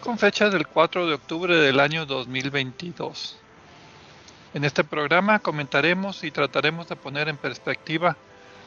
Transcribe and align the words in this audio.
con 0.00 0.18
fecha 0.18 0.48
del 0.48 0.66
4 0.66 1.06
de 1.06 1.14
octubre 1.14 1.56
del 1.56 1.78
año 1.78 2.06
2022. 2.06 3.36
En 4.54 4.64
este 4.64 4.82
programa 4.82 5.38
comentaremos 5.40 6.24
y 6.24 6.30
trataremos 6.30 6.88
de 6.88 6.96
poner 6.96 7.28
en 7.28 7.36
perspectiva 7.36 8.16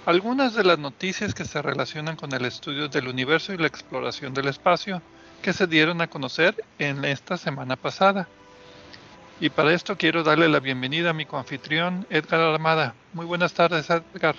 algunas 0.06 0.54
de 0.54 0.64
las 0.64 0.78
noticias 0.78 1.34
que 1.34 1.46
se 1.46 1.62
relacionan 1.62 2.16
con 2.16 2.34
el 2.34 2.46
estudio 2.46 2.88
del 2.88 3.08
universo 3.08 3.52
y 3.54 3.58
la 3.58 3.68
exploración 3.68 4.34
del 4.34 4.48
espacio 4.48 5.02
que 5.42 5.54
se 5.54 5.66
dieron 5.66 6.02
a 6.02 6.08
conocer 6.08 6.64
en 6.78 7.04
esta 7.04 7.38
semana 7.38 7.76
pasada. 7.76 8.28
Y 9.40 9.50
para 9.50 9.74
esto 9.74 9.98
quiero 9.98 10.24
darle 10.24 10.48
la 10.48 10.60
bienvenida 10.60 11.10
a 11.10 11.14
mi 11.14 11.26
coanfitrión 11.26 12.06
Edgar 12.10 12.42
Armada. 12.42 12.94
Muy 13.14 13.26
buenas 13.26 13.54
tardes, 13.54 13.90
Edgar. 13.90 14.36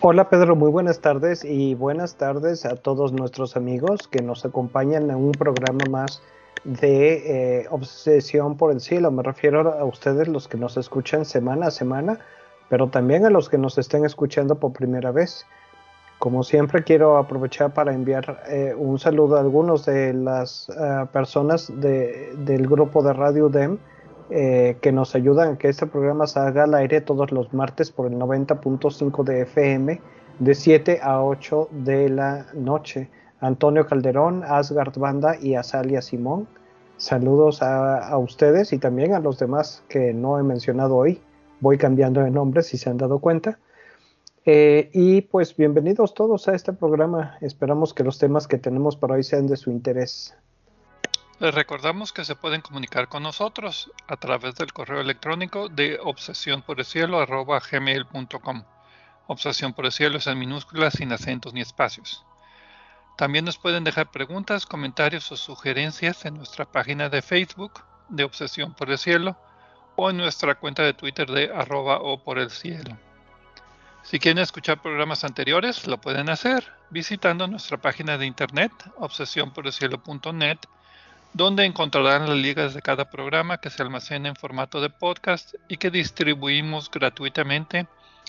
Hola 0.00 0.28
Pedro, 0.28 0.56
muy 0.56 0.70
buenas 0.70 1.00
tardes 1.00 1.42
y 1.42 1.74
buenas 1.74 2.16
tardes 2.16 2.66
a 2.66 2.76
todos 2.76 3.14
nuestros 3.14 3.56
amigos 3.56 4.08
que 4.08 4.20
nos 4.20 4.44
acompañan 4.44 5.08
en 5.10 5.16
un 5.16 5.38
programa 5.38 5.86
más 5.86 6.22
de 6.64 7.60
eh, 7.60 7.66
Obsesión 7.70 8.58
por 8.58 8.72
el 8.72 8.80
Cielo. 8.80 9.10
Me 9.10 9.22
refiero 9.22 9.72
a 9.72 9.84
ustedes 9.86 10.28
los 10.28 10.48
que 10.48 10.58
nos 10.58 10.76
escuchan 10.76 11.24
semana 11.24 11.68
a 11.68 11.70
semana, 11.70 12.20
pero 12.68 12.88
también 12.90 13.24
a 13.24 13.30
los 13.30 13.48
que 13.48 13.56
nos 13.56 13.78
estén 13.78 14.04
escuchando 14.04 14.56
por 14.56 14.74
primera 14.74 15.12
vez. 15.12 15.46
Como 16.18 16.42
siempre 16.42 16.84
quiero 16.84 17.16
aprovechar 17.16 17.72
para 17.72 17.94
enviar 17.94 18.42
eh, 18.48 18.74
un 18.76 18.98
saludo 18.98 19.38
a 19.38 19.40
algunos 19.40 19.86
de 19.86 20.12
las 20.12 20.68
uh, 20.68 21.06
personas 21.06 21.72
de, 21.74 22.34
del 22.36 22.66
grupo 22.68 23.02
de 23.02 23.14
Radio 23.14 23.48
DEM 23.48 23.78
eh, 24.30 24.76
que 24.80 24.92
nos 24.92 25.14
ayudan 25.14 25.54
a 25.54 25.58
que 25.58 25.68
este 25.68 25.86
programa 25.86 26.26
salga 26.26 26.64
al 26.64 26.74
aire 26.74 27.00
todos 27.00 27.30
los 27.32 27.52
martes 27.54 27.90
por 27.90 28.06
el 28.06 28.18
90.5 28.18 29.24
de 29.24 29.42
FM 29.42 30.00
de 30.38 30.54
7 30.54 31.00
a 31.02 31.22
8 31.22 31.68
de 31.70 32.08
la 32.08 32.46
noche. 32.54 33.08
Antonio 33.40 33.86
Calderón, 33.86 34.42
Asgard 34.44 34.98
Banda 34.98 35.36
y 35.40 35.54
Azalia 35.54 36.02
Simón. 36.02 36.48
Saludos 36.96 37.62
a, 37.62 38.16
ustedes 38.18 38.72
y 38.72 38.78
también 38.78 39.12
a 39.14 39.20
los 39.20 39.38
demás 39.38 39.84
que 39.88 40.14
no 40.14 40.38
he 40.38 40.42
mencionado 40.42 40.96
hoy. 40.96 41.20
Voy 41.60 41.78
cambiando 41.78 42.22
de 42.22 42.30
nombre 42.30 42.62
si 42.62 42.78
se 42.78 42.90
han 42.90 42.96
dado 42.96 43.18
cuenta. 43.18 43.58
Eh, 44.44 44.90
y 44.92 45.22
pues 45.22 45.56
bienvenidos 45.56 46.14
todos 46.14 46.48
a 46.48 46.54
este 46.54 46.72
programa. 46.72 47.36
Esperamos 47.40 47.92
que 47.92 48.04
los 48.04 48.18
temas 48.18 48.46
que 48.46 48.58
tenemos 48.58 48.96
para 48.96 49.14
hoy 49.14 49.22
sean 49.22 49.46
de 49.46 49.56
su 49.56 49.70
interés. 49.70 50.34
Les 51.38 51.54
recordamos 51.54 52.14
que 52.14 52.24
se 52.24 52.34
pueden 52.34 52.62
comunicar 52.62 53.08
con 53.08 53.22
nosotros 53.22 53.90
a 54.08 54.16
través 54.16 54.54
del 54.54 54.72
correo 54.72 55.02
electrónico 55.02 55.68
de 55.68 55.98
obsesión 56.02 56.62
por 56.62 56.78
el 56.78 56.86
cielo 56.86 57.24
gmail.com. 57.26 58.64
Obsesión 59.26 59.74
por 59.74 59.84
el 59.84 59.92
cielo 59.92 60.16
es 60.16 60.26
en 60.28 60.38
minúsculas 60.38 60.94
sin 60.94 61.12
acentos 61.12 61.52
ni 61.52 61.60
espacios. 61.60 62.24
También 63.18 63.44
nos 63.44 63.58
pueden 63.58 63.84
dejar 63.84 64.10
preguntas, 64.10 64.64
comentarios 64.64 65.30
o 65.30 65.36
sugerencias 65.36 66.24
en 66.24 66.38
nuestra 66.38 66.64
página 66.64 67.10
de 67.10 67.20
Facebook 67.20 67.82
de 68.08 68.24
Obsesión 68.24 68.72
por 68.72 68.90
el 68.90 68.98
Cielo 68.98 69.36
o 69.96 70.08
en 70.08 70.16
nuestra 70.16 70.54
cuenta 70.54 70.84
de 70.84 70.94
Twitter 70.94 71.30
de 71.30 71.52
arroba 71.54 71.98
o 71.98 72.22
por 72.22 72.38
el 72.38 72.50
cielo. 72.50 72.96
Si 74.02 74.18
quieren 74.18 74.42
escuchar 74.42 74.80
programas 74.80 75.24
anteriores, 75.24 75.86
lo 75.86 76.00
pueden 76.00 76.30
hacer 76.30 76.72
visitando 76.88 77.46
nuestra 77.46 77.76
página 77.76 78.16
de 78.16 78.24
internet 78.24 78.72
obsesiónporelcielo.net 78.96 80.58
donde 81.36 81.66
encontrarán 81.66 82.26
las 82.26 82.38
ligas 82.38 82.72
de 82.72 82.80
cada 82.80 83.10
programa 83.10 83.58
que 83.58 83.68
se 83.68 83.82
almacena 83.82 84.30
en 84.30 84.36
formato 84.36 84.80
de 84.80 84.88
podcast 84.88 85.54
y 85.68 85.76
que 85.76 85.90
distribuimos 85.90 86.90
gratuitamente 86.90 87.86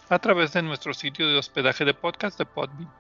a 0.10 0.20
través 0.20 0.52
de 0.52 0.62
nuestro 0.62 0.94
sitio 0.94 1.26
de 1.26 1.38
hospedaje 1.38 1.86
de 1.86 1.94
podcast 1.94 2.38
de 2.38 2.46
Podbean. 2.46 2.92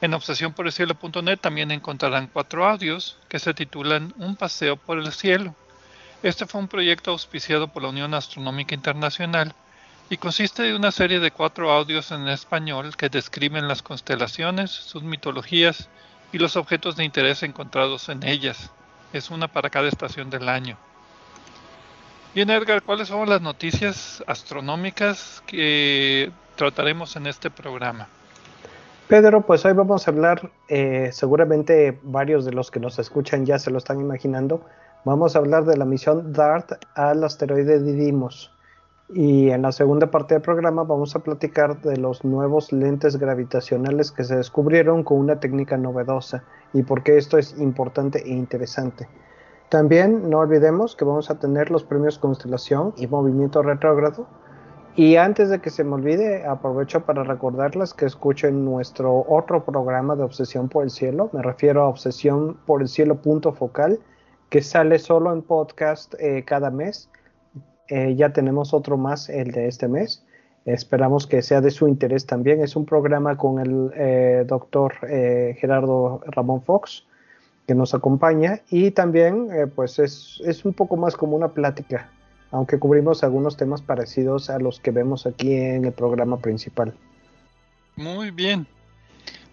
En 0.00 0.14
obsesiónporelcielo.net 0.14 1.38
también 1.40 1.70
encontrarán 1.72 2.28
cuatro 2.28 2.66
audios 2.66 3.18
que 3.28 3.38
se 3.38 3.52
titulan 3.52 4.14
Un 4.16 4.34
paseo 4.34 4.78
por 4.78 4.98
el 4.98 5.12
cielo. 5.12 5.54
Este 6.22 6.46
fue 6.46 6.62
un 6.62 6.68
proyecto 6.68 7.10
auspiciado 7.10 7.68
por 7.68 7.82
la 7.82 7.90
Unión 7.90 8.14
Astronómica 8.14 8.74
Internacional 8.74 9.54
y 10.08 10.16
consiste 10.16 10.62
de 10.62 10.74
una 10.74 10.90
serie 10.90 11.20
de 11.20 11.32
cuatro 11.32 11.70
audios 11.70 12.12
en 12.12 12.28
español 12.28 12.96
que 12.96 13.10
describen 13.10 13.68
las 13.68 13.82
constelaciones, 13.82 14.70
sus 14.70 15.02
mitologías 15.02 15.90
y 16.32 16.38
los 16.38 16.56
objetos 16.56 16.96
de 16.96 17.04
interés 17.04 17.42
encontrados 17.42 18.08
en 18.08 18.22
ellas 18.22 18.72
es 19.12 19.30
una 19.30 19.48
para 19.48 19.70
cada 19.70 19.88
estación 19.88 20.30
del 20.30 20.48
año. 20.48 20.76
Bien, 22.34 22.48
Edgar, 22.48 22.82
¿cuáles 22.82 23.08
son 23.08 23.28
las 23.28 23.42
noticias 23.42 24.24
astronómicas 24.26 25.42
que 25.46 26.32
trataremos 26.56 27.14
en 27.16 27.26
este 27.26 27.50
programa? 27.50 28.08
Pedro, 29.08 29.42
pues 29.42 29.64
hoy 29.66 29.74
vamos 29.74 30.08
a 30.08 30.10
hablar, 30.10 30.50
eh, 30.68 31.10
seguramente 31.12 31.98
varios 32.02 32.46
de 32.46 32.52
los 32.52 32.70
que 32.70 32.80
nos 32.80 32.98
escuchan 32.98 33.44
ya 33.44 33.58
se 33.58 33.70
lo 33.70 33.76
están 33.76 34.00
imaginando, 34.00 34.64
vamos 35.04 35.36
a 35.36 35.40
hablar 35.40 35.66
de 35.66 35.76
la 35.76 35.84
misión 35.84 36.32
DART 36.32 36.72
al 36.94 37.22
asteroide 37.22 37.82
Didymos. 37.82 38.50
Y 39.14 39.50
en 39.50 39.60
la 39.60 39.72
segunda 39.72 40.10
parte 40.10 40.34
del 40.34 40.42
programa 40.42 40.84
vamos 40.84 41.14
a 41.14 41.18
platicar 41.18 41.82
de 41.82 41.98
los 41.98 42.24
nuevos 42.24 42.72
lentes 42.72 43.18
gravitacionales 43.18 44.10
que 44.10 44.24
se 44.24 44.36
descubrieron 44.36 45.04
con 45.04 45.18
una 45.18 45.38
técnica 45.38 45.76
novedosa 45.76 46.44
y 46.72 46.82
por 46.82 47.02
qué 47.02 47.18
esto 47.18 47.36
es 47.36 47.58
importante 47.58 48.22
e 48.24 48.30
interesante. 48.30 49.06
También 49.68 50.30
no 50.30 50.38
olvidemos 50.38 50.96
que 50.96 51.04
vamos 51.04 51.30
a 51.30 51.38
tener 51.38 51.70
los 51.70 51.84
premios 51.84 52.18
Constelación 52.18 52.94
y 52.96 53.06
Movimiento 53.06 53.62
Retrógrado. 53.62 54.26
Y 54.96 55.16
antes 55.16 55.50
de 55.50 55.60
que 55.60 55.68
se 55.68 55.84
me 55.84 55.94
olvide, 55.94 56.46
aprovecho 56.46 57.04
para 57.04 57.22
recordarles 57.22 57.92
que 57.92 58.06
escuchen 58.06 58.64
nuestro 58.64 59.26
otro 59.28 59.64
programa 59.64 60.16
de 60.16 60.22
Obsesión 60.22 60.70
por 60.70 60.84
el 60.84 60.90
Cielo. 60.90 61.28
Me 61.32 61.42
refiero 61.42 61.82
a 61.82 61.88
Obsesión 61.88 62.56
por 62.66 62.80
el 62.80 62.88
Cielo 62.88 63.16
punto 63.16 63.52
focal, 63.52 63.98
que 64.48 64.62
sale 64.62 64.98
solo 64.98 65.32
en 65.32 65.42
podcast 65.42 66.14
eh, 66.18 66.44
cada 66.46 66.70
mes 66.70 67.10
eh, 67.92 68.14
ya 68.16 68.32
tenemos 68.32 68.72
otro 68.72 68.96
más, 68.96 69.28
el 69.28 69.52
de 69.52 69.68
este 69.68 69.86
mes. 69.86 70.24
Esperamos 70.64 71.26
que 71.26 71.42
sea 71.42 71.60
de 71.60 71.70
su 71.70 71.86
interés 71.86 72.24
también. 72.24 72.62
Es 72.62 72.74
un 72.74 72.86
programa 72.86 73.36
con 73.36 73.58
el 73.58 73.90
eh, 73.94 74.44
doctor 74.46 74.94
eh, 75.06 75.58
Gerardo 75.60 76.22
Ramón 76.24 76.62
Fox, 76.62 77.04
que 77.66 77.74
nos 77.74 77.92
acompaña. 77.92 78.60
Y 78.70 78.92
también, 78.92 79.70
pues, 79.74 79.98
es, 79.98 80.40
es, 80.46 80.64
un 80.64 80.72
poco 80.72 80.96
más 80.96 81.16
como 81.16 81.36
una 81.36 81.48
plática, 81.48 82.08
aunque 82.50 82.78
cubrimos 82.78 83.22
algunos 83.24 83.58
temas 83.58 83.82
parecidos 83.82 84.48
a 84.48 84.58
los 84.58 84.80
que 84.80 84.90
vemos 84.90 85.26
aquí 85.26 85.52
en 85.52 85.84
el 85.84 85.92
programa 85.92 86.38
principal. 86.38 86.94
Muy 87.96 88.30
bien. 88.30 88.66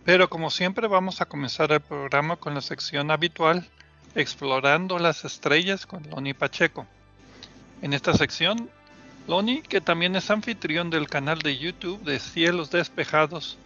Pero 0.06 0.30
como 0.30 0.50
siempre 0.50 0.88
vamos 0.88 1.20
a 1.20 1.26
comenzar 1.26 1.74
el 1.74 1.82
programa 1.82 2.38
con 2.38 2.54
la 2.54 2.62
sección 2.62 3.12
habitual, 3.12 3.68
explorando 4.16 4.98
las 4.98 5.26
estrellas 5.26 5.86
con 5.86 6.10
Loni 6.10 6.34
Pacheco. 6.34 6.88
En 7.82 7.94
esta 7.94 8.14
sección, 8.14 8.70
Loni, 9.28 9.62
que 9.62 9.80
también 9.80 10.16
es 10.18 10.30
anfitrión 10.30 10.90
del 10.90 11.08
canal 11.08 11.40
de 11.40 11.58
YouTube 11.58 12.04
de 12.04 12.20
Cielos 12.20 12.72
Despejados, 12.72 13.58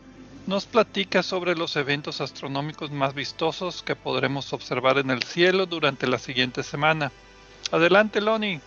nos 0.46 0.66
platica 0.68 1.24
sobre 1.24 1.56
los 1.56 1.76
eventos 1.78 2.22
astronómicos 2.22 2.92
más 2.92 3.16
vistosos 3.16 3.82
que 3.82 3.96
podremos 3.96 4.54
observar 4.54 5.00
en 5.00 5.10
el 5.10 5.24
cielo 5.24 5.66
durante 5.66 6.06
la 6.06 6.20
siguiente 6.20 6.62
semana. 6.62 7.12
Adelante, 7.72 8.22
Loni. 8.22 8.60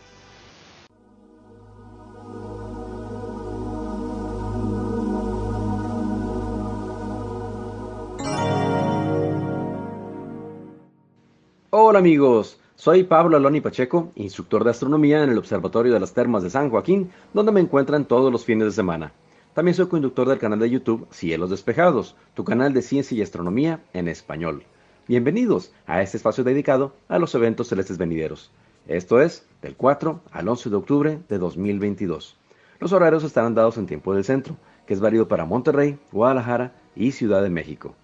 Hola 11.71 11.99
amigos, 12.01 12.59
soy 12.77 13.05
Pablo 13.05 13.39
Aloni 13.39 13.63
Pacheco, 13.63 14.13
instructor 14.17 14.63
de 14.63 14.71
astronomía 14.71 15.25
en 15.25 15.31
el 15.31 15.39
Observatorio 15.39 15.95
de 15.95 16.01
las 16.01 16.13
Termas 16.13 16.43
de 16.43 16.51
San 16.51 16.69
Joaquín, 16.69 17.11
donde 17.33 17.51
me 17.51 17.61
encuentran 17.61 18.05
todos 18.05 18.31
los 18.31 18.45
fines 18.45 18.67
de 18.67 18.73
semana. 18.73 19.15
También 19.55 19.75
soy 19.75 19.87
conductor 19.87 20.29
del 20.29 20.39
canal 20.39 20.59
de 20.59 20.69
YouTube 20.69 21.09
Cielos 21.11 21.49
Despejados, 21.49 22.17
tu 22.35 22.45
canal 22.45 22.75
de 22.75 22.83
ciencia 22.83 23.17
y 23.17 23.23
astronomía 23.23 23.83
en 23.95 24.09
español. 24.09 24.65
Bienvenidos 25.09 25.73
a 25.87 26.03
este 26.03 26.19
espacio 26.19 26.45
dedicado 26.45 26.93
a 27.09 27.19
los 27.19 27.35
eventos 27.35 27.69
celestes 27.69 27.97
venideros. 27.97 28.53
Esto 28.87 29.23
es 29.23 29.47
del 29.63 29.75
4 29.75 30.21
al 30.31 30.47
11 30.47 30.69
de 30.69 30.77
octubre 30.77 31.19
de 31.31 31.39
2022. 31.39 32.37
Los 32.79 32.93
horarios 32.93 33.25
estarán 33.25 33.55
dados 33.55 33.79
en 33.79 33.87
tiempo 33.87 34.15
del 34.15 34.25
centro, 34.25 34.55
que 34.87 34.93
es 34.93 35.01
válido 35.01 35.29
para 35.29 35.47
Monterrey, 35.47 35.99
Guadalajara 36.13 36.75
y 36.95 37.13
Ciudad 37.13 37.43
de 37.43 37.49
México. 37.49 37.95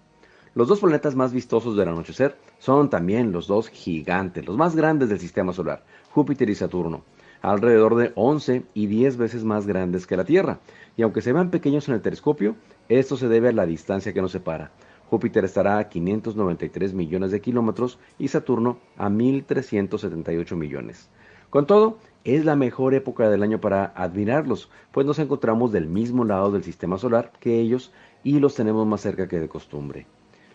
Los 0.55 0.67
dos 0.67 0.81
planetas 0.81 1.15
más 1.15 1.33
vistosos 1.33 1.75
del 1.75 1.87
anochecer 1.89 2.35
son 2.59 2.87
también 2.91 3.31
los 3.31 3.47
dos 3.47 3.69
gigantes, 3.69 4.45
los 4.45 4.55
más 4.55 4.75
grandes 4.75 5.09
del 5.09 5.19
sistema 5.19 5.51
solar, 5.51 5.83
Júpiter 6.11 6.47
y 6.47 6.53
Saturno, 6.53 7.03
alrededor 7.41 7.95
de 7.95 8.11
11 8.13 8.63
y 8.75 8.85
10 8.85 9.17
veces 9.17 9.43
más 9.43 9.65
grandes 9.65 10.05
que 10.05 10.15
la 10.15 10.25
Tierra. 10.25 10.59
Y 10.95 11.01
aunque 11.01 11.23
se 11.23 11.33
vean 11.33 11.49
pequeños 11.49 11.89
en 11.89 11.95
el 11.95 12.03
telescopio, 12.03 12.55
esto 12.87 13.17
se 13.17 13.29
debe 13.29 13.49
a 13.49 13.51
la 13.53 13.65
distancia 13.65 14.13
que 14.13 14.21
nos 14.21 14.31
separa. 14.31 14.69
Júpiter 15.09 15.43
estará 15.43 15.79
a 15.79 15.89
593 15.89 16.93
millones 16.93 17.31
de 17.31 17.41
kilómetros 17.41 17.97
y 18.19 18.27
Saturno 18.27 18.77
a 18.95 19.09
1.378 19.09 20.55
millones. 20.55 21.09
Con 21.49 21.65
todo, 21.65 21.97
es 22.25 22.45
la 22.45 22.55
mejor 22.55 22.93
época 22.93 23.27
del 23.27 23.41
año 23.41 23.59
para 23.59 23.85
admirarlos, 23.95 24.69
pues 24.91 25.07
nos 25.07 25.17
encontramos 25.17 25.71
del 25.71 25.87
mismo 25.87 26.25
lado 26.25 26.51
del 26.51 26.63
sistema 26.63 26.99
solar 26.99 27.31
que 27.39 27.59
ellos 27.59 27.91
y 28.23 28.39
los 28.39 28.53
tenemos 28.53 28.85
más 28.85 29.01
cerca 29.01 29.27
que 29.27 29.39
de 29.39 29.49
costumbre. 29.49 30.05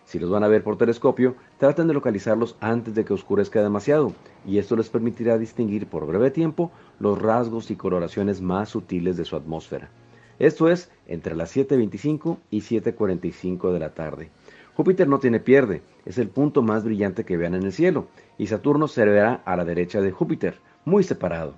Si 0.09 0.17
los 0.17 0.31
van 0.31 0.43
a 0.43 0.47
ver 0.47 0.63
por 0.63 0.75
telescopio, 0.75 1.35
traten 1.59 1.87
de 1.87 1.93
localizarlos 1.93 2.57
antes 2.61 2.95
de 2.95 3.05
que 3.05 3.13
oscurezca 3.13 3.61
demasiado, 3.61 4.11
y 4.43 4.57
esto 4.57 4.75
les 4.75 4.89
permitirá 4.89 5.37
distinguir 5.37 5.85
por 5.85 6.07
breve 6.07 6.31
tiempo 6.31 6.71
los 6.99 7.21
rasgos 7.21 7.69
y 7.69 7.75
coloraciones 7.75 8.41
más 8.41 8.69
sutiles 8.69 9.17
de 9.17 9.25
su 9.25 9.35
atmósfera. 9.35 9.91
Esto 10.39 10.67
es 10.67 10.91
entre 11.05 11.35
las 11.35 11.55
7.25 11.55 12.39
y 12.49 12.61
7.45 12.61 13.71
de 13.71 13.79
la 13.79 13.93
tarde. 13.93 14.31
Júpiter 14.73 15.07
no 15.07 15.19
tiene 15.19 15.39
pierde, 15.39 15.83
es 16.07 16.17
el 16.17 16.29
punto 16.29 16.63
más 16.63 16.83
brillante 16.83 17.23
que 17.23 17.37
vean 17.37 17.53
en 17.53 17.61
el 17.61 17.71
cielo, 17.71 18.07
y 18.39 18.47
Saturno 18.47 18.87
se 18.87 19.05
verá 19.05 19.43
a 19.45 19.55
la 19.55 19.63
derecha 19.63 20.01
de 20.01 20.09
Júpiter, 20.09 20.55
muy 20.85 21.03
separado. 21.03 21.53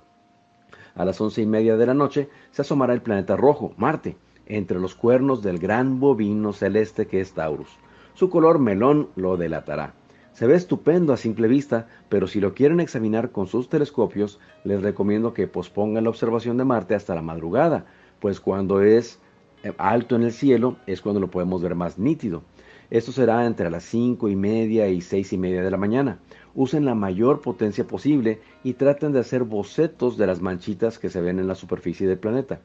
A 0.94 1.06
las 1.06 1.18
once 1.22 1.40
y 1.40 1.46
media 1.46 1.78
de 1.78 1.86
la 1.86 1.94
noche 1.94 2.28
se 2.50 2.60
asomará 2.60 2.92
el 2.92 3.00
planeta 3.00 3.34
rojo, 3.34 3.72
Marte, 3.78 4.18
entre 4.44 4.78
los 4.78 4.94
cuernos 4.94 5.42
del 5.42 5.58
gran 5.58 6.00
bovino 6.00 6.52
celeste 6.52 7.06
que 7.06 7.22
es 7.22 7.32
Taurus. 7.32 7.78
Su 8.14 8.30
color 8.30 8.58
melón 8.58 9.08
lo 9.16 9.36
delatará. 9.36 9.94
Se 10.32 10.46
ve 10.46 10.54
estupendo 10.54 11.12
a 11.12 11.16
simple 11.16 11.48
vista, 11.48 11.88
pero 12.08 12.26
si 12.26 12.40
lo 12.40 12.54
quieren 12.54 12.80
examinar 12.80 13.30
con 13.30 13.46
sus 13.46 13.68
telescopios, 13.68 14.40
les 14.64 14.82
recomiendo 14.82 15.34
que 15.34 15.46
pospongan 15.46 16.04
la 16.04 16.10
observación 16.10 16.56
de 16.56 16.64
Marte 16.64 16.94
hasta 16.94 17.14
la 17.14 17.22
madrugada, 17.22 17.86
pues 18.20 18.40
cuando 18.40 18.82
es 18.82 19.18
eh, 19.62 19.72
alto 19.78 20.16
en 20.16 20.22
el 20.22 20.32
cielo 20.32 20.76
es 20.86 21.00
cuando 21.00 21.20
lo 21.20 21.30
podemos 21.30 21.62
ver 21.62 21.74
más 21.74 21.98
nítido. 21.98 22.42
Esto 22.90 23.12
será 23.12 23.46
entre 23.46 23.70
las 23.70 23.84
5 23.84 24.28
y 24.28 24.36
media 24.36 24.88
y 24.88 25.00
6 25.00 25.32
y 25.32 25.38
media 25.38 25.62
de 25.62 25.70
la 25.70 25.78
mañana. 25.78 26.18
Usen 26.54 26.84
la 26.84 26.94
mayor 26.94 27.40
potencia 27.40 27.86
posible 27.86 28.40
y 28.64 28.74
traten 28.74 29.12
de 29.12 29.20
hacer 29.20 29.44
bocetos 29.44 30.18
de 30.18 30.26
las 30.26 30.42
manchitas 30.42 30.98
que 30.98 31.08
se 31.08 31.22
ven 31.22 31.38
en 31.38 31.48
la 31.48 31.54
superficie 31.54 32.06
del 32.06 32.18
planeta. 32.18 32.60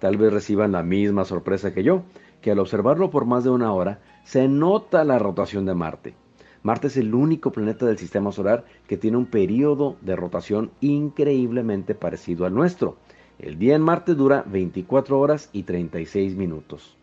Tal 0.00 0.16
vez 0.16 0.32
reciban 0.32 0.72
la 0.72 0.82
misma 0.82 1.24
sorpresa 1.24 1.74
que 1.74 1.82
yo, 1.82 2.02
que 2.40 2.50
al 2.50 2.58
observarlo 2.58 3.10
por 3.10 3.24
más 3.24 3.44
de 3.44 3.50
una 3.50 3.72
hora 3.72 4.00
se 4.24 4.48
nota 4.48 5.04
la 5.04 5.18
rotación 5.18 5.66
de 5.66 5.74
Marte. 5.74 6.14
Marte 6.62 6.88
es 6.88 6.96
el 6.96 7.14
único 7.14 7.52
planeta 7.52 7.86
del 7.86 7.98
sistema 7.98 8.32
solar 8.32 8.64
que 8.86 8.96
tiene 8.96 9.16
un 9.16 9.26
periodo 9.26 9.96
de 10.00 10.16
rotación 10.16 10.70
increíblemente 10.80 11.94
parecido 11.94 12.46
al 12.46 12.54
nuestro. 12.54 12.96
El 13.38 13.58
día 13.58 13.76
en 13.76 13.82
Marte 13.82 14.14
dura 14.14 14.44
24 14.46 15.18
horas 15.18 15.50
y 15.52 15.62
36 15.62 16.36
minutos. 16.36 16.96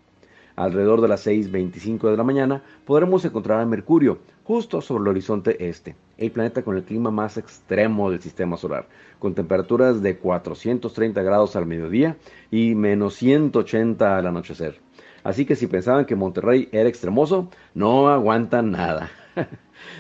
Alrededor 0.55 1.01
de 1.01 1.09
las 1.09 1.27
6.25 1.27 2.09
de 2.09 2.17
la 2.17 2.23
mañana 2.23 2.63
podremos 2.85 3.25
encontrar 3.25 3.59
a 3.59 3.65
Mercurio, 3.65 4.19
justo 4.43 4.79
sobre 4.79 5.01
el 5.03 5.07
horizonte 5.09 5.67
este, 5.67 5.95
el 6.17 6.31
planeta 6.31 6.63
con 6.63 6.77
el 6.77 6.83
clima 6.83 7.11
más 7.11 7.37
extremo 7.37 8.09
del 8.09 8.21
sistema 8.21 8.55
solar, 8.55 8.87
con 9.19 9.33
temperaturas 9.33 10.01
de 10.01 10.17
430 10.17 11.21
grados 11.23 11.55
al 11.55 11.65
mediodía 11.65 12.17
y 12.51 12.73
menos 12.75 13.15
180 13.15 14.17
al 14.17 14.27
anochecer. 14.27 14.84
Así 15.25 15.45
que 15.48 15.56
si 15.56 15.66
pensaban 15.66 16.06
que 16.06 16.16
Monterrey 16.16 16.69
era 16.72 16.88
extremoso, 16.88 17.50
no 17.74 18.10
aguantan 18.10 18.69
nada. 18.69 19.10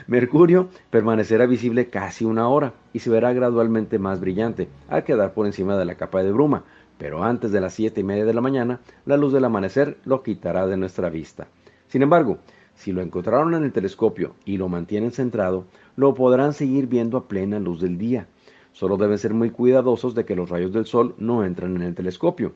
Mercurio 0.07 0.69
permanecerá 0.91 1.47
visible 1.47 1.89
casi 1.89 2.25
una 2.25 2.47
hora 2.47 2.73
y 2.93 2.99
se 2.99 3.09
verá 3.09 3.33
gradualmente 3.33 3.97
más 3.97 4.19
brillante 4.19 4.69
al 4.87 5.03
quedar 5.03 5.33
por 5.33 5.47
encima 5.47 5.77
de 5.77 5.85
la 5.85 5.95
capa 5.95 6.21
de 6.21 6.31
bruma, 6.31 6.63
pero 6.99 7.23
antes 7.23 7.51
de 7.51 7.59
las 7.59 7.73
siete 7.73 8.01
y 8.01 8.03
media 8.03 8.23
de 8.23 8.35
la 8.35 8.41
mañana, 8.41 8.81
la 9.07 9.17
luz 9.17 9.33
del 9.33 9.45
amanecer 9.45 9.97
lo 10.05 10.21
quitará 10.21 10.67
de 10.67 10.77
nuestra 10.77 11.09
vista. 11.09 11.47
Sin 11.87 12.03
embargo, 12.03 12.37
si 12.75 12.91
lo 12.91 13.01
encontraron 13.01 13.55
en 13.55 13.63
el 13.63 13.73
telescopio 13.73 14.35
y 14.45 14.57
lo 14.57 14.69
mantienen 14.69 15.11
centrado, 15.11 15.65
lo 15.95 16.13
podrán 16.13 16.53
seguir 16.53 16.85
viendo 16.85 17.17
a 17.17 17.27
plena 17.27 17.59
luz 17.59 17.81
del 17.81 17.97
día. 17.97 18.27
Solo 18.73 18.95
deben 18.95 19.17
ser 19.17 19.33
muy 19.33 19.49
cuidadosos 19.49 20.13
de 20.13 20.23
que 20.23 20.35
los 20.35 20.49
rayos 20.51 20.71
del 20.71 20.85
sol 20.85 21.15
no 21.17 21.43
entren 21.43 21.77
en 21.77 21.81
el 21.81 21.95
telescopio. 21.95 22.53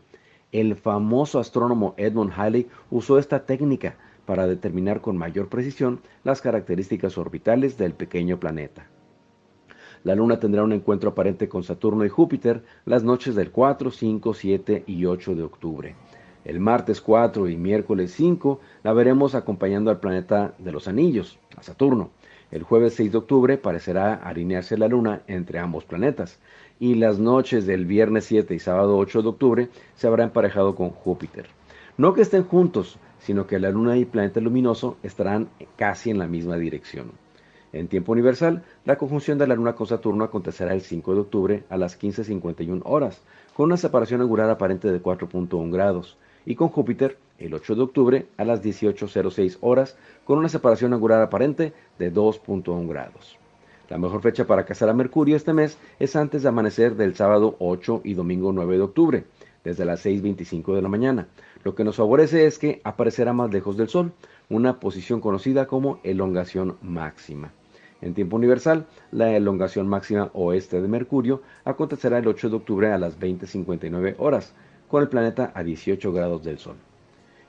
El 0.51 0.75
famoso 0.75 1.37
astrónomo 1.37 1.93
Edmund 1.97 2.33
Halley 2.35 2.67
usó 2.89 3.19
esta 3.19 3.45
técnica 3.45 3.97
para 4.25 4.47
determinar 4.47 4.99
con 4.99 5.15
mayor 5.15 5.47
precisión 5.47 6.01
las 6.23 6.41
características 6.41 7.19
orbitales 7.19 7.77
del 7.77 7.93
pequeño 7.93 8.39
planeta. 8.39 8.87
La 10.03 10.15
Luna 10.15 10.39
tendrá 10.39 10.63
un 10.63 10.71
encuentro 10.71 11.11
aparente 11.11 11.49
con 11.49 11.63
Saturno 11.63 12.03
y 12.03 12.09
Júpiter 12.09 12.63
las 12.85 13.03
noches 13.03 13.35
del 13.35 13.51
4, 13.51 13.91
5, 13.91 14.33
7 14.33 14.83
y 14.87 15.05
8 15.05 15.35
de 15.35 15.43
octubre. 15.43 15.95
El 16.45 16.59
martes 16.59 16.99
4 17.01 17.47
y 17.47 17.57
miércoles 17.57 18.11
5 18.13 18.59
la 18.83 18.93
veremos 18.93 19.35
acompañando 19.35 19.91
al 19.91 19.99
planeta 19.99 20.55
de 20.57 20.71
los 20.71 20.87
anillos, 20.87 21.37
a 21.57 21.61
Saturno. 21.61 22.09
El 22.49 22.63
jueves 22.63 22.95
6 22.95 23.11
de 23.11 23.17
octubre 23.19 23.57
parecerá 23.57 24.15
alinearse 24.15 24.77
la 24.77 24.87
Luna 24.87 25.21
entre 25.27 25.59
ambos 25.59 25.85
planetas 25.85 26.39
y 26.79 26.95
las 26.95 27.19
noches 27.19 27.65
del 27.65 27.85
viernes 27.85 28.25
7 28.25 28.55
y 28.55 28.59
sábado 28.59 28.97
8 28.97 29.21
de 29.21 29.27
octubre 29.27 29.69
se 29.95 30.07
habrá 30.07 30.23
emparejado 30.23 30.75
con 30.75 30.91
Júpiter. 30.91 31.47
No 31.97 32.13
que 32.13 32.21
estén 32.21 32.45
juntos, 32.45 32.97
sino 33.19 33.45
que 33.45 33.59
la 33.59 33.69
Luna 33.69 33.97
y 33.97 34.01
el 34.01 34.07
planeta 34.07 34.39
luminoso 34.39 34.97
estarán 35.03 35.49
casi 35.75 36.09
en 36.09 36.17
la 36.17 36.27
misma 36.27 36.55
dirección. 36.55 37.11
En 37.73 37.87
tiempo 37.87 38.13
universal, 38.13 38.63
la 38.85 38.97
conjunción 38.97 39.37
de 39.37 39.45
la 39.45 39.55
Luna 39.55 39.75
con 39.75 39.85
Saturno 39.85 40.23
acontecerá 40.23 40.73
el 40.73 40.81
5 40.81 41.13
de 41.13 41.19
octubre 41.19 41.63
a 41.69 41.77
las 41.77 41.99
15.51 42.01 42.81
horas, 42.85 43.21
con 43.53 43.65
una 43.65 43.77
separación 43.77 44.21
angular 44.21 44.49
aparente 44.49 44.91
de 44.91 45.03
4.1 45.03 45.71
grados, 45.71 46.17
y 46.45 46.55
con 46.55 46.69
Júpiter 46.69 47.17
el 47.37 47.53
8 47.53 47.75
de 47.75 47.81
octubre 47.81 48.25
a 48.37 48.45
las 48.45 48.63
18.06 48.63 49.57
horas, 49.61 49.97
con 50.23 50.39
una 50.39 50.49
separación 50.49 50.93
angular 50.93 51.21
aparente 51.21 51.73
de 51.99 52.13
2.1 52.13 52.87
grados. 52.87 53.38
La 53.89 53.97
mejor 53.97 54.21
fecha 54.21 54.45
para 54.45 54.65
cazar 54.65 54.87
a 54.89 54.93
Mercurio 54.93 55.35
este 55.35 55.51
mes 55.51 55.79
es 55.99 56.15
antes 56.15 56.43
de 56.43 56.49
amanecer 56.49 56.95
del 56.95 57.15
sábado 57.15 57.55
8 57.57 58.01
y 58.03 58.13
domingo 58.13 58.51
9 58.53 58.77
de 58.77 58.83
octubre, 58.83 59.23
desde 59.63 59.83
las 59.83 60.05
6.25 60.05 60.75
de 60.75 60.81
la 60.83 60.89
mañana. 60.89 61.27
Lo 61.63 61.73
que 61.73 61.83
nos 61.83 61.95
favorece 61.95 62.45
es 62.45 62.59
que 62.59 62.81
aparecerá 62.83 63.33
más 63.33 63.51
lejos 63.51 63.77
del 63.77 63.89
Sol, 63.89 64.13
una 64.47 64.79
posición 64.79 65.21
conocida 65.21 65.65
como 65.65 65.99
elongación 66.03 66.77
máxima. 66.83 67.51
En 68.01 68.13
tiempo 68.13 68.35
universal, 68.35 68.85
la 69.11 69.35
elongación 69.35 69.87
máxima 69.87 70.29
oeste 70.33 70.81
de 70.81 70.87
Mercurio 70.87 71.41
acontecerá 71.65 72.19
el 72.19 72.27
8 72.27 72.49
de 72.49 72.55
octubre 72.57 72.93
a 72.93 72.97
las 72.99 73.19
20.59 73.19 74.15
horas, 74.19 74.53
con 74.87 75.01
el 75.01 75.09
planeta 75.09 75.51
a 75.55 75.63
18 75.63 76.13
grados 76.13 76.43
del 76.43 76.59
Sol. 76.59 76.75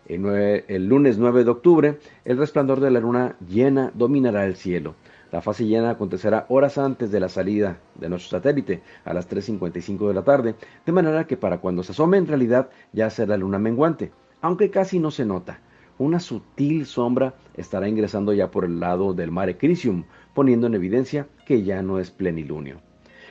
El, 0.09 0.25
el, 0.67 0.87
lunes 0.87 1.19
9 1.19 1.45
de 1.45 1.51
octubre, 1.51 1.99
el 2.25 2.39
resplandor 2.39 2.81
de 2.81 2.91
la 2.91 3.01
luna 3.01 3.37
llena 3.47 3.93
dominará 3.95 4.47
el 4.47 4.57
cielo. 4.57 4.95
La 5.33 5.41
fase 5.41 5.65
llena 5.65 5.91
acontecerá 5.91 6.47
horas 6.49 6.77
antes 6.77 7.13
de 7.13 7.21
la 7.21 7.29
salida 7.29 7.79
de 7.95 8.09
nuestro 8.09 8.39
satélite, 8.39 8.83
a 9.05 9.15
las 9.15 9.31
3.55 9.31 10.09
de 10.09 10.15
la 10.15 10.25
tarde, 10.25 10.57
de 10.85 10.93
manera 10.93 11.27
que 11.27 11.37
para 11.37 11.59
cuando 11.59 11.85
se 11.85 11.93
asome 11.93 12.17
en 12.19 12.27
realidad 12.27 12.71
ya 12.93 13.09
será 13.11 13.37
luna 13.37 13.59
menguante, 13.59 14.11
aunque 14.41 14.71
casi 14.71 14.99
no 14.99 15.13
se 15.13 15.25
nota. 15.25 15.61
Una 15.99 16.19
sutil 16.19 16.85
sombra 16.85 17.35
estará 17.55 17.89
ingresando 17.89 18.33
ya 18.33 18.51
por 18.51 18.65
el 18.65 18.81
lado 18.81 19.15
del 19.15 19.31
mare 19.31 19.57
Crisium, 19.57 20.05
poniendo 20.35 20.67
en 20.67 20.75
evidencia 20.75 21.29
que 21.47 21.63
ya 21.63 21.83
no 21.83 22.01
es 22.01 22.11
plenilunio. 22.11 22.81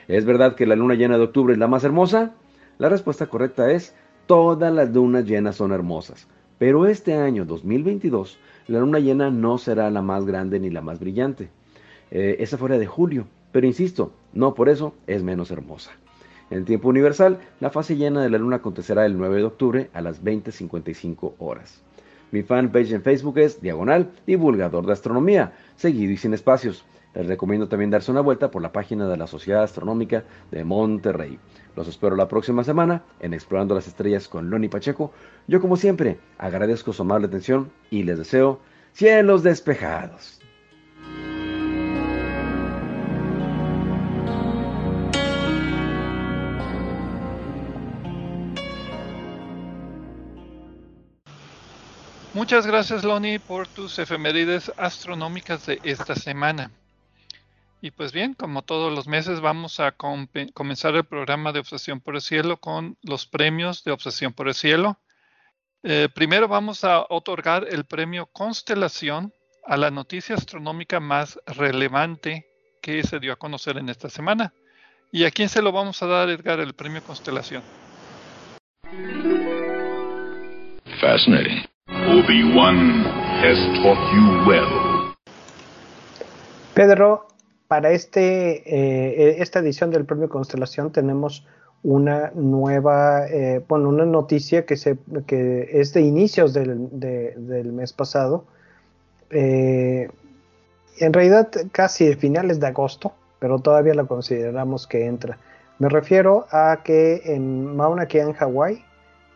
¿Es 0.08 0.24
verdad 0.24 0.54
que 0.54 0.66
la 0.66 0.76
luna 0.76 0.94
llena 0.94 1.18
de 1.18 1.24
octubre 1.24 1.52
es 1.52 1.58
la 1.58 1.68
más 1.68 1.84
hermosa? 1.84 2.32
La 2.78 2.88
respuesta 2.88 3.26
correcta 3.26 3.70
es 3.70 3.94
todas 4.26 4.72
las 4.72 4.90
lunas 4.90 5.26
llenas 5.26 5.56
son 5.56 5.72
hermosas, 5.72 6.28
pero 6.58 6.86
este 6.86 7.14
año 7.14 7.44
2022 7.44 8.38
la 8.68 8.80
luna 8.80 9.00
llena 9.00 9.30
no 9.30 9.58
será 9.58 9.90
la 9.90 10.00
más 10.00 10.24
grande 10.24 10.60
ni 10.60 10.70
la 10.70 10.80
más 10.80 10.98
brillante. 10.98 11.50
Eh, 12.10 12.36
esa 12.40 12.58
fuera 12.58 12.78
de 12.78 12.86
julio, 12.86 13.26
pero 13.52 13.66
insisto, 13.66 14.12
no 14.32 14.54
por 14.54 14.68
eso 14.68 14.94
es 15.06 15.22
menos 15.22 15.50
hermosa. 15.50 15.92
En 16.50 16.64
tiempo 16.64 16.88
universal, 16.88 17.38
la 17.60 17.70
fase 17.70 17.96
llena 17.96 18.22
de 18.22 18.30
la 18.30 18.38
luna 18.38 18.56
acontecerá 18.56 19.06
el 19.06 19.16
9 19.16 19.36
de 19.36 19.44
octubre 19.44 19.90
a 19.92 20.00
las 20.00 20.24
20.55 20.24 21.34
horas. 21.38 21.80
Mi 22.32 22.42
fanpage 22.42 22.92
en 22.92 23.02
Facebook 23.02 23.38
es 23.38 23.60
Diagonal 23.60 24.10
Divulgador 24.26 24.86
de 24.86 24.92
Astronomía, 24.92 25.52
seguido 25.76 26.12
y 26.12 26.16
sin 26.16 26.34
espacios. 26.34 26.84
Les 27.14 27.26
recomiendo 27.26 27.68
también 27.68 27.90
darse 27.90 28.10
una 28.10 28.20
vuelta 28.20 28.50
por 28.50 28.62
la 28.62 28.72
página 28.72 29.08
de 29.08 29.16
la 29.16 29.26
Sociedad 29.26 29.64
Astronómica 29.64 30.24
de 30.50 30.64
Monterrey. 30.64 31.38
Los 31.76 31.88
espero 31.88 32.14
la 32.14 32.28
próxima 32.28 32.62
semana 32.62 33.02
en 33.20 33.34
Explorando 33.34 33.74
las 33.74 33.88
Estrellas 33.88 34.28
con 34.28 34.50
Loni 34.50 34.68
Pacheco. 34.68 35.12
Yo 35.48 35.60
como 35.60 35.76
siempre 35.76 36.18
agradezco 36.38 36.92
su 36.92 37.02
amable 37.02 37.26
atención 37.26 37.70
y 37.90 38.04
les 38.04 38.18
deseo 38.18 38.60
cielos 38.92 39.42
despejados. 39.42 40.39
Muchas 52.40 52.66
gracias, 52.66 53.04
Loni, 53.04 53.38
por 53.38 53.68
tus 53.68 53.98
efemérides 53.98 54.72
astronómicas 54.78 55.66
de 55.66 55.78
esta 55.84 56.14
semana. 56.14 56.70
Y 57.82 57.90
pues 57.90 58.12
bien, 58.12 58.32
como 58.32 58.62
todos 58.62 58.90
los 58.94 59.06
meses, 59.06 59.42
vamos 59.42 59.78
a 59.78 59.92
comenzar 59.92 60.94
el 60.94 61.04
programa 61.04 61.52
de 61.52 61.60
Obsesión 61.60 62.00
por 62.00 62.14
el 62.14 62.22
Cielo 62.22 62.56
con 62.56 62.96
los 63.02 63.26
premios 63.26 63.84
de 63.84 63.92
Obsesión 63.92 64.32
por 64.32 64.48
el 64.48 64.54
Cielo. 64.54 64.98
Eh, 65.82 66.08
primero 66.14 66.48
vamos 66.48 66.82
a 66.82 67.04
otorgar 67.10 67.66
el 67.68 67.84
premio 67.84 68.24
Constelación 68.24 69.34
a 69.66 69.76
la 69.76 69.90
noticia 69.90 70.34
astronómica 70.34 70.98
más 70.98 71.38
relevante 71.44 72.46
que 72.80 73.02
se 73.02 73.20
dio 73.20 73.34
a 73.34 73.36
conocer 73.36 73.76
en 73.76 73.90
esta 73.90 74.08
semana. 74.08 74.54
¿Y 75.12 75.24
a 75.24 75.30
quién 75.30 75.50
se 75.50 75.60
lo 75.60 75.72
vamos 75.72 76.02
a 76.02 76.06
dar, 76.06 76.30
Edgar, 76.30 76.58
el 76.60 76.72
premio 76.72 77.02
Constelación? 77.02 77.62
Fascinating. 81.02 81.70
Obi-Wan 81.90 83.02
has 83.42 83.58
taught 83.82 83.98
you 84.14 84.46
well. 84.46 85.12
Pedro, 86.74 87.26
para 87.66 87.90
este, 87.90 88.62
eh, 88.64 89.42
esta 89.42 89.58
edición 89.58 89.90
del 89.90 90.04
Premio 90.04 90.28
Constelación 90.28 90.92
tenemos 90.92 91.44
una 91.82 92.30
nueva, 92.34 93.26
eh, 93.26 93.64
bueno, 93.68 93.88
una 93.88 94.04
noticia 94.04 94.64
que, 94.66 94.76
se, 94.76 94.98
que 95.26 95.68
es 95.72 95.92
de 95.92 96.02
inicios 96.02 96.52
del, 96.52 96.88
del 96.92 97.72
mes 97.72 97.92
pasado. 97.92 98.44
Eh, 99.30 100.08
en 100.98 101.12
realidad 101.12 101.50
casi 101.72 102.14
finales 102.14 102.60
de 102.60 102.68
agosto, 102.68 103.12
pero 103.40 103.58
todavía 103.58 103.94
la 103.94 104.04
consideramos 104.04 104.86
que 104.86 105.06
entra. 105.06 105.38
Me 105.80 105.88
refiero 105.88 106.46
a 106.52 106.82
que 106.84 107.22
en 107.24 107.74
Mauna 107.74 108.06
Kea, 108.06 108.24
en 108.24 108.32
Hawái, 108.34 108.84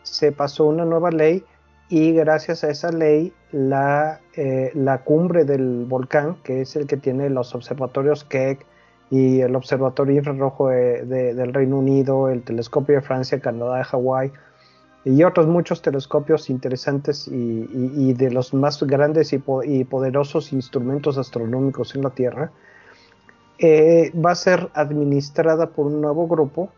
se 0.03 0.31
pasó 0.31 0.65
una 0.65 0.85
nueva 0.85 1.11
ley 1.11 1.43
y 1.89 2.13
gracias 2.13 2.63
a 2.63 2.69
esa 2.69 2.91
ley 2.91 3.33
la, 3.51 4.19
eh, 4.35 4.71
la 4.73 4.99
cumbre 4.99 5.45
del 5.45 5.85
volcán, 5.85 6.37
que 6.43 6.61
es 6.61 6.75
el 6.75 6.87
que 6.87 6.97
tiene 6.97 7.29
los 7.29 7.53
observatorios 7.53 8.23
Keck 8.23 8.65
y 9.11 9.41
el 9.41 9.55
observatorio 9.55 10.17
infrarrojo 10.17 10.69
del 10.69 11.53
Reino 11.53 11.77
Unido, 11.77 12.29
el 12.29 12.41
telescopio 12.41 12.95
de 12.95 13.01
Francia, 13.01 13.39
Canadá, 13.39 13.83
Hawái 13.83 14.31
y 15.05 15.23
otros 15.23 15.45
muchos 15.45 15.83
telescopios 15.83 16.49
interesantes 16.49 17.27
y, 17.27 18.13
de 18.13 18.31
los 18.31 18.55
más 18.55 18.81
grandes 18.81 19.33
y, 19.33 19.83
poderosos 19.83 20.51
instrumentos 20.51 21.19
astronómicos 21.19 21.93
en 21.95 22.01
la 22.01 22.09
Tierra, 22.09 22.51
eh, 23.59 24.11
va 24.13 24.31
a 24.31 24.35
ser 24.35 24.69
administrada 24.73 25.69
por 25.69 25.85
un 25.85 26.01
nuevo 26.01 26.27
grupo 26.27 26.69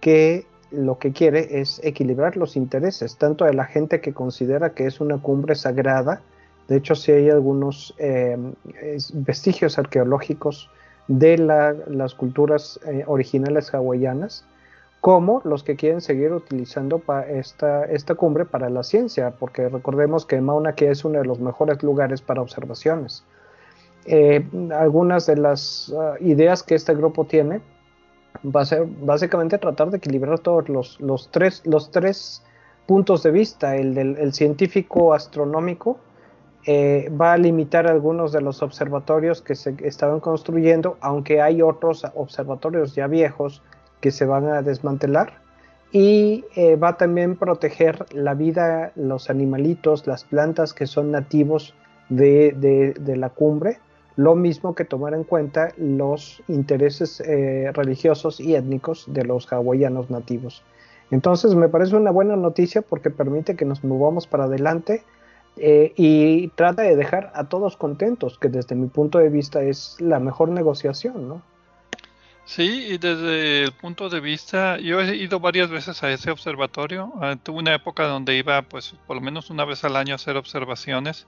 que 0.00 0.46
lo 0.72 0.98
que 0.98 1.12
quiere 1.12 1.60
es 1.60 1.80
equilibrar 1.84 2.36
los 2.36 2.56
intereses, 2.56 3.16
tanto 3.16 3.44
de 3.44 3.54
la 3.54 3.64
gente 3.64 4.00
que 4.00 4.12
considera 4.12 4.70
que 4.70 4.86
es 4.86 5.00
una 5.00 5.18
cumbre 5.18 5.54
sagrada, 5.54 6.20
de 6.68 6.76
hecho 6.76 6.94
si 6.94 7.12
hay 7.12 7.30
algunos 7.30 7.94
eh, 7.98 8.36
vestigios 9.14 9.78
arqueológicos 9.78 10.70
de 11.08 11.36
las 11.38 12.14
culturas 12.14 12.80
eh, 12.86 13.04
originales 13.06 13.74
hawaianas, 13.74 14.44
como 15.00 15.42
los 15.44 15.64
que 15.64 15.74
quieren 15.74 16.00
seguir 16.00 16.32
utilizando 16.32 17.02
esta, 17.28 17.84
esta 17.86 18.14
cumbre 18.14 18.44
para 18.44 18.70
la 18.70 18.84
ciencia, 18.84 19.32
porque 19.32 19.68
recordemos 19.68 20.24
que 20.24 20.40
Mauna 20.40 20.74
Kea 20.74 20.92
es 20.92 21.04
uno 21.04 21.18
de 21.18 21.24
los 21.24 21.40
mejores 21.40 21.82
lugares 21.82 22.22
para 22.22 22.40
observaciones. 22.40 23.24
Eh, 24.04 24.46
algunas 24.72 25.26
de 25.26 25.36
las 25.36 25.92
ah, 25.98 26.14
ideas 26.20 26.62
que 26.62 26.76
este 26.76 26.94
grupo 26.94 27.24
tiene 27.24 27.60
va 28.44 28.62
a 28.62 28.64
ser 28.64 28.86
básicamente 28.86 29.58
tratar 29.58 29.90
de 29.90 29.98
equilibrar 29.98 30.38
todos 30.38 30.68
los, 30.68 31.00
los, 31.00 31.30
tres, 31.30 31.62
los 31.64 31.90
tres 31.90 32.42
puntos 32.86 33.22
de 33.22 33.30
vista. 33.30 33.76
El 33.76 33.94
del 33.94 34.32
científico 34.32 35.14
astronómico 35.14 35.98
eh, 36.66 37.10
va 37.20 37.32
a 37.32 37.38
limitar 37.38 37.86
algunos 37.86 38.32
de 38.32 38.40
los 38.40 38.62
observatorios 38.62 39.42
que 39.42 39.54
se 39.54 39.74
estaban 39.80 40.20
construyendo, 40.20 40.96
aunque 41.00 41.40
hay 41.40 41.62
otros 41.62 42.04
observatorios 42.14 42.94
ya 42.94 43.06
viejos 43.06 43.62
que 44.00 44.10
se 44.10 44.24
van 44.24 44.46
a 44.46 44.62
desmantelar. 44.62 45.40
Y 45.92 46.44
eh, 46.56 46.76
va 46.76 46.88
a 46.90 46.96
proteger 47.38 48.06
la 48.14 48.34
vida, 48.34 48.92
los 48.94 49.28
animalitos, 49.28 50.06
las 50.06 50.24
plantas 50.24 50.72
que 50.72 50.86
son 50.86 51.10
nativos 51.10 51.74
de, 52.08 52.52
de 52.98 53.16
la 53.16 53.28
cumbre 53.28 53.78
lo 54.16 54.34
mismo 54.34 54.74
que 54.74 54.84
tomar 54.84 55.14
en 55.14 55.24
cuenta 55.24 55.72
los 55.76 56.42
intereses 56.48 57.20
eh, 57.20 57.70
religiosos 57.72 58.40
y 58.40 58.54
étnicos 58.54 59.04
de 59.08 59.24
los 59.24 59.50
hawaianos 59.52 60.10
nativos. 60.10 60.62
Entonces 61.10 61.54
me 61.54 61.68
parece 61.68 61.96
una 61.96 62.10
buena 62.10 62.36
noticia 62.36 62.82
porque 62.82 63.10
permite 63.10 63.56
que 63.56 63.64
nos 63.64 63.84
movamos 63.84 64.26
para 64.26 64.44
adelante 64.44 65.02
eh, 65.56 65.92
y 65.96 66.48
trata 66.48 66.82
de 66.82 66.96
dejar 66.96 67.30
a 67.34 67.44
todos 67.44 67.76
contentos, 67.76 68.38
que 68.38 68.48
desde 68.48 68.74
mi 68.74 68.88
punto 68.88 69.18
de 69.18 69.28
vista 69.28 69.62
es 69.62 69.96
la 70.00 70.18
mejor 70.18 70.48
negociación, 70.48 71.28
¿no? 71.28 71.42
Sí, 72.44 72.86
y 72.88 72.98
desde 72.98 73.64
el 73.64 73.72
punto 73.72 74.08
de 74.08 74.20
vista, 74.20 74.78
yo 74.78 75.00
he 75.00 75.14
ido 75.14 75.38
varias 75.38 75.70
veces 75.70 76.02
a 76.02 76.10
ese 76.10 76.30
observatorio. 76.30 77.12
Ah, 77.20 77.36
tuve 77.40 77.58
una 77.58 77.74
época 77.74 78.04
donde 78.06 78.36
iba, 78.36 78.62
pues, 78.62 78.94
por 79.06 79.16
lo 79.16 79.22
menos 79.22 79.50
una 79.50 79.64
vez 79.64 79.84
al 79.84 79.96
año 79.96 80.14
a 80.14 80.16
hacer 80.16 80.36
observaciones 80.36 81.26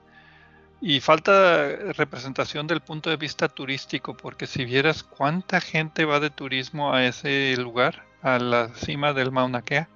y 0.86 1.00
falta 1.00 1.66
representación 1.96 2.66
del 2.66 2.82
punto 2.82 3.08
de 3.08 3.16
vista 3.16 3.48
turístico, 3.48 4.14
porque 4.14 4.46
si 4.46 4.66
vieras 4.66 5.02
cuánta 5.02 5.58
gente 5.58 6.04
va 6.04 6.20
de 6.20 6.28
turismo 6.28 6.92
a 6.92 7.06
ese 7.06 7.56
lugar, 7.56 8.02
a 8.20 8.38
la 8.38 8.68
cima 8.74 9.14
del 9.14 9.32
Mauna 9.32 9.62
Kea. 9.62 9.88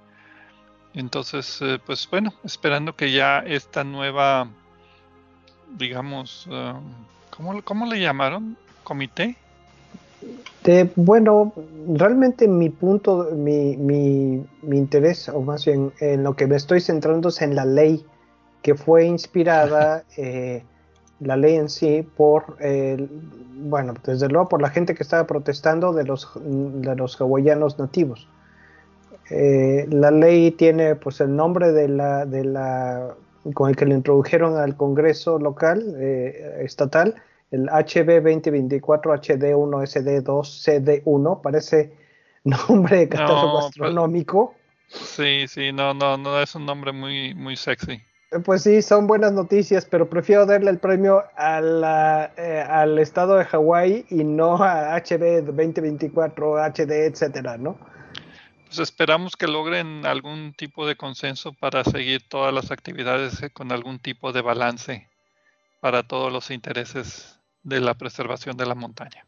Entonces, 0.95 1.59
eh, 1.61 1.77
pues 1.85 2.09
bueno, 2.09 2.33
esperando 2.43 2.95
que 2.95 3.11
ya 3.11 3.37
esta 3.37 3.83
nueva, 3.83 4.49
digamos, 5.77 6.47
uh, 6.47 6.79
¿cómo, 7.63 7.85
le 7.85 7.99
llamaron? 7.99 8.57
¿Comité? 8.83 9.35
De, 10.63 10.89
bueno, 10.95 11.53
realmente 11.87 12.47
mi 12.47 12.71
punto, 12.71 13.29
mi, 13.35 13.77
mi, 13.77 14.43
mi 14.63 14.77
interés, 14.79 15.29
o 15.29 15.41
más 15.41 15.65
bien 15.65 15.93
en 15.99 16.23
lo 16.23 16.35
que 16.35 16.47
me 16.47 16.55
estoy 16.55 16.81
centrando 16.81 17.29
es 17.29 17.43
en 17.43 17.53
la 17.53 17.65
ley 17.65 18.03
que 18.63 18.73
fue 18.73 19.05
inspirada 19.05 20.03
eh, 20.17 20.63
la 21.19 21.35
ley 21.35 21.55
en 21.55 21.69
sí 21.69 22.07
por, 22.15 22.57
bueno, 23.55 23.93
desde 24.03 24.27
luego 24.29 24.47
por 24.47 24.61
la 24.61 24.69
gente 24.69 24.95
que 24.95 25.03
estaba 25.03 25.27
protestando 25.27 25.93
de 25.93 26.05
los, 26.05 26.31
de 26.35 26.95
los 26.95 27.19
hawaianos 27.19 27.77
nativos. 27.77 28.27
Eh, 29.29 29.85
la 29.89 30.09
ley 30.11 30.51
tiene 30.51 30.95
pues 30.95 31.21
el 31.21 31.35
nombre 31.35 31.71
de 31.71 31.87
la, 31.87 32.25
de 32.25 32.43
la, 32.45 33.15
con 33.53 33.69
el 33.69 33.75
que 33.75 33.85
le 33.85 33.95
introdujeron 33.95 34.57
al 34.57 34.75
Congreso 34.75 35.37
local, 35.37 35.95
eh, 35.99 36.61
estatal, 36.61 37.15
el 37.51 37.67
HB 37.69 38.23
2024 38.23 39.13
HD1 39.13 40.23
SD2 40.23 40.23
CD1, 40.23 41.41
parece 41.41 41.93
nombre 42.43 42.97
de 42.97 43.09
catálogo 43.09 43.67
astronómico. 43.67 44.55
Sí, 44.87 45.47
sí, 45.47 45.71
no, 45.71 45.93
no, 45.93 46.17
no 46.17 46.41
es 46.41 46.55
un 46.55 46.65
nombre 46.65 46.91
muy, 46.91 47.35
muy 47.35 47.55
sexy. 47.55 48.01
Pues 48.45 48.61
sí, 48.61 48.83
son 48.83 49.07
buenas 49.07 49.33
noticias, 49.33 49.85
pero 49.85 50.07
prefiero 50.07 50.45
darle 50.45 50.69
el 50.69 50.77
premio 50.77 51.23
eh, 51.35 52.65
al 52.69 52.99
estado 52.99 53.37
de 53.37 53.45
Hawái 53.45 54.05
y 54.11 54.23
no 54.23 54.61
a 54.61 54.95
HB 54.97 55.45
2024, 55.45 56.63
HD, 56.63 57.07
etcétera, 57.07 57.57
¿no? 57.57 57.79
Pues 58.67 58.77
esperamos 58.77 59.35
que 59.35 59.47
logren 59.47 60.05
algún 60.05 60.53
tipo 60.53 60.85
de 60.85 60.95
consenso 60.95 61.53
para 61.53 61.83
seguir 61.83 62.21
todas 62.29 62.53
las 62.53 62.69
actividades 62.69 63.41
eh, 63.41 63.49
con 63.49 63.71
algún 63.71 63.97
tipo 63.97 64.31
de 64.31 64.43
balance 64.43 65.09
para 65.81 66.03
todos 66.03 66.31
los 66.31 66.51
intereses 66.51 67.39
de 67.63 67.79
la 67.79 67.95
preservación 67.95 68.55
de 68.57 68.67
la 68.67 68.75
montaña. 68.75 69.25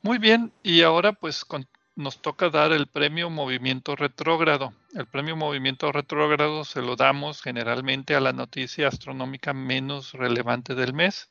Muy 0.00 0.16
bien, 0.16 0.50
y 0.62 0.80
ahora 0.80 1.12
pues 1.12 1.44
con, 1.44 1.68
nos 1.94 2.20
toca 2.22 2.50
dar 2.50 2.72
el 2.72 2.86
premio 2.86 3.30
Movimiento 3.30 3.96
Retrógrado. 3.96 4.72
El 4.94 5.06
premio 5.06 5.36
Movimiento 5.36 5.92
Retrógrado 5.92 6.64
se 6.64 6.82
lo 6.82 6.96
damos 6.96 7.42
generalmente 7.42 8.14
a 8.14 8.20
la 8.20 8.32
noticia 8.32 8.88
astronómica 8.88 9.52
menos 9.52 10.12
relevante 10.12 10.74
del 10.74 10.94
mes 10.94 11.30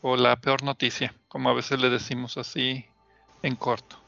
o 0.00 0.16
la 0.16 0.36
peor 0.36 0.62
noticia, 0.62 1.14
como 1.28 1.50
a 1.50 1.54
veces 1.54 1.80
le 1.80 1.90
decimos 1.90 2.36
así 2.36 2.84
en 3.42 3.56
corto. 3.56 3.98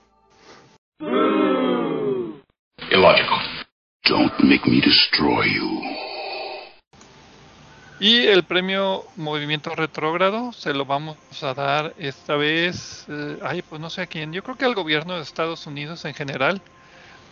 Illogical. 2.90 3.66
Don't 4.04 4.32
make 4.44 4.64
me 4.66 4.80
destroy 4.80 5.52
you. 5.54 6.05
Y 7.98 8.26
el 8.26 8.44
premio 8.44 9.04
Movimiento 9.16 9.74
Retrógrado 9.74 10.52
se 10.52 10.74
lo 10.74 10.84
vamos 10.84 11.16
a 11.42 11.54
dar 11.54 11.94
esta 11.96 12.36
vez, 12.36 13.06
eh, 13.08 13.38
ay, 13.42 13.62
pues 13.62 13.80
no 13.80 13.88
sé 13.88 14.02
a 14.02 14.06
quién, 14.06 14.34
yo 14.34 14.42
creo 14.42 14.56
que 14.56 14.66
al 14.66 14.74
gobierno 14.74 15.16
de 15.16 15.22
Estados 15.22 15.66
Unidos 15.66 16.04
en 16.04 16.12
general, 16.12 16.60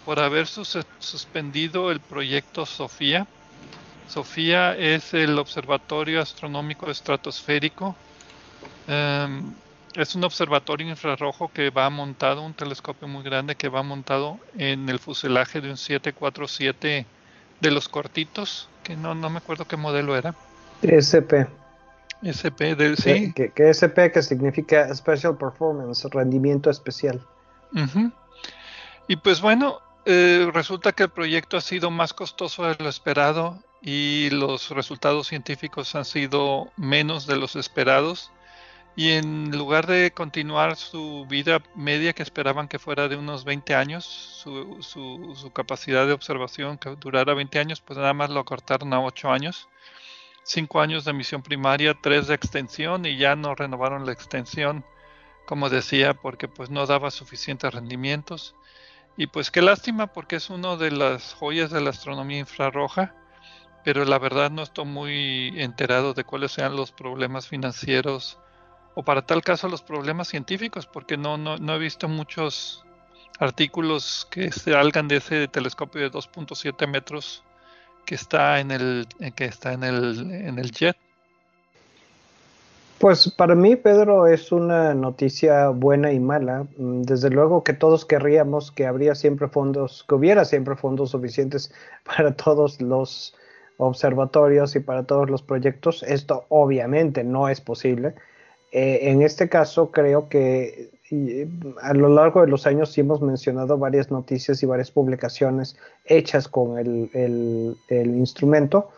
por 0.07 0.21
haber 0.21 0.47
suspendido 0.47 1.91
el 1.91 2.01
proyecto 2.01 2.65
Sofía. 2.65 3.27
Sofía 4.09 4.75
es 4.77 5.13
el 5.13 5.39
Observatorio 5.39 6.23
Astronómico 6.23 6.91
Estratosférico. 6.91 7.95
Em, 8.87 9.53
es 9.95 10.15
un 10.15 10.25
observatorio 10.25 10.89
infrarrojo 10.89 11.51
que 11.53 11.71
va 11.71 11.91
montado, 11.91 12.43
un 12.43 12.55
telescopio 12.55 13.07
muy 13.07 13.23
grande 13.23 13.55
que 13.55 13.69
va 13.69 13.83
montado 13.83 14.39
en 14.57 14.89
el 14.89 14.99
fuselaje 14.99 15.61
de 15.61 15.71
un 15.71 15.77
747 15.77 17.07
de 17.61 17.71
los 17.71 17.89
cortitos, 17.89 18.69
que 18.83 18.97
no, 18.97 19.15
no 19.15 19.31
me 19.31 19.39
acuerdo 19.39 19.67
qué 19.67 19.77
modelo 19.77 20.17
era. 20.17 20.35
SP. 20.91 21.47
SP, 22.25 22.75
de, 22.75 22.97
sí. 22.97 23.33
Que, 23.35 23.51
que, 23.51 23.69
SP 23.69 24.09
que 24.11 24.23
significa 24.23 24.93
Special 24.95 25.37
Performance, 25.37 26.09
rendimiento 26.11 26.71
especial. 26.71 27.21
Y 29.09 29.17
pues 29.17 29.41
bueno, 29.41 29.81
eh, 30.07 30.49
resulta 30.53 30.93
que 30.93 31.05
el 31.05 31.11
proyecto 31.11 31.57
ha 31.57 31.61
sido 31.61 31.91
más 31.91 32.13
costoso 32.13 32.65
de 32.65 32.77
lo 32.79 32.89
esperado 32.89 33.59
y 33.83 34.31
los 34.31 34.71
resultados 34.71 35.29
científicos 35.29 35.95
han 35.95 36.05
sido 36.05 36.71
menos 36.77 37.27
de 37.27 37.37
los 37.37 37.57
esperados. 37.57 38.31
Y 38.97 39.11
en 39.11 39.51
lugar 39.51 39.89
de 39.89 40.13
continuar 40.13 40.77
su 40.77 41.27
vida 41.29 41.61
media 41.75 42.13
que 42.13 42.23
esperaban 42.23 42.69
que 42.69 42.79
fuera 42.79 43.09
de 43.09 43.17
unos 43.17 43.45
20 43.45 43.75
años, 43.75 44.05
su, 44.05 44.79
su, 44.83 45.35
su 45.35 45.51
capacidad 45.51 46.07
de 46.07 46.13
observación 46.13 46.79
que 46.79 46.91
durara 46.97 47.35
20 47.35 47.59
años, 47.59 47.81
pues 47.81 47.99
nada 47.99 48.15
más 48.15 48.31
lo 48.31 48.39
acortaron 48.39 48.93
a 48.93 49.01
8 49.01 49.31
años. 49.31 49.69
5 50.45 50.81
años 50.81 51.05
de 51.05 51.13
misión 51.13 51.43
primaria, 51.43 51.97
3 52.01 52.29
de 52.29 52.35
extensión 52.35 53.07
y 53.07 53.17
ya 53.17 53.35
no 53.35 53.55
renovaron 53.55 54.07
la 54.07 54.13
extensión, 54.13 54.85
como 55.47 55.71
decía, 55.71 56.15
porque 56.15 56.49
pues 56.49 56.71
no 56.71 56.87
daba 56.87 57.11
suficientes 57.11 57.73
rendimientos. 57.73 58.55
Y 59.17 59.27
pues 59.27 59.51
qué 59.51 59.63
lástima 59.63 60.09
porque 60.09 60.37
es 60.37 60.51
uno 60.51 60.77
de 60.77 60.91
las 60.91 61.35
joyas 61.35 61.71
de 61.71 61.81
la 61.81 61.91
astronomía 61.91 62.39
infrarroja, 62.39 63.15
pero 63.85 64.05
la 64.05 64.19
verdad 64.19 64.51
no 64.51 64.63
estoy 64.63 64.85
muy 64.85 65.55
enterado 65.61 66.15
de 66.15 66.25
cuáles 66.25 66.53
sean 66.53 66.77
los 66.77 66.93
problemas 66.93 67.49
financieros 67.49 68.39
o 68.95 69.03
para 69.03 69.27
tal 69.27 69.43
caso 69.43 69.69
los 69.69 69.83
problemas 69.83 70.29
científicos, 70.29 70.87
porque 70.87 71.17
no, 71.17 71.37
no, 71.37 71.57
no 71.57 71.75
he 71.75 71.79
visto 71.79 72.09
muchos 72.09 72.85
artículos 73.39 74.27
que 74.31 74.53
salgan 74.53 75.09
de 75.09 75.17
ese 75.17 75.49
telescopio 75.49 76.03
de 76.03 76.11
2.7 76.11 76.87
metros 76.87 77.43
que 78.05 78.15
está 78.15 78.61
en 78.61 78.71
el 78.71 79.07
que 79.35 79.45
está 79.47 79.73
en 79.73 79.85
el 79.85 80.31
en 80.31 80.59
el 80.59 80.71
jet. 80.71 80.97
Pues 82.99 83.31
para 83.37 83.55
mí, 83.55 83.77
Pedro, 83.77 84.27
es 84.27 84.51
una 84.51 84.95
noticia 84.95 85.69
buena 85.69 86.13
y 86.13 86.21
mala. 86.21 86.67
Mm, 86.79 87.03
desde 87.03 87.29
luego 87.29 87.63
que 87.63 87.75
todos 87.75 88.07
querríamos 88.07 88.71
que 88.71 88.87
habría 88.87 89.15
siempre 89.15 89.49
fondos, 89.49 90.05
que 90.09 90.15
hubiera 90.15 90.45
siempre 90.47 90.75
fondos 90.77 91.11
suficientes 91.11 91.73
para 92.05 92.35
todos 92.35 92.81
los 92.81 93.35
observatorios 93.77 94.75
y 94.77 94.81
para 94.81 95.03
todos 95.03 95.29
los 95.29 95.43
proyectos. 95.43 96.03
Esto 96.05 96.47
obviamente 96.49 97.25
no 97.25 97.49
es 97.49 97.61
posible. 97.61 98.15
Eh, 98.73 99.11
en 99.11 99.23
este 99.23 99.49
caso, 99.49 99.91
creo 99.91 100.29
que 100.29 100.91
a 101.83 101.93
lo 101.93 102.09
largo 102.09 102.41
de 102.41 102.47
los 102.47 102.67
años 102.67 102.93
sí 102.93 103.03
hemos 103.03 103.21
mencionado 103.21 103.77
varias 103.77 104.11
noticias 104.11 104.63
y 104.63 104.67
varias 104.67 104.91
publicaciones 104.91 105.77
hechas 106.07 106.49
con 106.49 106.79
el, 106.79 107.77
instrumento. 107.91 108.89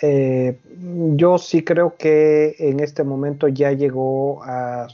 Eh, 0.00 0.58
yo 1.16 1.36
sí 1.38 1.62
creo 1.62 1.96
que 1.98 2.56
en 2.58 2.80
este 2.80 3.04
momento 3.04 3.48
ya 3.48 3.72
llegó 3.72 4.42
a, 4.44 4.88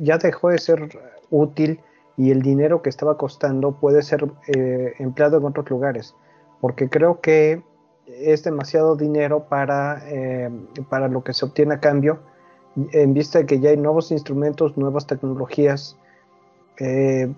ya 0.00 0.18
dejó 0.18 0.50
de 0.50 0.58
ser 0.58 0.88
útil 1.30 1.80
y 2.16 2.30
el 2.30 2.42
dinero 2.42 2.82
que 2.82 2.90
estaba 2.90 3.16
costando 3.16 3.72
puede 3.72 4.02
ser 4.02 4.24
eh, 4.48 4.94
empleado 4.98 5.38
en 5.38 5.44
otros 5.46 5.68
lugares, 5.68 6.14
porque 6.60 6.88
creo 6.88 7.20
que 7.20 7.62
es 8.06 8.44
demasiado 8.44 8.96
dinero 8.96 9.48
para, 9.48 10.02
para 10.88 11.08
lo 11.08 11.22
que 11.22 11.34
se 11.34 11.44
obtiene 11.44 11.74
a 11.74 11.80
cambio 11.80 12.20
en 12.92 13.14
vista 13.14 13.40
de 13.40 13.46
que 13.46 13.60
ya 13.60 13.70
hay 13.70 13.76
nuevos 13.76 14.10
instrumentos, 14.10 14.76
nuevas 14.76 15.06
tecnologías, 15.06 15.96
eh, 16.78 17.32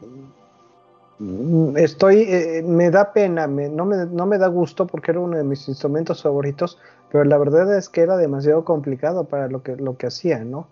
estoy, 1.76 2.22
eh, 2.22 2.62
me 2.64 2.90
da 2.90 3.12
pena, 3.12 3.46
no, 3.46 3.85
me, 3.85 4.38
da 4.38 4.46
gusto 4.48 4.87
porque 4.87 5.11
era 5.11 5.20
uno 5.20 5.37
de 5.37 5.44
mis 5.44 5.68
instrumentos 5.68 6.22
favoritos, 6.22 6.79
pero 7.11 7.24
la 7.24 7.38
verdad 7.38 7.76
es 7.76 7.88
que 7.88 8.03
era 8.03 8.16
demasiado 8.16 8.64
complicado 8.64 9.24
para 9.24 9.48
lo 9.48 9.62
que, 9.62 9.76
lo 9.76 9.96
que 9.96 10.07
hacía, 10.07 10.44
¿no? 10.44 10.68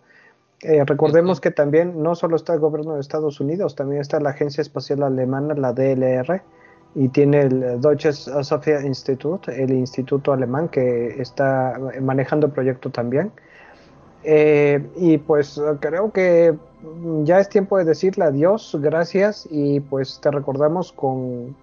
Eh, 0.62 0.84
recordemos 0.84 1.40
que 1.40 1.52
también 1.52 2.02
no 2.02 2.16
solo 2.16 2.34
está 2.34 2.54
el 2.54 2.60
gobierno 2.60 2.94
de 2.94 3.00
Estados 3.00 3.38
Unidos, 3.40 3.76
también 3.76 4.00
está 4.00 4.18
la 4.18 4.30
Agencia 4.30 4.60
Espacial 4.60 5.02
Alemana, 5.04 5.54
la 5.54 5.72
DLR, 5.72 6.42
y 6.94 7.08
tiene 7.10 7.42
el 7.42 7.80
Deutsches 7.80 8.30
Sophia 8.42 8.80
Institut, 8.80 9.48
el 9.48 9.70
instituto 9.70 10.32
alemán 10.32 10.68
que 10.68 11.20
está 11.20 11.78
manejando 12.00 12.46
el 12.46 12.52
proyecto 12.52 12.90
también. 12.90 13.30
Eh, 14.24 14.84
y 14.96 15.18
pues 15.18 15.60
creo 15.80 16.12
que 16.12 16.54
ya 17.24 17.40
es 17.40 17.48
tiempo 17.48 17.78
de 17.78 17.84
decirle 17.84 18.24
adiós, 18.24 18.76
gracias 18.80 19.48
y 19.50 19.80
pues 19.80 20.20
te 20.20 20.30
recordamos 20.30 20.92
con, 20.92 21.56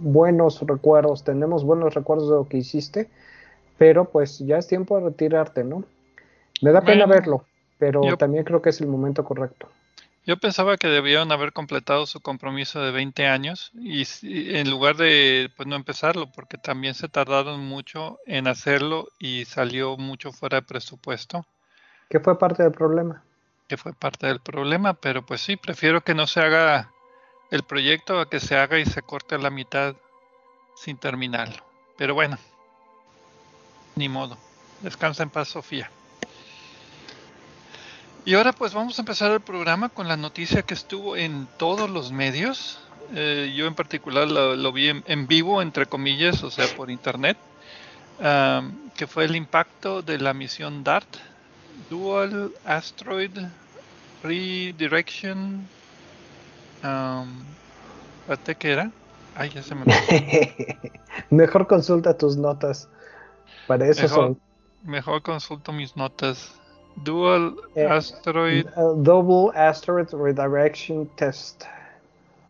buenos 0.00 0.60
recuerdos, 0.62 1.24
tenemos 1.24 1.64
buenos 1.64 1.94
recuerdos 1.94 2.28
de 2.28 2.36
lo 2.36 2.48
que 2.48 2.58
hiciste, 2.58 3.08
pero 3.76 4.06
pues 4.06 4.38
ya 4.38 4.58
es 4.58 4.66
tiempo 4.66 4.98
de 4.98 5.06
retirarte, 5.06 5.64
¿no? 5.64 5.84
Me 6.62 6.72
da 6.72 6.80
pena 6.82 7.06
verlo, 7.06 7.44
pero 7.78 8.00
también 8.16 8.44
creo 8.44 8.60
que 8.62 8.70
es 8.70 8.80
el 8.80 8.88
momento 8.88 9.24
correcto. 9.24 9.68
Yo 10.28 10.36
pensaba 10.36 10.76
que 10.76 10.88
debían 10.88 11.32
haber 11.32 11.54
completado 11.54 12.04
su 12.04 12.20
compromiso 12.20 12.82
de 12.82 12.90
20 12.90 13.26
años 13.26 13.70
y, 13.72 14.06
en 14.58 14.68
lugar 14.68 14.98
de 14.98 15.50
pues 15.56 15.66
no 15.66 15.74
empezarlo, 15.74 16.30
porque 16.30 16.58
también 16.58 16.92
se 16.92 17.08
tardaron 17.08 17.60
mucho 17.60 18.18
en 18.26 18.46
hacerlo 18.46 19.08
y 19.18 19.46
salió 19.46 19.96
mucho 19.96 20.30
fuera 20.32 20.60
de 20.60 20.66
presupuesto. 20.66 21.46
¿Qué 22.10 22.20
fue 22.20 22.38
parte 22.38 22.62
del 22.62 22.72
problema? 22.72 23.22
Que 23.68 23.78
fue 23.78 23.94
parte 23.94 24.26
del 24.26 24.38
problema, 24.38 24.92
pero 24.92 25.24
pues 25.24 25.40
sí, 25.40 25.56
prefiero 25.56 26.02
que 26.02 26.12
no 26.12 26.26
se 26.26 26.40
haga 26.40 26.90
el 27.50 27.62
proyecto 27.62 28.20
a 28.20 28.28
que 28.28 28.38
se 28.38 28.54
haga 28.54 28.78
y 28.78 28.84
se 28.84 29.00
corte 29.00 29.36
a 29.36 29.38
la 29.38 29.48
mitad 29.48 29.96
sin 30.76 30.98
terminarlo. 30.98 31.64
Pero 31.96 32.12
bueno, 32.12 32.36
ni 33.96 34.10
modo. 34.10 34.36
Descansa 34.82 35.22
en 35.22 35.30
paz, 35.30 35.48
Sofía. 35.48 35.90
Y 38.28 38.34
ahora 38.34 38.52
pues 38.52 38.74
vamos 38.74 38.98
a 38.98 39.00
empezar 39.00 39.32
el 39.32 39.40
programa 39.40 39.88
con 39.88 40.06
la 40.06 40.18
noticia 40.18 40.60
que 40.60 40.74
estuvo 40.74 41.16
en 41.16 41.48
todos 41.56 41.88
los 41.88 42.12
medios. 42.12 42.78
Eh, 43.14 43.54
yo 43.56 43.66
en 43.66 43.74
particular 43.74 44.28
lo, 44.28 44.70
vi 44.70 44.90
en, 44.90 45.26
vivo, 45.26 45.62
entre 45.62 45.86
comillas, 45.86 46.42
o 46.42 46.50
sea, 46.50 46.66
por 46.76 46.90
internet, 46.90 47.38
que 48.98 49.06
fue 49.06 49.24
el 49.24 49.34
impacto 49.34 50.02
de 50.02 50.18
la 50.18 50.34
misión 50.34 50.84
DART, 50.84 51.06
Dual 51.88 52.52
Asteroid 52.66 53.30
Redirection. 54.22 55.66
Um, 56.84 57.44
qué 58.58 58.70
era? 58.70 58.90
Ay, 59.36 59.48
ya 59.54 59.62
se 59.62 59.74
me 59.74 59.86
Mejor 61.30 61.66
consulta 61.66 62.18
tus 62.18 62.36
notas. 62.36 62.90
Para 63.66 63.86
eso 63.88 64.06
son. 64.06 64.38
Mejor 64.82 65.22
consulto 65.22 65.72
mis 65.72 65.96
notas. 65.96 66.58
Dual 67.04 67.56
eh, 67.74 67.86
Asteroid. 67.86 68.66
double 68.96 69.50
Asteroid 69.58 70.08
Redirection 70.12 71.06
Test. 71.16 71.64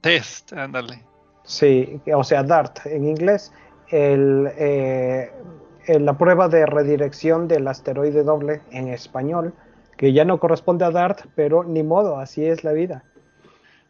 Test, 0.00 0.52
ándale. 0.52 1.02
Sí, 1.44 2.00
o 2.14 2.22
sea, 2.22 2.42
DART 2.42 2.86
en 2.86 3.08
inglés. 3.08 3.52
El, 3.88 4.50
eh, 4.58 5.30
la 5.86 6.18
prueba 6.18 6.48
de 6.48 6.66
redirección 6.66 7.48
del 7.48 7.66
asteroide 7.66 8.22
doble 8.22 8.60
en 8.70 8.88
español, 8.88 9.54
que 9.96 10.12
ya 10.12 10.24
no 10.24 10.38
corresponde 10.38 10.84
a 10.84 10.90
DART, 10.90 11.22
pero 11.34 11.64
ni 11.64 11.82
modo, 11.82 12.18
así 12.18 12.44
es 12.44 12.64
la 12.64 12.72
vida. 12.72 13.04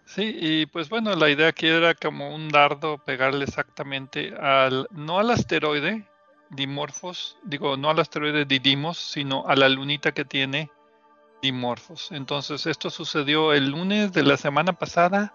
Sí, 0.05 0.35
y 0.41 0.67
pues 0.67 0.89
bueno, 0.89 1.15
la 1.17 1.29
idea 1.29 1.49
aquí 1.49 1.67
era 1.67 1.95
como 1.95 2.35
un 2.35 2.49
dardo 2.49 2.97
pegarle 2.97 3.45
exactamente 3.45 4.33
al, 4.41 4.89
no 4.91 5.19
al 5.19 5.31
asteroide, 5.31 6.05
dimorfos, 6.51 7.37
digo, 7.43 7.77
no 7.77 7.91
al 7.91 8.01
asteroide 8.01 8.45
Didimos, 8.45 8.99
sino 8.99 9.47
a 9.47 9.57
la 9.57 9.69
lunita 9.69 10.13
que 10.13 10.25
tiene 10.25 10.71
dimorfos. 11.43 12.11
Entonces, 12.13 12.67
esto 12.67 12.91
sucedió 12.91 13.53
el 13.53 13.71
lunes 13.71 14.13
de 14.13 14.23
la 14.23 14.37
semana 14.37 14.73
pasada, 14.73 15.35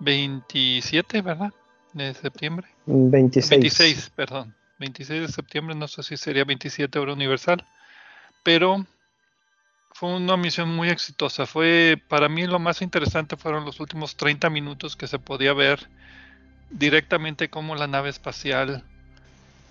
27, 0.00 1.22
¿verdad? 1.22 1.52
De 1.92 2.14
septiembre. 2.14 2.68
26. 2.86 3.50
26, 3.50 4.10
perdón. 4.10 4.54
26 4.78 5.20
de 5.22 5.28
septiembre, 5.28 5.74
no 5.76 5.86
sé 5.86 6.02
si 6.02 6.16
sería 6.16 6.44
27 6.44 6.98
hora 6.98 7.12
universal, 7.12 7.64
pero 8.42 8.84
fue 9.92 10.16
una 10.16 10.36
misión 10.36 10.74
muy 10.74 10.88
exitosa. 10.88 11.46
Fue, 11.46 12.02
para 12.08 12.28
mí 12.28 12.46
lo 12.46 12.58
más 12.58 12.82
interesante 12.82 13.36
fueron 13.36 13.64
los 13.64 13.78
últimos 13.78 14.16
30 14.16 14.50
minutos 14.50 14.96
que 14.96 15.06
se 15.06 15.20
podía 15.20 15.52
ver 15.52 15.88
directamente 16.70 17.48
cómo 17.48 17.76
la 17.76 17.86
nave 17.86 18.08
espacial 18.08 18.84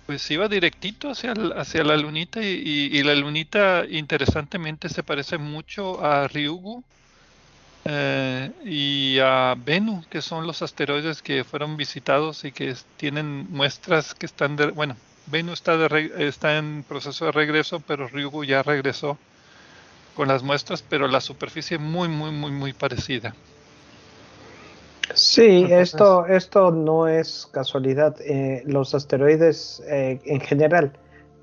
Pues 0.06 0.28
iba 0.30 0.48
directito 0.48 1.10
hacia, 1.10 1.32
hacia 1.56 1.84
la 1.84 1.96
lunita 1.96 2.42
y, 2.42 3.02
la 3.02 3.14
lunita 3.14 3.84
interesantemente 3.88 4.88
se 4.88 5.02
parece 5.02 5.38
mucho 5.38 6.04
a 6.04 6.26
Ryugu 6.26 6.82
eh, 7.84 8.50
y 8.64 9.18
a 9.20 9.54
Venu, 9.56 10.04
que 10.10 10.20
son 10.20 10.46
los 10.46 10.62
asteroides 10.62 11.22
que 11.22 11.44
fueron 11.44 11.76
visitados 11.76 12.44
y 12.44 12.52
que 12.52 12.74
tienen 12.96 13.46
muestras 13.50 14.14
que 14.14 14.26
están 14.26 14.56
de, 14.56 14.66
bueno, 14.66 14.96
Venu 15.26 15.52
está, 15.52 15.76
de, 15.76 16.12
está 16.26 16.58
en 16.58 16.84
proceso 16.88 17.26
de 17.26 17.32
regreso, 17.32 17.80
pero 17.80 18.08
Ryugu 18.08 18.44
ya 18.44 18.62
regresó 18.62 19.18
con 20.14 20.28
las 20.28 20.42
muestras, 20.42 20.82
pero 20.82 21.08
la 21.08 21.20
superficie 21.20 21.78
muy, 21.78 22.08
muy, 22.08 22.32
muy, 22.32 22.50
muy 22.50 22.72
parecida. 22.72 23.34
Sí, 25.14 25.66
esto, 25.68 26.26
esto 26.26 26.70
no 26.70 27.08
es 27.08 27.48
casualidad. 27.52 28.16
Eh, 28.20 28.62
los 28.66 28.94
asteroides 28.94 29.82
eh, 29.86 30.20
en 30.24 30.40
general, 30.40 30.92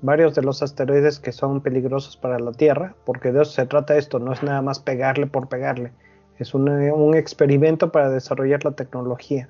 varios 0.02 0.34
de 0.34 0.42
los 0.42 0.62
asteroides 0.62 1.18
que 1.18 1.32
son 1.32 1.60
peligrosos 1.60 2.16
para 2.16 2.38
la 2.38 2.52
Tierra, 2.52 2.94
porque 3.04 3.32
de 3.32 3.42
eso 3.42 3.52
se 3.52 3.66
trata 3.66 3.96
esto, 3.96 4.18
no 4.18 4.32
es 4.32 4.42
nada 4.42 4.62
más 4.62 4.80
pegarle 4.80 5.26
por 5.26 5.48
pegarle, 5.48 5.92
es 6.38 6.54
un, 6.54 6.68
un 6.68 7.14
experimento 7.14 7.92
para 7.92 8.10
desarrollar 8.10 8.64
la 8.64 8.72
tecnología. 8.72 9.48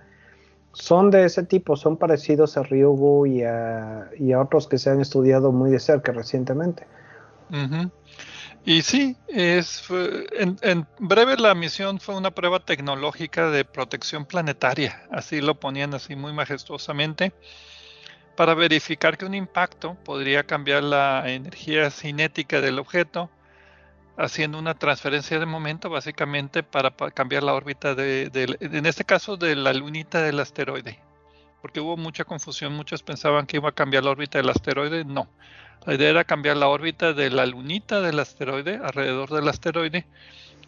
Son 0.72 1.10
de 1.10 1.24
ese 1.24 1.42
tipo, 1.42 1.76
son 1.76 1.96
parecidos 1.96 2.56
a 2.56 2.62
Ryugu 2.62 3.26
y 3.26 3.42
a, 3.42 4.08
y 4.18 4.32
a 4.32 4.40
otros 4.40 4.68
que 4.68 4.78
se 4.78 4.90
han 4.90 5.00
estudiado 5.00 5.50
muy 5.50 5.70
de 5.70 5.80
cerca 5.80 6.12
recientemente. 6.12 6.86
Y 8.64 8.82
sí, 8.82 9.16
es, 9.28 9.84
en, 10.32 10.86
breve 10.98 11.36
la 11.38 11.54
misión 11.54 11.98
fue 11.98 12.16
una 12.16 12.30
prueba 12.30 12.60
tecnológica 12.60 13.50
de 13.50 13.64
protección 13.64 14.26
planetaria, 14.26 15.02
así 15.10 15.40
lo 15.40 15.58
ponían 15.58 15.94
así 15.94 16.14
muy 16.14 16.34
majestuosamente, 16.34 17.32
para 18.36 18.54
verificar 18.54 19.16
que 19.16 19.24
un 19.24 19.34
impacto 19.34 19.96
podría 20.04 20.44
cambiar 20.44 20.84
la 20.84 21.30
energía 21.30 21.90
cinética 21.90 22.60
del 22.60 22.78
objeto, 22.78 23.30
haciendo 24.18 24.58
una 24.58 24.74
transferencia 24.74 25.38
de 25.38 25.46
momento 25.46 25.88
básicamente 25.88 26.62
para, 26.62 26.90
cambiar 26.90 27.42
la 27.42 27.54
órbita 27.54 27.94
de, 27.94 28.30
en 28.60 28.84
este 28.84 29.04
caso, 29.04 29.38
de 29.38 29.56
la 29.56 29.72
lunita 29.72 30.20
del 30.20 30.38
asteroide. 30.38 30.98
Porque 31.62 31.80
hubo 31.80 31.96
mucha 31.96 32.24
confusión, 32.24 32.74
muchos 32.74 33.02
pensaban 33.02 33.46
que 33.46 33.56
iba 33.56 33.70
a 33.70 33.72
cambiar 33.72 34.04
la 34.04 34.10
órbita 34.10 34.38
del 34.38 34.50
asteroide, 34.50 35.04
no 35.06 35.28
la 35.86 35.94
idea 35.94 36.10
era 36.10 36.24
cambiar 36.24 36.56
la 36.56 36.68
órbita 36.68 37.12
de 37.12 37.30
la 37.30 37.46
lunita 37.46 38.00
del 38.00 38.18
asteroide 38.18 38.80
alrededor 38.82 39.30
del 39.30 39.48
asteroide 39.48 40.04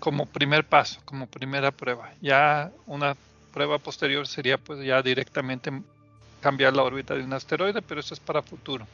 como 0.01 0.27
primer 0.27 0.65
paso, 0.65 1.01
como 1.05 1.27
primera 1.27 1.71
prueba. 1.71 2.11
Ya 2.21 2.71
una 2.87 3.17
prueba 3.53 3.79
posterior 3.79 4.27
sería 4.27 4.59
pues 4.59 4.85
ya 4.85 5.03
directamente 5.03 5.71
cambiar 6.41 6.75
la 6.75 6.83
órbita 6.83 7.15
de 7.15 7.23
un 7.23 7.33
asteroide, 7.33 7.83
pero 7.83 8.01
eso 8.01 8.15
es 8.15 8.21
para 8.21 8.43
futuro. 8.43 8.87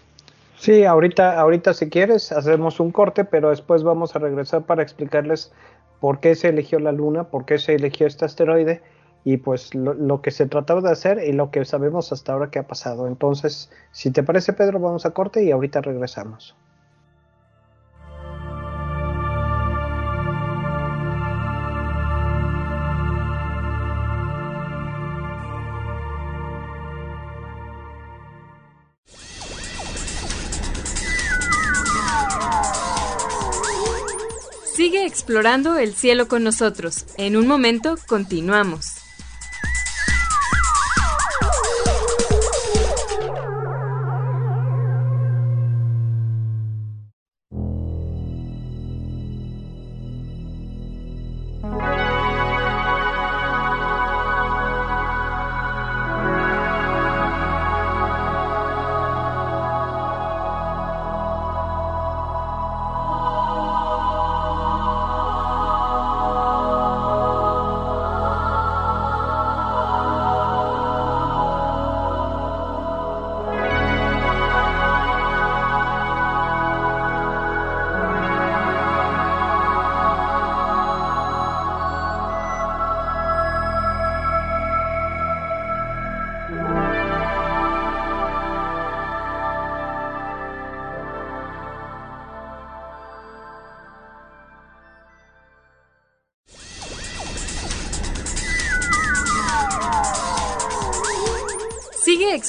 Sí, 0.59 0.85
ahorita, 0.85 1.39
ahorita 1.39 1.73
si 1.73 1.89
quieres 1.89 2.33
hacemos 2.33 2.81
un 2.81 2.91
corte, 2.91 3.25
pero 3.25 3.51
después 3.51 3.85
vamos 3.85 4.17
a 4.17 4.19
regresar 4.19 4.65
para 4.65 4.83
explicarles 4.83 5.53
por 6.01 6.21
qué 6.21 6.35
se 6.35 6.49
eligió 6.49 6.81
la 6.81 6.93
Luna, 6.93 7.25
por 7.25 7.45
qué 7.45 7.59
se 7.59 7.75
eligió 7.75 8.07
este 8.07 8.25
asteroide 8.25 8.83
y 9.31 9.37
pues 9.37 9.75
lo, 9.75 10.23
que 10.23 10.31
se 10.31 10.47
trataba 10.47 10.81
de 10.81 10.91
hacer 10.91 11.23
y 11.23 11.33
lo 11.33 11.51
que 11.51 11.63
sabemos 11.67 12.13
hasta 12.13 12.33
ahora 12.33 12.51
que 12.51 12.61
ha 12.61 12.67
pasado. 12.67 13.07
Entonces, 13.07 13.71
si 13.93 14.11
te 14.11 14.23
parece 14.23 14.55
Pedro, 14.55 14.81
vamos 14.81 15.05
a 15.05 15.11
corte 15.11 15.45
y 15.45 15.51
ahorita 15.51 15.83
regresamos. 15.83 16.57
Sigue 34.75 35.05
explorando 35.05 35.77
el 35.77 35.93
cielo 35.93 36.29
con 36.29 36.45
nosotros. 36.45 37.05
En 37.19 37.37
un 37.37 37.47
momento 37.47 37.97
continuamos. 38.07 38.98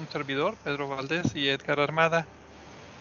un 0.00 0.08
servidor, 0.08 0.56
Pedro 0.64 0.88
Valdés 0.88 1.34
y 1.36 1.48
Edgar 1.48 1.78
Armada. 1.78 2.26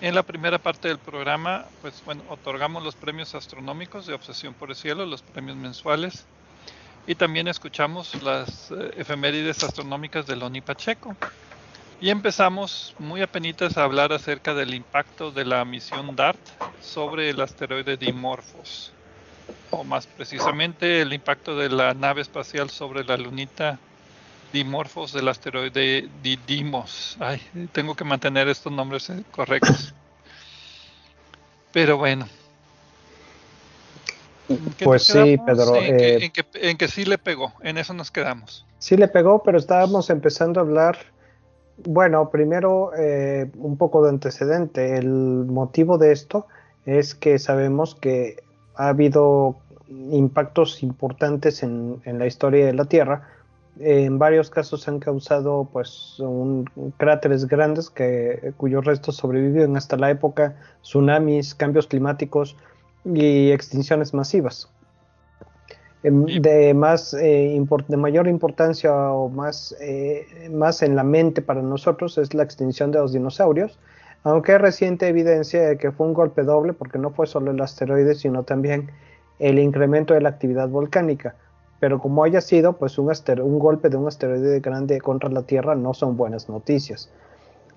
En 0.02 0.16
la 0.16 0.24
primera 0.24 0.60
parte 0.60 0.88
del 0.88 0.98
programa, 0.98 1.66
pues 1.82 2.02
bueno, 2.06 2.22
otorgamos 2.30 2.84
los 2.84 2.96
premios 2.96 3.36
astronómicos 3.36 4.06
de 4.06 4.14
Obsesión 4.14 4.54
por 4.54 4.70
el 4.70 4.76
Cielo, 4.76 5.06
los 5.06 5.22
premios 5.22 5.58
mensuales, 5.58 6.26
y 7.08 7.16
también 7.16 7.48
escuchamos 7.48 8.22
las 8.22 8.72
eh, 8.72 8.94
efemérides 8.98 9.64
astronómicas 9.64 10.26
de 10.28 10.36
Loni 10.36 10.62
Pacheco. 10.62 11.16
Y 12.02 12.12
empezamos 12.12 12.96
muy 12.98 13.22
apenitas 13.22 13.78
a 13.78 13.84
hablar 13.84 14.14
acerca 14.14 14.54
del 14.54 14.74
impacto 14.74 15.32
de 15.32 15.44
la 15.44 15.66
misión 15.66 16.16
DART 16.16 16.40
sobre 16.82 17.30
el 17.30 17.42
asteroide 17.42 17.98
Dimorphos, 17.98 18.94
o 19.72 19.84
más 19.84 20.08
precisamente 20.08 21.02
el 21.02 21.12
impacto 21.12 21.58
de 21.58 21.70
la 21.70 21.94
nave 21.94 22.22
espacial 22.22 22.70
sobre 22.70 23.04
la 23.04 23.18
lunita 23.18 23.80
dimorfos 24.52 25.14
del 25.14 25.28
asteroide 25.28 26.10
Didymos. 26.24 27.18
Ay, 27.20 27.42
tengo 27.72 27.96
que 27.96 28.04
mantener 28.04 28.48
estos 28.48 28.72
nombres 28.72 29.10
eh, 29.10 29.24
correctos. 29.32 29.94
Pero 31.72 31.98
bueno. 31.98 32.28
Pues 34.84 35.04
sí, 35.04 35.38
Pedro. 35.46 35.76
Eh, 35.76 36.24
en, 36.24 36.32
que, 36.32 36.46
en, 36.56 36.78
que, 36.78 36.88
sí 36.88 37.06
le 37.06 37.20
pegó, 37.20 37.54
en 37.62 37.78
eso 37.78 37.94
nos 37.94 38.10
quedamos. 38.10 38.66
Sí 38.80 38.98
le 38.98 39.08
pegó, 39.08 39.44
pero 39.44 39.60
estábamos 39.60 40.10
empezando 40.10 40.60
a 40.60 40.64
hablar, 40.64 40.98
bueno, 41.86 42.32
primero 42.32 42.92
eh, 42.98 43.52
un 43.58 43.78
poco 43.78 44.02
de 44.02 44.10
antecedente. 44.10 44.98
El 44.98 45.10
motivo 45.10 46.00
de 46.00 46.14
esto 46.14 46.48
es 46.88 47.14
que 47.14 47.38
sabemos 47.38 47.94
que 47.94 48.42
ha 48.76 48.88
habido 48.88 49.58
impactos 49.88 50.82
importantes 50.82 51.62
en, 51.62 52.02
en 52.06 52.18
la 52.18 52.26
historia 52.26 52.66
de 52.66 52.74
la 52.74 52.86
Tierra, 52.86 53.28
en 53.80 54.20
varios 54.20 54.50
casos 54.50 54.88
han 54.88 55.00
causado 55.00 55.70
pues 55.72 56.22
cráteres 56.98 57.48
grandes 57.48 57.90
que, 57.90 58.54
cuyos 58.58 58.84
restos 58.86 59.16
sobreviven 59.16 59.78
hasta 59.78 59.96
la 59.98 60.12
época, 60.12 60.56
tsunamis, 60.82 61.56
cambios 61.56 61.88
climáticos 61.88 62.58
y 63.06 63.52
extinciones 63.52 64.14
masivas. 64.14 64.70
Em, 66.04 66.26
de, 66.26 66.74
más, 66.74 67.14
eh, 67.14 67.62
de 67.88 67.98
mayor 67.98 68.28
importancia 68.28 68.94
o 68.94 69.30
más, 69.30 69.76
eh, 69.82 70.50
más 70.52 70.82
en 70.82 70.96
la 70.96 71.04
mente 71.04 71.42
para 71.42 71.62
nosotros 71.62 72.18
es 72.18 72.34
la 72.34 72.44
extinción 72.44 72.92
de 72.92 73.00
los 73.00 73.12
dinosaurios, 73.12 73.80
aunque 74.24 74.54
hay 74.54 74.58
reciente 74.60 75.08
evidencia 75.08 75.62
de 75.62 75.78
que 75.78 75.92
fue 75.92 76.08
un 76.08 76.14
golpe 76.14 76.44
doble 76.44 76.74
porque 76.74 77.00
no 77.00 77.12
fue 77.12 77.28
solo 77.28 77.52
el 77.52 77.62
asteroide, 77.62 78.16
sino 78.16 78.44
también 78.44 78.92
el 79.40 79.60
incremento 79.60 80.14
de 80.14 80.22
la 80.22 80.30
actividad 80.30 80.70
volcánica. 80.70 81.36
Pero 81.80 82.00
como 82.00 82.24
haya 82.24 82.42
sido, 82.42 82.74
pues 82.74 82.98
un, 82.98 83.10
un 83.10 83.60
golpe 83.60 83.90
de 83.90 83.98
un 83.98 84.08
asteroide 84.08 84.60
grande 84.60 85.00
contra 85.00 85.30
la 85.30 85.44
Tierra 85.44 85.76
no 85.76 85.94
son 85.94 86.18
buenas 86.18 86.50
noticias. 86.50 87.10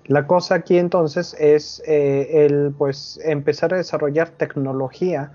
La 0.05 0.27
cosa 0.27 0.55
aquí 0.55 0.77
entonces 0.77 1.35
es 1.39 1.81
eh, 1.87 2.45
el 2.45 2.73
pues 2.77 3.19
empezar 3.23 3.73
a 3.73 3.77
desarrollar 3.77 4.29
tecnología 4.29 5.31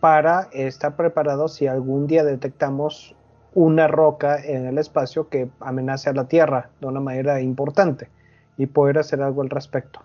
para 0.00 0.48
estar 0.52 0.94
preparados 0.94 1.54
si 1.54 1.66
algún 1.66 2.06
día 2.06 2.22
detectamos 2.22 3.16
una 3.54 3.88
roca 3.88 4.42
en 4.42 4.66
el 4.66 4.78
espacio 4.78 5.28
que 5.28 5.48
amenace 5.60 6.08
a 6.08 6.12
la 6.12 6.28
Tierra 6.28 6.70
de 6.80 6.86
una 6.86 7.00
manera 7.00 7.40
importante 7.40 8.08
y 8.56 8.66
poder 8.66 8.98
hacer 8.98 9.22
algo 9.22 9.42
al 9.42 9.50
respecto. 9.50 10.00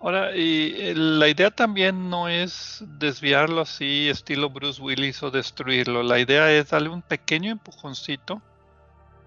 Ahora, 0.00 0.36
y 0.36 0.74
eh, 0.78 0.94
la 0.94 1.28
idea 1.28 1.50
también 1.50 2.10
no 2.10 2.28
es 2.28 2.84
desviarlo 2.86 3.62
así, 3.62 4.08
estilo 4.08 4.50
Bruce 4.50 4.80
Willis, 4.80 5.22
o 5.22 5.30
destruirlo. 5.30 6.02
La 6.02 6.18
idea 6.18 6.52
es 6.52 6.70
darle 6.70 6.90
un 6.90 7.02
pequeño 7.02 7.50
empujoncito 7.50 8.42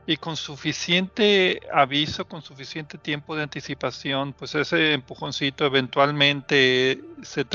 y 0.09 0.17
con 0.17 0.37
suficiente 0.37 1.59
aviso, 1.71 2.27
con 2.27 2.41
suficiente 2.41 2.97
tiempo 2.97 3.35
de 3.35 3.43
anticipación, 3.43 4.33
pues 4.33 4.55
ese 4.55 4.93
empujoncito 4.93 5.65
eventualmente 5.65 6.99
se, 7.21 7.45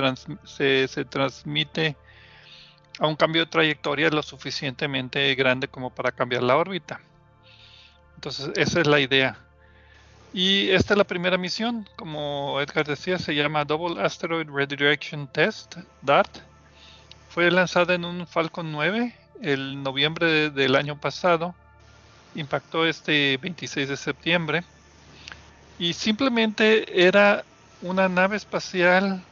se, 0.87 1.05
transmite 1.05 1.97
a 3.01 3.09
un 3.09 3.17
cambio 3.17 3.45
de 3.45 3.51
trayectoria 3.51 4.09
lo 4.11 4.23
suficientemente 4.23 5.35
grande 5.35 5.67
como 5.67 5.91
para 5.91 6.13
cambiar 6.13 6.45
la 6.45 6.57
órbita. 6.57 7.01
Entonces, 8.15 8.51
esa 8.55 8.81
es 8.81 8.87
la 8.87 9.01
idea. 9.01 9.44
Y 10.35 10.71
esta 10.71 10.93
es 10.93 10.99
la 10.99 11.05
primera 11.05 11.39
misión, 11.39 11.89
como 11.97 12.61
Edgar 12.61 12.85
decía, 12.85 13.19
se 13.19 13.35
llama 13.35 13.65
Double 13.65 14.03
Asteroid 14.03 14.51
Redirection 14.51 15.29
Test, 15.29 15.77
DART. 16.03 16.39
Fue 17.31 17.51
lanzada 17.51 17.95
en 17.95 18.05
un 18.05 18.27
Falcon 18.27 18.71
9 18.73 19.15
el 19.41 19.83
noviembre 19.83 20.51
del 20.51 20.77
año 20.77 20.97
pasado 20.97 21.55
impactó 22.35 22.87
este 22.87 23.37
26 23.41 23.89
de 23.89 23.97
septiembre 23.97 24.65
y 25.79 25.93
simplemente 25.93 27.07
era 27.07 27.45
una 27.83 28.09
nave 28.09 28.37
espacial 28.37 29.23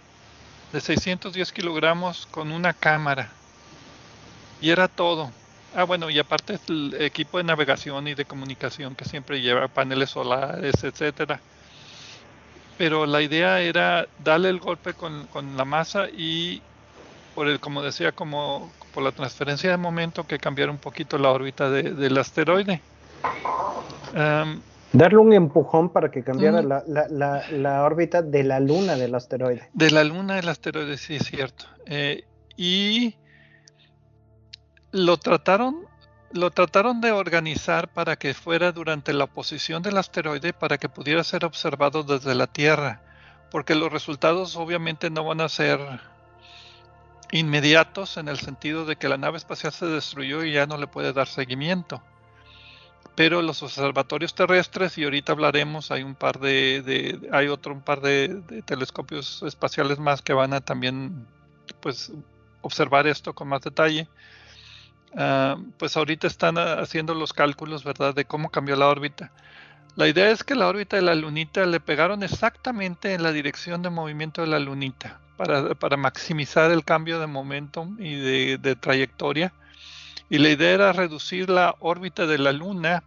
de 0.73 0.81
610 0.81 1.53
kilogramos 1.53 2.27
con 2.31 2.53
una 2.53 2.73
cámara 2.73 3.31
y 4.61 4.71
era 4.71 4.89
todo. 4.89 5.33
Ah, 5.75 5.85
bueno, 5.85 6.11
y 6.11 6.19
aparte 6.19 6.59
el 6.69 6.95
equipo 7.01 7.39
de 7.39 7.45
navegación 7.45 8.07
y 8.07 8.15
de 8.15 8.25
comunicación 8.25 8.95
que 8.95 9.05
siempre 9.05 9.41
lleva 9.41 9.69
paneles 9.69 10.11
solares, 10.11 10.85
etcétera. 10.85 11.41
Pero 12.77 13.07
la 13.07 13.23
idea 13.23 13.61
era 13.61 14.07
darle 14.23 14.51
el 14.51 14.59
golpe 14.59 14.93
con, 14.93 15.27
la 15.57 15.65
masa 15.65 16.09
y 16.09 16.61
por 17.35 17.49
el, 17.49 17.61
como 17.61 17.83
decía, 17.83 18.13
como 18.13 18.71
por 18.93 19.03
la 19.03 19.13
transferencia 19.13 19.71
de 19.71 19.77
momento 19.77 20.27
que 20.27 20.39
cambiara 20.39 20.71
un 20.71 20.79
poquito 20.79 21.17
la 21.17 21.31
órbita 21.31 21.71
del 21.71 22.19
asteroide. 22.19 22.83
Darle 24.93 25.19
un 25.19 25.33
empujón 25.33 25.89
para 25.89 26.11
que 26.11 26.23
cambiara 26.23 26.61
la, 26.61 27.83
órbita 27.83 28.21
de 28.21 28.45
la 28.45 28.61
luna 28.61 28.97
del 28.97 29.15
asteroide. 29.15 29.71
De 29.73 29.91
la 29.91 30.05
luna 30.05 30.37
del 30.37 30.49
asteroide, 30.49 30.99
sí, 30.99 31.17
es 31.17 31.25
cierto. 31.25 31.65
Eh, 31.87 32.25
y 32.59 33.15
lo 34.93 35.17
trataron, 35.17 35.87
lo 36.33 36.51
trataron 36.51 37.01
de 37.01 37.13
organizar 37.13 37.89
para 37.89 38.17
que 38.17 38.35
fuera 38.35 38.73
durante 38.73 39.13
la 39.13 39.27
posición 39.27 39.83
del 39.83 39.97
asteroide 39.97 40.53
para 40.53 40.79
que 40.79 40.89
pudiera 40.89 41.25
ser 41.25 41.45
observado 41.45 42.03
desde 42.03 42.35
la 42.35 42.47
Tierra, 42.47 43.01
porque 43.51 43.75
los 43.75 43.91
resultados 43.91 44.57
obviamente 44.57 45.11
no 45.11 45.25
van 45.25 45.41
a 45.41 45.49
ser 45.49 45.81
inmediatos 47.33 48.19
en 48.19 48.29
el 48.29 48.39
sentido 48.39 48.85
de 48.85 48.97
que 48.97 49.09
la 49.09 49.17
nave 49.17 49.39
espacial 49.39 49.73
se 49.73 49.87
destruyó 49.87 50.45
y 50.45 50.53
ya 50.53 50.67
no 50.67 50.77
le 50.77 50.87
puede 50.87 51.15
dar 51.15 51.27
seguimiento. 51.27 52.03
Pero 53.15 53.43
los 53.43 53.63
observatorios 53.63 54.35
terrestres 54.35 54.97
y 54.97 55.05
ahorita 55.05 55.33
hablaremos 55.33 55.91
hay 55.91 56.03
un 56.03 56.15
par 56.15 56.39
de, 56.39 57.19
hay 57.33 57.49
otro 57.49 57.73
un 57.73 57.81
par 57.81 58.01
de, 58.01 58.63
telescopios 58.65 59.43
espaciales 59.43 59.99
más 59.99 60.23
que 60.23 60.33
van 60.35 60.53
a 60.53 60.61
también 60.61 61.27
pues 61.81 62.13
observar 62.61 63.07
esto 63.07 63.35
con 63.35 63.49
más 63.49 63.63
detalle 63.63 64.09
ah, 65.17 65.57
pues 65.79 65.97
ahorita 65.97 66.27
están 66.27 66.59
haciendo 66.59 67.15
los 67.15 67.33
cálculos 67.33 67.85
verdad 67.85 68.15
de 68.15 68.25
cómo 68.25 68.51
cambió 68.51 68.77
la 68.77 68.89
órbita. 68.89 69.31
La 69.95 70.09
idea 70.09 70.31
es 70.31 70.43
que 70.43 70.55
la 70.55 70.69
órbita 70.69 70.97
de 70.97 71.03
la 71.03 71.15
lunita 71.15 71.67
le 71.67 71.79
pegaron 71.79 72.23
exactamente 72.23 73.13
en 73.13 73.23
la 73.23 73.33
dirección 73.33 73.83
de 73.83 73.91
movimiento 73.91 74.41
de 74.41 74.47
la 74.47 74.59
lunita 74.59 75.21
para, 75.37 75.75
para 75.75 75.99
maximizar 75.99 76.71
el 76.71 76.85
cambio 76.85 77.19
de 77.21 77.27
momentum 77.27 77.97
y 78.01 78.15
de, 78.15 78.59
de 78.59 78.75
trayectoria. 78.75 79.53
Y 80.31 80.39
la 80.39 80.49
idea 80.49 80.71
era 80.71 80.93
reducir 80.93 81.51
la 81.51 81.75
órbita 81.81 82.27
de 82.27 82.39
la 82.39 82.53
Luna 82.53 83.03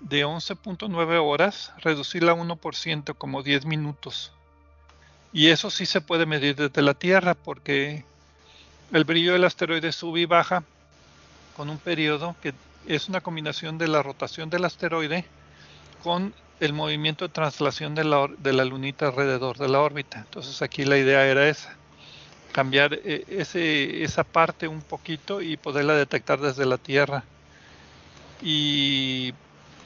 de 0.00 0.26
11.9 0.26 1.20
horas, 1.22 1.72
reducirla 1.78 2.32
a 2.32 2.34
1% 2.36 3.14
como 3.16 3.42
10 3.44 3.66
minutos. 3.66 4.32
Y 5.32 5.48
eso 5.48 5.70
sí 5.70 5.86
se 5.86 6.00
puede 6.00 6.26
medir 6.26 6.56
desde 6.56 6.82
la 6.82 6.94
Tierra 6.94 7.34
porque 7.34 8.04
el 8.92 9.04
brillo 9.04 9.34
del 9.34 9.44
asteroide 9.44 9.92
sube 9.92 10.20
y 10.20 10.26
baja 10.26 10.64
con 11.60 11.68
un 11.68 11.76
periodo 11.76 12.34
que 12.40 12.54
es 12.86 13.10
una 13.10 13.20
combinación 13.20 13.76
de 13.76 13.86
la 13.86 14.02
rotación 14.02 14.48
del 14.48 14.64
asteroide 14.64 15.26
con 16.02 16.32
el 16.58 16.72
movimiento 16.72 17.28
de 17.28 17.34
traslación 17.34 17.94
de 17.94 18.02
la, 18.02 18.30
de 18.38 18.54
la 18.54 18.64
lunita 18.64 19.08
alrededor 19.08 19.58
de 19.58 19.68
la 19.68 19.80
órbita. 19.80 20.20
Entonces 20.20 20.62
aquí 20.62 20.86
la 20.86 20.96
idea 20.96 21.26
era 21.26 21.46
esa 21.50 21.76
cambiar 22.52 22.94
eh, 23.04 23.26
ese, 23.28 24.02
esa 24.02 24.24
parte 24.24 24.68
un 24.68 24.80
poquito 24.80 25.42
y 25.42 25.58
poderla 25.58 25.92
detectar 25.92 26.40
desde 26.40 26.64
la 26.64 26.78
Tierra. 26.78 27.24
Y 28.40 29.34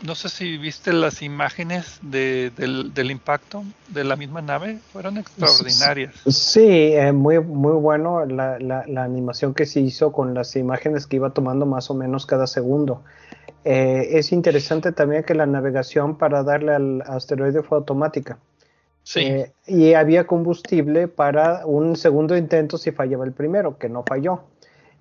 no 0.04 0.14
sé 0.14 0.28
si 0.28 0.58
viste 0.58 0.92
las 0.92 1.22
imágenes 1.22 1.98
del, 2.02 3.10
impacto 3.10 3.64
de 3.88 4.04
la 4.04 4.16
misma 4.16 4.42
nave, 4.42 4.78
fueron 4.92 5.16
extraordinarias. 5.16 6.14
Sí, 6.26 6.92
eh, 6.92 7.12
muy, 7.12 7.40
muy 7.40 7.72
bueno 7.72 8.26
la, 8.26 8.58
la, 8.58 9.02
animación 9.02 9.54
que 9.54 9.64
se 9.64 9.80
hizo 9.80 10.12
con 10.12 10.34
las 10.34 10.54
imágenes 10.56 11.06
que 11.06 11.16
iba 11.16 11.30
tomando 11.30 11.64
más 11.64 11.90
o 11.90 11.94
menos 11.94 12.26
cada 12.26 12.46
segundo. 12.46 13.02
Eh, 13.64 14.18
es 14.18 14.32
interesante 14.32 14.92
también 14.92 15.24
que 15.24 15.34
la 15.34 15.46
navegación 15.46 16.18
para 16.18 16.42
darle 16.42 16.74
al 16.74 17.02
asteroide 17.06 17.62
fue 17.62 17.78
automática. 17.78 18.38
Eh, 19.16 19.52
y 19.66 19.94
había 19.94 20.26
combustible 20.26 21.08
para 21.08 21.66
un 21.66 21.96
segundo 21.96 22.36
intento 22.36 22.78
si 22.78 22.90
fallaba 22.90 23.24
el 23.24 23.32
primero, 23.32 23.78
que 23.78 23.88
no 23.88 24.02
falló. 24.02 24.42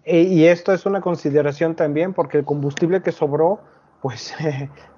E, 0.05 0.21
y 0.21 0.45
esto 0.45 0.73
es 0.73 0.85
una 0.85 1.01
consideración 1.01 1.75
también 1.75 2.13
porque 2.13 2.37
el 2.37 2.45
combustible 2.45 3.01
que 3.01 3.11
sobró, 3.11 3.59
pues 4.03 4.35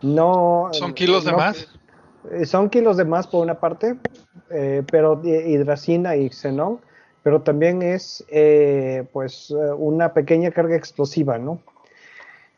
no... 0.01 0.69
¿Son 0.73 0.93
kilos 0.93 1.23
de 1.23 1.31
más? 1.31 1.69
Eh, 2.31 2.45
son 2.45 2.69
kilos 2.69 2.97
de 2.97 3.05
más 3.05 3.27
por 3.27 3.43
una 3.43 3.59
parte, 3.59 3.95
eh, 4.49 4.83
pero 4.91 5.21
hidracina 5.23 6.17
y 6.17 6.29
xenón, 6.29 6.81
pero 7.23 7.41
también 7.41 7.81
es 7.81 8.25
pues 9.13 9.53
una 9.77 10.13
pequeña 10.13 10.51
carga 10.51 10.75
explosiva, 10.75 11.37
¿no? 11.37 11.61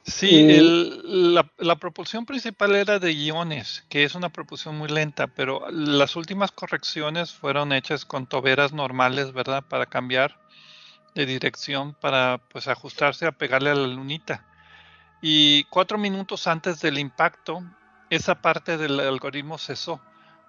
Sí, 0.08 0.58
la, 1.04 1.76
propulsión 1.76 2.26
principal 2.26 2.78
era 2.78 2.98
de 2.98 3.12
iones, 3.12 3.84
que 3.90 4.06
es 4.06 4.16
una 4.16 4.30
propulsión 4.30 4.78
muy 4.78 4.88
lenta, 4.88 5.28
pero 5.28 5.70
las 5.70 6.16
últimas 6.16 6.54
correcciones 6.54 7.34
fueron 7.34 7.74
hechas 7.74 8.06
con 8.06 8.26
toberas 8.26 8.72
normales, 8.72 9.34
¿verdad? 9.34 9.66
Para 9.68 9.86
cambiar 9.86 10.40
de 11.14 11.26
dirección, 11.26 11.94
para 11.94 12.40
pues 12.50 12.70
ajustarse 12.70 13.26
a 13.26 13.34
pegarle 13.34 13.72
a 13.72 13.76
la 13.76 13.88
lunita. 13.88 14.46
Y 15.22 15.64
cuatro 15.66 15.98
minutos 15.98 16.48
antes 16.48 16.80
del 16.82 17.00
impacto, 17.00 17.64
esa 18.10 18.36
parte 18.36 18.78
del 18.78 19.00
algoritmo 19.00 19.58
cesó. 19.58 20.00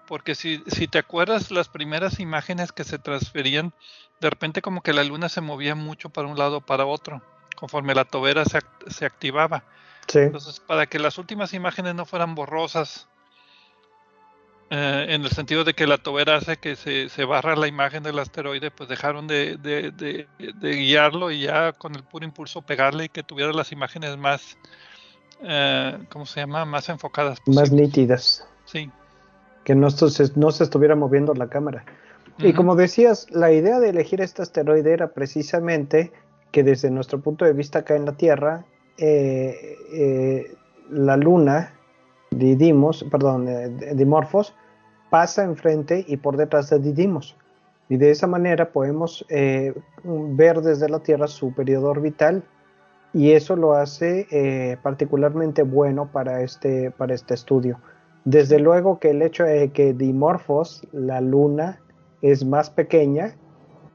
Porque 0.07 0.35
si, 0.35 0.63
si 0.67 0.89
te 0.89 0.99
acuerdas 0.99 1.51
las 1.51 1.69
primeras 1.69 2.21
imágenes 2.21 2.73
que 2.73 2.85
se 2.85 2.99
transferían, 2.99 3.73
de 4.21 4.31
repente 4.31 4.63
como 4.63 4.83
que 4.83 4.93
la 4.93 5.05
luna 5.05 5.29
se 5.29 5.41
movía 5.41 5.75
mucho 5.75 6.11
para 6.11 6.29
un 6.29 6.39
lado 6.39 6.59
o 6.59 6.61
para 6.61 6.87
otro 6.87 7.23
conforme 7.59 7.95
la 7.95 8.05
tobera 8.05 8.45
se, 8.45 8.61
se 8.87 9.05
activaba. 9.05 9.65
Entonces, 10.15 10.61
para 10.61 10.87
que 10.87 10.99
las 11.01 11.19
últimas 11.19 11.53
imágenes 11.53 11.95
no 11.95 12.07
fueran 12.07 12.37
borrosas, 12.37 13.09
eh, 14.71 15.07
en 15.09 15.23
el 15.23 15.31
sentido 15.31 15.65
de 15.65 15.73
que 15.73 15.87
la 15.87 15.99
tobera 15.99 16.37
hace 16.37 16.59
que 16.59 16.77
se, 16.77 17.09
se 17.09 17.25
barra 17.25 17.57
la 17.57 17.69
imagen 17.69 18.03
del 18.03 18.19
asteroide, 18.19 18.71
pues 18.71 18.89
dejaron 18.89 19.27
de, 19.27 19.57
de, 19.57 20.27
guiarlo 20.61 21.31
y 21.31 21.43
ya 21.43 21.73
con 21.73 21.95
el 21.95 22.03
puro 22.03 22.27
impulso 22.27 22.61
pegarle 22.61 23.07
y 23.07 23.09
que 23.09 23.23
tuviera 23.23 23.53
las 23.53 23.73
imágenes 23.73 24.17
más, 24.19 24.59
eh, 25.43 25.99
¿cómo 26.11 26.27
se 26.27 26.41
llama? 26.41 26.67
Más 26.67 26.89
enfocadas. 26.89 27.39
Más 27.47 27.73
nítidas. 27.73 28.47
Sí. 28.67 28.91
Que 29.65 29.75
no, 29.75 29.91
se, 29.91 30.25
no 30.37 30.51
se 30.51 30.65
estuviera 30.65 30.95
moviendo 30.95 31.33
la 31.35 31.49
cámara. 31.49 31.85
Y 32.39 32.53
como 32.53 32.77
decías, 32.77 33.27
la 33.31 33.51
idea 33.51 33.81
de 33.81 33.89
elegir 33.89 34.21
este 34.21 34.43
asteroide 34.43 34.93
era 34.93 35.09
precisamente 35.09 36.13
que 36.53 36.63
desde 36.63 36.91
nuestro 36.91 37.21
punto 37.21 37.45
de 37.45 37.53
vista 37.53 37.81
acá 37.81 37.97
en 37.97 38.05
la 38.05 38.13
Tierra, 38.13 38.65
eh, 38.97 39.77
eh, 39.93 40.55
la 40.91 41.17
Luna, 41.17 41.75
Didymos, 42.31 43.05
perdón, 43.11 43.49
eh, 43.49 43.95
Dimorphos, 43.95 44.55
pasa 45.11 45.45
enfrente 45.45 46.05
y 46.07 46.17
por 46.19 46.37
detrás 46.37 46.71
de 46.71 46.79
Didymos. 46.79 47.37
Y 47.89 47.97
de 47.97 48.11
esa 48.11 48.27
manera 48.27 48.71
podemos 48.71 49.25
eh, 49.29 49.75
ver 50.05 50.61
desde 50.61 50.89
la 50.89 51.01
Tierra 51.01 51.27
su 51.27 51.55
periodo 51.55 51.89
orbital 51.89 52.43
y 53.15 53.33
eso 53.33 53.57
lo 53.57 53.73
hace 53.73 54.27
eh, 54.31 54.77
particularmente 54.83 55.63
bueno 55.63 56.11
para 56.13 56.43
este, 56.43 56.91
para 56.91 57.15
este 57.15 57.35
estudio. 57.35 57.81
Desde 58.25 58.59
luego 58.59 58.99
que 58.99 59.11
el 59.11 59.23
hecho 59.23 59.45
de 59.45 59.71
que 59.71 59.95
Dimorphos, 59.95 60.87
la 60.93 61.21
Luna, 61.23 61.81
es 62.21 62.45
más 62.45 62.69
pequeña, 62.69 63.35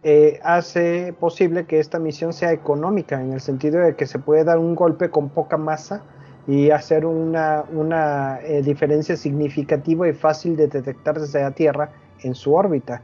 eh, 0.02 0.40
hace 0.44 1.14
posible 1.20 1.66
que 1.66 1.80
esta 1.80 2.00
misión 2.00 2.34
sea 2.34 2.52
económica, 2.52 3.22
en 3.22 3.34
el 3.34 3.42
sentido 3.42 3.80
de 3.80 3.96
que 3.96 4.08
se 4.08 4.20
puede 4.20 4.44
dar 4.44 4.58
un 4.58 4.76
golpe 4.76 5.10
con 5.10 5.30
poca 5.30 5.58
masa 5.58 6.04
y 6.48 6.72
hacer 6.72 7.06
una, 7.06 7.64
una 7.72 8.40
diferencia 8.64 9.16
significativa 9.16 10.08
y 10.08 10.14
fácil 10.14 10.56
de 10.56 10.68
detectar 10.68 11.20
desde 11.20 11.42
la 11.42 11.52
Tierra 11.52 11.92
en 12.22 12.36
su 12.36 12.54
órbita. 12.54 13.02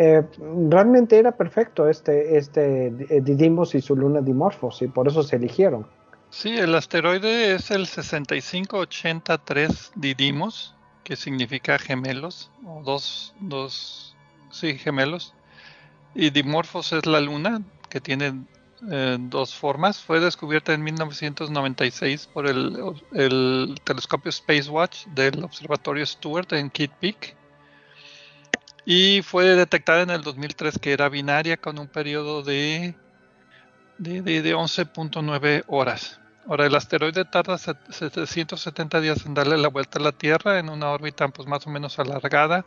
Eh, 0.00 0.22
realmente 0.70 1.18
era 1.18 1.32
perfecto 1.32 1.88
este, 1.88 2.36
este 2.36 2.86
eh, 2.86 3.20
Didymos 3.20 3.74
y 3.74 3.80
su 3.80 3.96
luna 3.96 4.20
Dimorphos 4.20 4.80
y 4.82 4.86
por 4.86 5.08
eso 5.08 5.24
se 5.24 5.34
eligieron. 5.34 5.88
Sí, 6.30 6.56
el 6.56 6.72
asteroide 6.76 7.54
es 7.54 7.72
el 7.72 7.88
6583 7.88 9.90
Didymos, 9.96 10.76
que 11.02 11.16
significa 11.16 11.80
gemelos, 11.80 12.52
o 12.64 12.80
dos, 12.84 13.34
dos, 13.40 14.14
sí, 14.50 14.78
gemelos. 14.78 15.34
Y 16.14 16.30
Dimorphos 16.30 16.92
es 16.92 17.04
la 17.04 17.20
luna, 17.20 17.62
que 17.88 18.00
tiene 18.00 18.44
eh, 18.90 19.16
dos 19.20 19.54
formas. 19.54 20.00
Fue 20.00 20.20
descubierta 20.20 20.72
en 20.72 20.82
1996 20.82 22.28
por 22.32 22.46
el, 22.46 22.94
el 23.12 23.74
telescopio 23.84 24.30
Spacewatch 24.30 25.06
del 25.08 25.42
Observatorio 25.44 26.06
Stewart 26.06 26.52
en 26.52 26.70
Kitt 26.70 26.92
Peak 26.92 27.36
y 28.84 29.20
fue 29.22 29.44
detectada 29.44 30.02
en 30.02 30.10
el 30.10 30.22
2003 30.22 30.78
que 30.78 30.92
era 30.92 31.10
binaria 31.10 31.58
con 31.58 31.78
un 31.78 31.88
periodo 31.88 32.42
de, 32.42 32.94
de, 33.98 34.22
de, 34.22 34.54
11.9 34.54 35.64
horas. 35.66 36.20
Ahora, 36.46 36.64
el 36.64 36.74
asteroide 36.74 37.26
tarda 37.26 37.58
770 37.58 39.00
días 39.02 39.26
en 39.26 39.34
darle 39.34 39.58
la 39.58 39.68
vuelta 39.68 39.98
a 39.98 40.02
la 40.02 40.12
Tierra 40.12 40.58
en 40.58 40.70
una 40.70 40.88
órbita 40.88 41.28
pues, 41.28 41.46
más 41.46 41.66
o 41.66 41.70
menos 41.70 41.98
alargada 41.98 42.64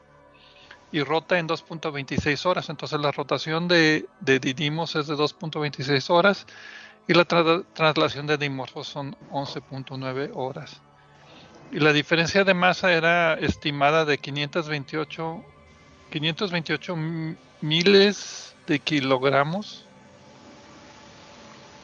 y 0.91 1.03
rota 1.03 1.39
en 1.39 1.47
2.26 1.47 2.45
horas. 2.45 2.69
Entonces 2.69 2.99
la 2.99 3.11
rotación 3.11 3.67
de, 3.67 4.07
de 4.19 4.39
Didymos 4.39 4.95
es 4.95 5.07
de 5.07 5.15
2.26 5.15 6.09
horas 6.09 6.45
y 7.07 7.13
la 7.13 7.25
traslación 7.25 8.27
de 8.27 8.37
Dimorphos 8.37 8.87
son 8.87 9.15
11.9 9.31 10.31
horas. 10.33 10.81
Y 11.71 11.79
la 11.79 11.93
diferencia 11.93 12.43
de 12.43 12.53
masa 12.53 12.91
era 12.91 13.33
estimada 13.35 14.05
de 14.05 14.17
528 14.17 15.45
528 16.11 16.95
miles 17.61 18.55
de 18.67 18.79
kilogramos. 18.79 19.85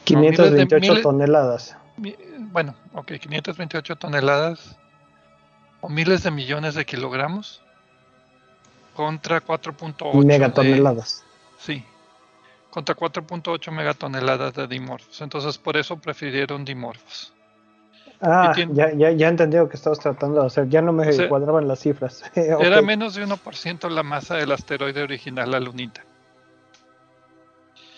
528 0.04 1.02
toneladas. 1.02 1.76
bueno, 2.52 2.74
ok, 2.94 3.12
528 3.12 3.96
toneladas 3.96 4.76
o 5.80 5.88
miles 5.88 6.22
de 6.22 6.30
millones 6.30 6.74
de 6.74 6.84
kilogramos 6.84 7.62
contra 8.98 9.40
4.8 9.40 10.24
megatoneladas. 10.24 11.24
sí, 11.56 11.84
contra 12.68 12.96
4.8 12.96 13.70
megatoneladas 13.70 14.54
de 14.54 14.66
dimorfos. 14.66 15.20
Entonces, 15.20 15.56
por 15.56 15.76
eso 15.76 15.98
prefirieron 15.98 16.64
dimorfos. 16.64 17.32
Ah, 18.20 18.52
ya, 18.72 18.92
ya, 18.92 19.12
ya 19.12 19.28
entendí 19.28 19.56
lo 19.56 19.68
que 19.68 19.76
estabas 19.76 20.00
tratando 20.00 20.40
de 20.40 20.48
hacer. 20.48 20.68
Ya 20.68 20.82
no 20.82 20.92
me 20.92 21.28
cuadraban 21.28 21.68
las 21.68 21.78
cifras. 21.78 22.24
Era 22.34 22.82
menos 22.82 23.14
de 23.14 23.24
1% 23.24 23.88
la 23.88 24.02
masa 24.02 24.34
del 24.34 24.50
asteroide 24.50 25.04
original, 25.04 25.48
la 25.48 25.60
lunita. 25.60 26.02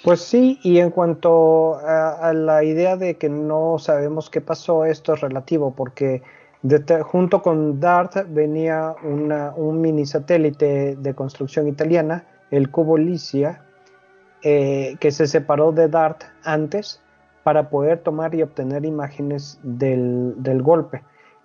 Pues 0.04 0.20
sí, 0.20 0.60
y 0.62 0.80
en 0.80 0.90
cuanto 0.90 1.76
a, 1.76 2.30
la 2.34 2.62
idea 2.62 2.96
de 2.96 3.16
que 3.16 3.30
no 3.30 3.78
sabemos 3.78 4.28
qué 4.28 4.42
pasó, 4.42 4.84
esto 4.84 5.14
es 5.14 5.22
relativo, 5.22 5.74
porque 5.74 6.22
junto 7.04 7.42
con 7.42 7.80
DART 7.80 8.26
venía 8.28 8.94
un 9.02 9.80
mini 9.80 10.04
satélite 10.04 10.96
de 10.96 11.14
construcción 11.14 11.68
italiana, 11.68 12.24
el 12.50 12.70
Cubo 12.70 12.98
Licia, 12.98 13.62
eh, 14.42 14.96
que 15.00 15.10
se 15.10 15.26
separó 15.26 15.72
de 15.72 15.88
DART 15.88 16.24
antes 16.44 17.00
para 17.42 17.68
poder 17.68 17.98
tomar 17.98 18.34
y 18.34 18.42
obtener 18.42 18.84
imágenes 18.84 19.58
del, 19.62 20.62
golpe. 20.62 21.02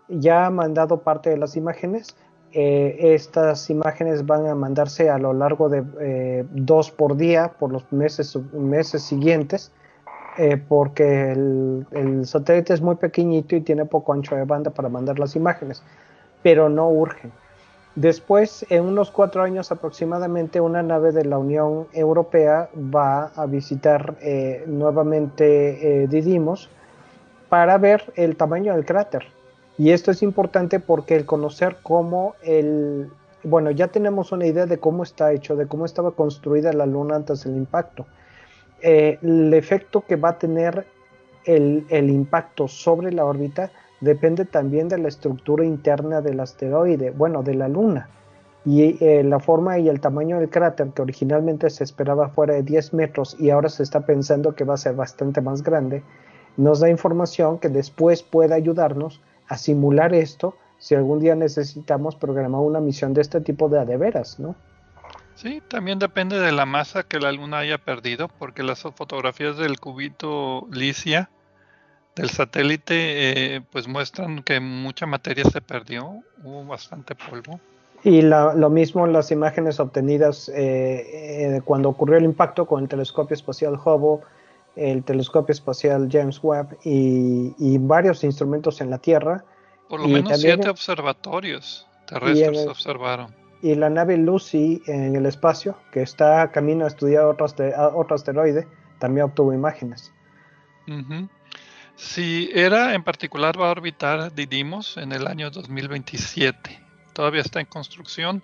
Ya 0.07 0.45
ha 0.45 0.49
mandado 0.49 1.01
parte 1.01 1.29
de 1.29 1.37
las 1.37 1.55
imágenes. 1.55 2.15
Eh, 2.51 3.13
estas 3.13 3.69
imágenes 3.69 4.25
van 4.25 4.47
a 4.47 4.55
mandarse 4.55 5.09
a 5.09 5.17
lo 5.17 5.33
largo 5.33 5.67
de 5.67 5.83
eh, 5.99 6.45
dos 6.51 6.91
por 6.91 7.17
día 7.17 7.53
por 7.59 7.71
los 7.71 7.91
meses, 7.91 8.37
meses 8.53 9.03
siguientes, 9.03 9.71
eh, 10.37 10.57
porque 10.57 11.31
el, 11.31 12.25
satélite 12.25 12.73
es 12.73 12.81
muy 12.81 12.95
pequeñito 12.95 13.55
y 13.55 13.61
tiene 13.61 13.85
poco 13.85 14.13
ancho 14.13 14.35
de 14.35 14.43
banda 14.43 14.71
para 14.71 14.89
mandar 14.89 15.17
las 15.17 15.35
imágenes, 15.35 15.81
pero 16.43 16.67
no 16.69 16.89
urgen. 16.89 17.31
Después, 17.95 18.65
en 18.69 18.83
unos 18.83 19.09
cuatro 19.09 19.41
años 19.41 19.71
aproximadamente, 19.71 20.59
una 20.59 20.83
nave 20.83 21.13
de 21.13 21.23
la 21.23 21.37
Unión 21.37 21.87
Europea 21.93 22.69
va 22.75 23.31
a 23.35 23.45
visitar 23.45 24.15
eh, 24.21 24.65
nuevamente 24.67 26.03
eh, 26.03 26.07
Didymos 26.07 26.69
para 27.47 27.77
ver 27.77 28.11
el 28.15 28.35
tamaño 28.35 28.73
del 28.73 28.85
cráter. 28.85 29.25
Y 29.77 29.91
esto 29.91 30.11
es 30.11 30.21
importante 30.23 30.81
porque 30.81 31.15
el 31.15 31.25
conocer 31.25 31.77
cómo 31.81 32.35
el... 32.43 33.09
Bueno, 33.43 33.71
ya 33.71 33.87
tenemos 33.87 34.33
una 34.33 34.45
idea 34.45 34.65
de 34.65 34.79
cómo 34.79 35.03
está 35.03 35.31
hecho, 35.31 35.55
de 35.55 35.67
cómo 35.67 35.85
estaba 35.85 36.11
construida 36.11 36.73
la 36.73 36.85
Luna 36.85 37.15
antes 37.15 37.45
del 37.45 37.55
impacto. 37.55 38.05
Eh, 38.87 39.17
el 39.23 39.51
efecto 39.55 40.01
que 40.01 40.15
va 40.15 40.29
a 40.29 40.37
tener 40.37 40.85
el, 41.45 41.87
impacto 41.89 42.67
sobre 42.67 43.11
la 43.11 43.25
órbita 43.25 43.71
depende 43.99 44.45
también 44.45 44.89
de 44.89 44.99
la 44.99 45.07
estructura 45.07 45.65
interna 45.65 46.21
del 46.21 46.39
asteroide, 46.39 47.09
bueno, 47.09 47.41
de 47.41 47.55
la 47.55 47.67
Luna. 47.67 48.09
Y 48.63 49.03
eh, 49.03 49.23
la 49.23 49.39
forma 49.39 49.79
y 49.79 49.89
el 49.89 49.99
tamaño 49.99 50.39
del 50.39 50.51
cráter, 50.51 50.89
que 50.89 51.01
originalmente 51.01 51.71
se 51.71 51.83
esperaba 51.83 52.29
fuera 52.29 52.53
de 52.53 52.61
10 52.61 52.93
metros 52.93 53.35
y 53.39 53.49
ahora 53.49 53.69
se 53.69 53.81
está 53.81 54.05
pensando 54.05 54.53
que 54.53 54.65
va 54.65 54.75
a 54.75 54.77
ser 54.77 54.93
bastante 54.93 55.41
más 55.41 55.63
grande, 55.63 56.03
nos 56.55 56.79
da 56.79 56.87
información 56.87 57.57
que 57.57 57.69
después 57.69 58.21
puede 58.21 58.53
ayudarnos 58.53 59.19
a 59.47 59.57
simular 59.57 60.13
esto 60.13 60.53
si 60.77 60.93
algún 60.93 61.19
día 61.19 61.33
necesitamos 61.33 62.15
programar 62.15 62.61
una 62.61 62.81
misión 62.81 63.15
de 63.15 63.21
este 63.21 63.41
tipo 63.41 63.67
de 63.67 63.79
adeveras, 63.79 64.39
¿no? 64.39 64.55
Sí, 65.35 65.61
también 65.67 65.99
depende 65.99 66.39
de 66.39 66.51
la 66.51 66.65
masa 66.65 67.03
que 67.03 67.19
la 67.19 67.31
Luna 67.31 67.59
haya 67.59 67.77
perdido, 67.77 68.27
porque 68.27 68.63
las 68.63 68.81
fotografías 68.81 69.57
del 69.57 69.79
cubito 69.79 70.67
Licia 70.71 71.29
del 72.15 72.29
satélite, 72.29 73.55
eh, 73.55 73.61
pues 73.71 73.87
muestran 73.87 74.41
que 74.41 74.59
mucha 74.59 75.05
materia 75.05 75.43
se 75.43 75.61
perdió, 75.61 76.23
hubo 76.43 76.65
bastante 76.65 77.13
polvo. 77.13 77.59
Y 78.03 78.21
lo 78.21 78.69
mismo 78.69 79.07
las 79.07 79.31
imágenes 79.31 79.79
obtenidas 79.79 80.47
eh, 80.49 81.55
eh, 81.55 81.61
cuando 81.65 81.89
ocurrió 81.89 82.17
el 82.17 82.23
impacto 82.23 82.65
con 82.65 82.83
el 82.83 82.89
telescopio 82.89 83.33
espacial 83.33 83.79
Hubble, 83.83 84.23
el 84.75 85.03
telescopio 85.03 85.51
espacial 85.51 86.07
James 86.11 86.39
Webb 86.41 86.77
y, 86.83 87.77
varios 87.79 88.23
instrumentos 88.23 88.79
en 88.79 88.91
la 88.91 88.99
Tierra. 88.99 89.43
Por 89.89 90.01
lo 90.01 90.07
menos 90.07 90.39
siete 90.39 90.69
observatorios 90.69 91.87
terrestres 92.05 92.61
se 92.61 92.69
observaron. 92.69 93.44
Y 93.61 93.75
la 93.75 93.89
nave 93.89 94.17
Lucy 94.17 94.81
en 94.85 95.15
el 95.15 95.25
espacio, 95.25 95.77
que 95.91 96.01
está 96.01 96.51
camino 96.51 96.85
a 96.85 96.87
estudiar 96.87 97.25
otro, 97.25 97.47
otro 97.95 98.15
asteroide, 98.15 98.67
también 98.99 99.25
obtuvo 99.25 99.53
imágenes. 99.53 100.11
Si 101.95 102.49
era 102.53 102.93
en 102.93 103.03
particular 103.03 103.59
va 103.59 103.69
a 103.69 103.71
orbitar 103.71 104.33
Didymos 104.33 104.97
en 104.97 105.11
el 105.11 105.27
año 105.27 105.49
2027. 105.49 106.81
Todavía 107.13 107.41
está 107.41 107.61
en 107.61 107.65
construcción, 107.65 108.43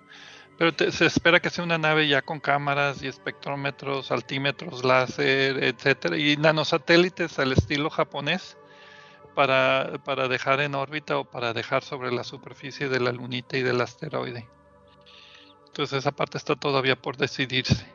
pero 0.58 0.72
se 0.90 1.06
espera 1.06 1.40
que 1.40 1.50
sea 1.50 1.64
una 1.64 1.78
nave 1.78 2.08
ya 2.08 2.22
con 2.22 2.40
cámaras 2.40 3.02
y 3.02 3.08
espectrómetros, 3.08 4.10
altímetros, 4.10 4.84
láser, 4.84 5.62
etcétera, 5.62 6.16
y 6.16 6.36
nanosatélites 6.36 7.38
al 7.38 7.52
estilo 7.52 7.90
japonés 7.90 8.56
para, 9.34 10.00
para 10.04 10.28
dejar 10.28 10.60
en 10.60 10.74
órbita 10.74 11.18
o 11.18 11.24
para 11.24 11.52
dejar 11.52 11.82
sobre 11.82 12.12
la 12.12 12.24
superficie 12.24 12.88
de 12.88 13.00
la 13.00 13.12
lunita 13.12 13.56
y 13.56 13.62
del 13.62 13.80
asteroide. 13.80 14.48
Entonces 15.72 16.00
esa 16.00 16.12
parte 16.12 16.36
está 16.36 16.54
todavía 16.54 16.96
por 16.96 17.16
decidirse. 17.16 17.86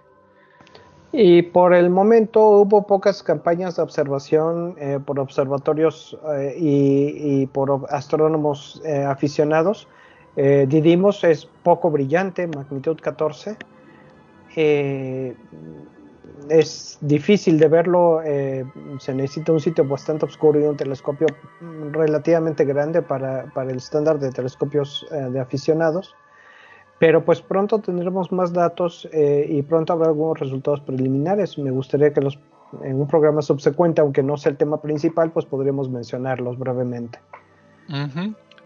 Y 1.12 1.44
por 1.44 1.76
el 1.76 1.92
momento 1.92 2.42
hubo 2.48 2.88
pocas 2.88 3.22
campañas 3.22 3.76
de 3.76 3.84
observación 3.84 4.76
eh, 4.80 5.00
por 5.06 5.20
observatorios 5.20 6.18
eh, 6.36 6.56
y, 6.58 7.46
por 7.48 7.86
astrónomos 7.90 8.82
eh, 8.84 9.04
aficionados. 9.04 9.88
Didymos 10.36 11.24
es 11.24 11.48
poco 11.64 11.90
brillante, 11.90 12.46
magnitud 12.46 13.00
14. 13.02 13.58
es 16.50 16.98
difícil 17.02 17.58
de 17.58 17.68
verlo, 17.68 18.22
se 19.00 19.16
necesita 19.16 19.52
un 19.52 19.60
sitio 19.60 19.84
bastante 19.84 20.26
oscuro 20.28 20.60
y 20.60 20.66
un 20.66 20.78
telescopio 20.78 21.26
relativamente 21.92 22.66
grande 22.66 23.02
para, 23.02 23.52
para 23.56 23.72
el 23.72 23.78
estándar 23.78 24.20
de 24.20 24.30
telescopios 24.30 25.08
de 25.10 25.40
aficionados. 25.40 26.14
Pero 27.00 27.24
pues 27.24 27.42
pronto 27.42 27.80
tendremos 27.80 28.32
más 28.32 28.54
datos 28.54 29.08
eh, 29.12 29.46
y 29.50 29.62
pronto 29.62 29.94
habrá 29.94 30.08
algunos 30.08 30.40
resultados 30.40 30.82
preliminares. 30.82 31.58
Me 31.58 31.72
gustaría 31.72 32.12
que 32.12 32.22
los 32.22 32.40
en 32.84 33.00
un 33.00 33.08
programa 33.08 33.42
subsecuente, 33.42 34.02
aunque 34.02 34.24
no 34.24 34.38
sea 34.38 34.52
el 34.52 34.58
tema 34.58 34.82
principal, 34.82 35.32
pues 35.32 35.46
podríamos 35.46 35.90
mencionarlos 35.90 36.58
brevemente. 36.58 37.20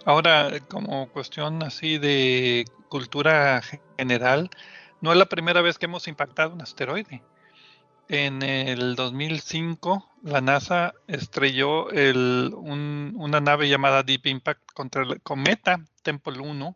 Ahora, 0.05 0.49
como 0.67 1.07
cuestión 1.09 1.61
así 1.63 1.97
de 1.97 2.65
cultura 2.89 3.61
general, 3.97 4.49
no 5.01 5.11
es 5.11 5.17
la 5.17 5.27
primera 5.27 5.61
vez 5.61 5.77
que 5.77 5.85
hemos 5.85 6.07
impactado 6.07 6.53
un 6.53 6.61
asteroide. 6.61 7.21
En 8.07 8.41
el 8.41 8.95
2005, 8.95 10.09
la 10.23 10.41
NASA 10.41 10.93
estrelló 11.07 11.87
una 11.87 13.39
nave 13.39 13.69
llamada 13.69 14.03
Deep 14.03 14.25
Impact 14.25 14.71
contra 14.73 15.03
el 15.03 15.21
cometa 15.21 15.79
Temple 16.01 16.39
1. 16.39 16.75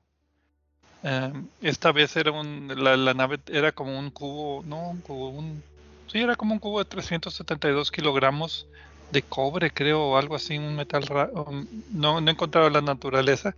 Em, 1.08 1.46
esta 1.62 1.92
vez 1.92 2.16
era 2.16 2.32
la, 2.32 3.14
nave 3.14 3.38
era 3.52 3.72
como 3.72 4.00
un 4.00 4.10
cubo, 4.10 4.64
no, 4.66 4.90
un 4.90 5.02
cubo, 5.02 5.30
un, 5.30 5.62
sí, 6.08 6.20
era 6.20 6.36
como 6.36 6.54
un 6.54 6.60
cubo 6.60 6.80
de 6.80 6.86
372 6.86 7.92
kilogramos 7.92 8.68
de 9.12 9.22
cobre, 9.22 9.70
creo, 9.70 10.02
o 10.02 10.18
algo 10.18 10.34
así, 10.34 10.58
un 10.58 10.76
metal 10.76 11.04
raro. 11.04 11.46
No, 11.94 12.20
no 12.22 12.28
he 12.28 12.34
encontrado 12.34 12.72
la 12.72 12.82
naturaleza. 12.82 13.56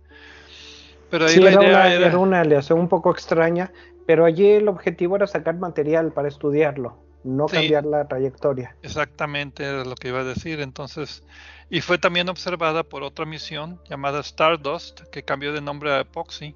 Pero 1.10 1.24
ahí 1.24 1.36
la 1.36 1.52
era 1.52 1.62
idea 1.62 1.70
una, 1.70 1.94
era... 1.94 2.18
una 2.18 2.40
aleación 2.42 2.80
un 2.80 2.88
poco 2.90 3.10
extraña, 3.10 3.72
pero 4.04 4.26
allí 4.26 4.46
el 4.46 4.68
objetivo 4.68 5.16
era 5.16 5.26
sacar 5.26 5.56
material 5.56 6.12
para 6.12 6.28
estudiarlo, 6.28 6.98
no 7.24 7.46
cambiar 7.46 7.86
la 7.86 8.06
trayectoria. 8.06 8.76
Exactamente, 8.82 9.64
era 9.64 9.86
lo 9.86 9.94
que 9.94 10.08
iba 10.08 10.20
a 10.20 10.24
decir. 10.24 10.60
Entonces, 10.60 11.22
y 11.70 11.80
fue 11.80 11.96
también 11.96 12.28
observada 12.28 12.82
por 12.82 13.02
otra 13.02 13.24
misión 13.24 13.80
llamada 13.88 14.20
Stardust, 14.20 15.00
que 15.10 15.22
cambió 15.22 15.54
de 15.54 15.62
nombre 15.62 15.92
a 15.92 16.00
Epoxy. 16.00 16.54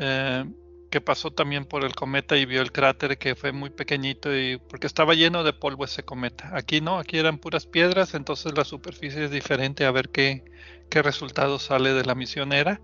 Eh, 0.00 0.44
que 0.90 1.00
pasó 1.00 1.30
también 1.30 1.64
por 1.64 1.84
el 1.84 1.94
cometa 1.94 2.36
y 2.36 2.46
vio 2.46 2.60
el 2.60 2.72
cráter 2.72 3.16
que 3.16 3.36
fue 3.36 3.52
muy 3.52 3.70
pequeñito 3.70 4.36
y 4.36 4.58
porque 4.58 4.88
estaba 4.88 5.14
lleno 5.14 5.44
de 5.44 5.52
polvo 5.52 5.84
ese 5.84 6.02
cometa. 6.02 6.50
Aquí 6.52 6.80
no, 6.80 6.98
aquí 6.98 7.16
eran 7.16 7.38
puras 7.38 7.66
piedras, 7.66 8.14
entonces 8.14 8.56
la 8.56 8.64
superficie 8.64 9.24
es 9.24 9.30
diferente 9.30 9.86
a 9.86 9.92
ver 9.92 10.08
qué, 10.08 10.44
qué 10.88 11.02
resultado 11.02 11.60
sale 11.60 11.92
de 11.92 12.04
la 12.04 12.16
misionera. 12.16 12.80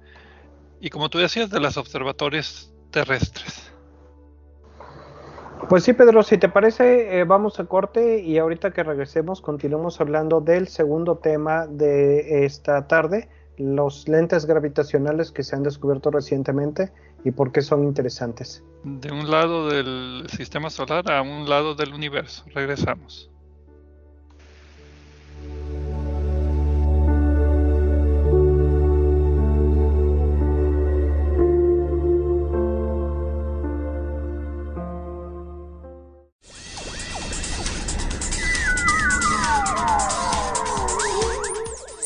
Y 0.80 0.90
como 0.90 1.10
tú 1.10 1.18
decías, 1.18 1.50
de 1.50 1.58
los 1.58 1.76
observatorios 1.76 2.72
terrestres. 2.92 3.72
Pues 5.68 5.82
sí, 5.82 5.94
Pedro, 5.94 6.22
si 6.22 6.38
te 6.38 6.48
parece, 6.48 7.18
eh, 7.18 7.24
vamos 7.24 7.58
a 7.58 7.64
corte 7.64 8.20
y 8.20 8.38
ahorita 8.38 8.70
que 8.70 8.84
regresemos 8.84 9.40
continuamos 9.40 10.00
hablando 10.00 10.40
del 10.40 10.68
segundo 10.68 11.16
tema 11.16 11.66
de 11.66 12.44
esta 12.44 12.86
tarde, 12.86 13.28
los 13.58 14.08
lentes 14.08 14.46
gravitacionales 14.46 15.32
que 15.32 15.42
se 15.42 15.56
han 15.56 15.62
descubierto 15.62 16.10
recientemente 16.10 16.92
y 17.24 17.30
por 17.30 17.52
qué 17.52 17.62
son 17.62 17.84
interesantes. 17.84 18.62
De 18.84 19.10
un 19.10 19.30
lado 19.30 19.68
del 19.68 20.26
sistema 20.28 20.70
solar 20.70 21.10
a 21.10 21.22
un 21.22 21.48
lado 21.48 21.74
del 21.74 21.92
universo. 21.92 22.44
Regresamos. 22.54 23.30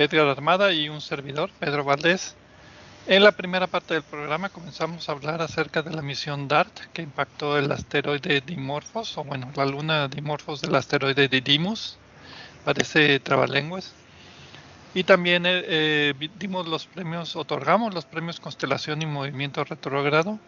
Edgar 0.00 0.28
Armada 0.28 0.72
y 0.72 0.88
un 0.88 1.02
servidor, 1.02 1.50
Pedro 1.58 1.84
Valdés. 1.84 2.34
En 3.06 3.22
la 3.22 3.32
primera 3.32 3.66
parte 3.66 3.92
del 3.92 4.02
programa 4.02 4.48
comenzamos 4.48 5.06
a 5.06 5.12
hablar 5.12 5.42
acerca 5.42 5.82
de 5.82 5.90
la 5.90 6.00
misión 6.00 6.48
DART 6.48 6.74
que 6.94 7.02
impactó 7.02 7.58
el 7.58 7.70
asteroide 7.70 8.40
Dimorphos, 8.40 9.18
o 9.18 9.24
bueno, 9.24 9.52
la 9.54 9.66
luna 9.66 10.08
Dimorphos 10.08 10.62
del 10.62 10.74
asteroide 10.74 11.28
Didymos. 11.28 11.98
Parece 12.64 13.20
trabalenguas. 13.20 13.92
Y 14.94 15.04
también 15.04 15.44
eh, 15.44 15.64
eh, 15.66 16.14
dimos 16.38 16.66
los 16.66 16.86
premios, 16.86 17.36
otorgamos 17.36 17.92
los 17.92 18.06
premios 18.06 18.40
Constelación 18.40 19.02
y 19.02 19.06
Movimiento 19.06 19.64
Retrógrado 19.64 20.38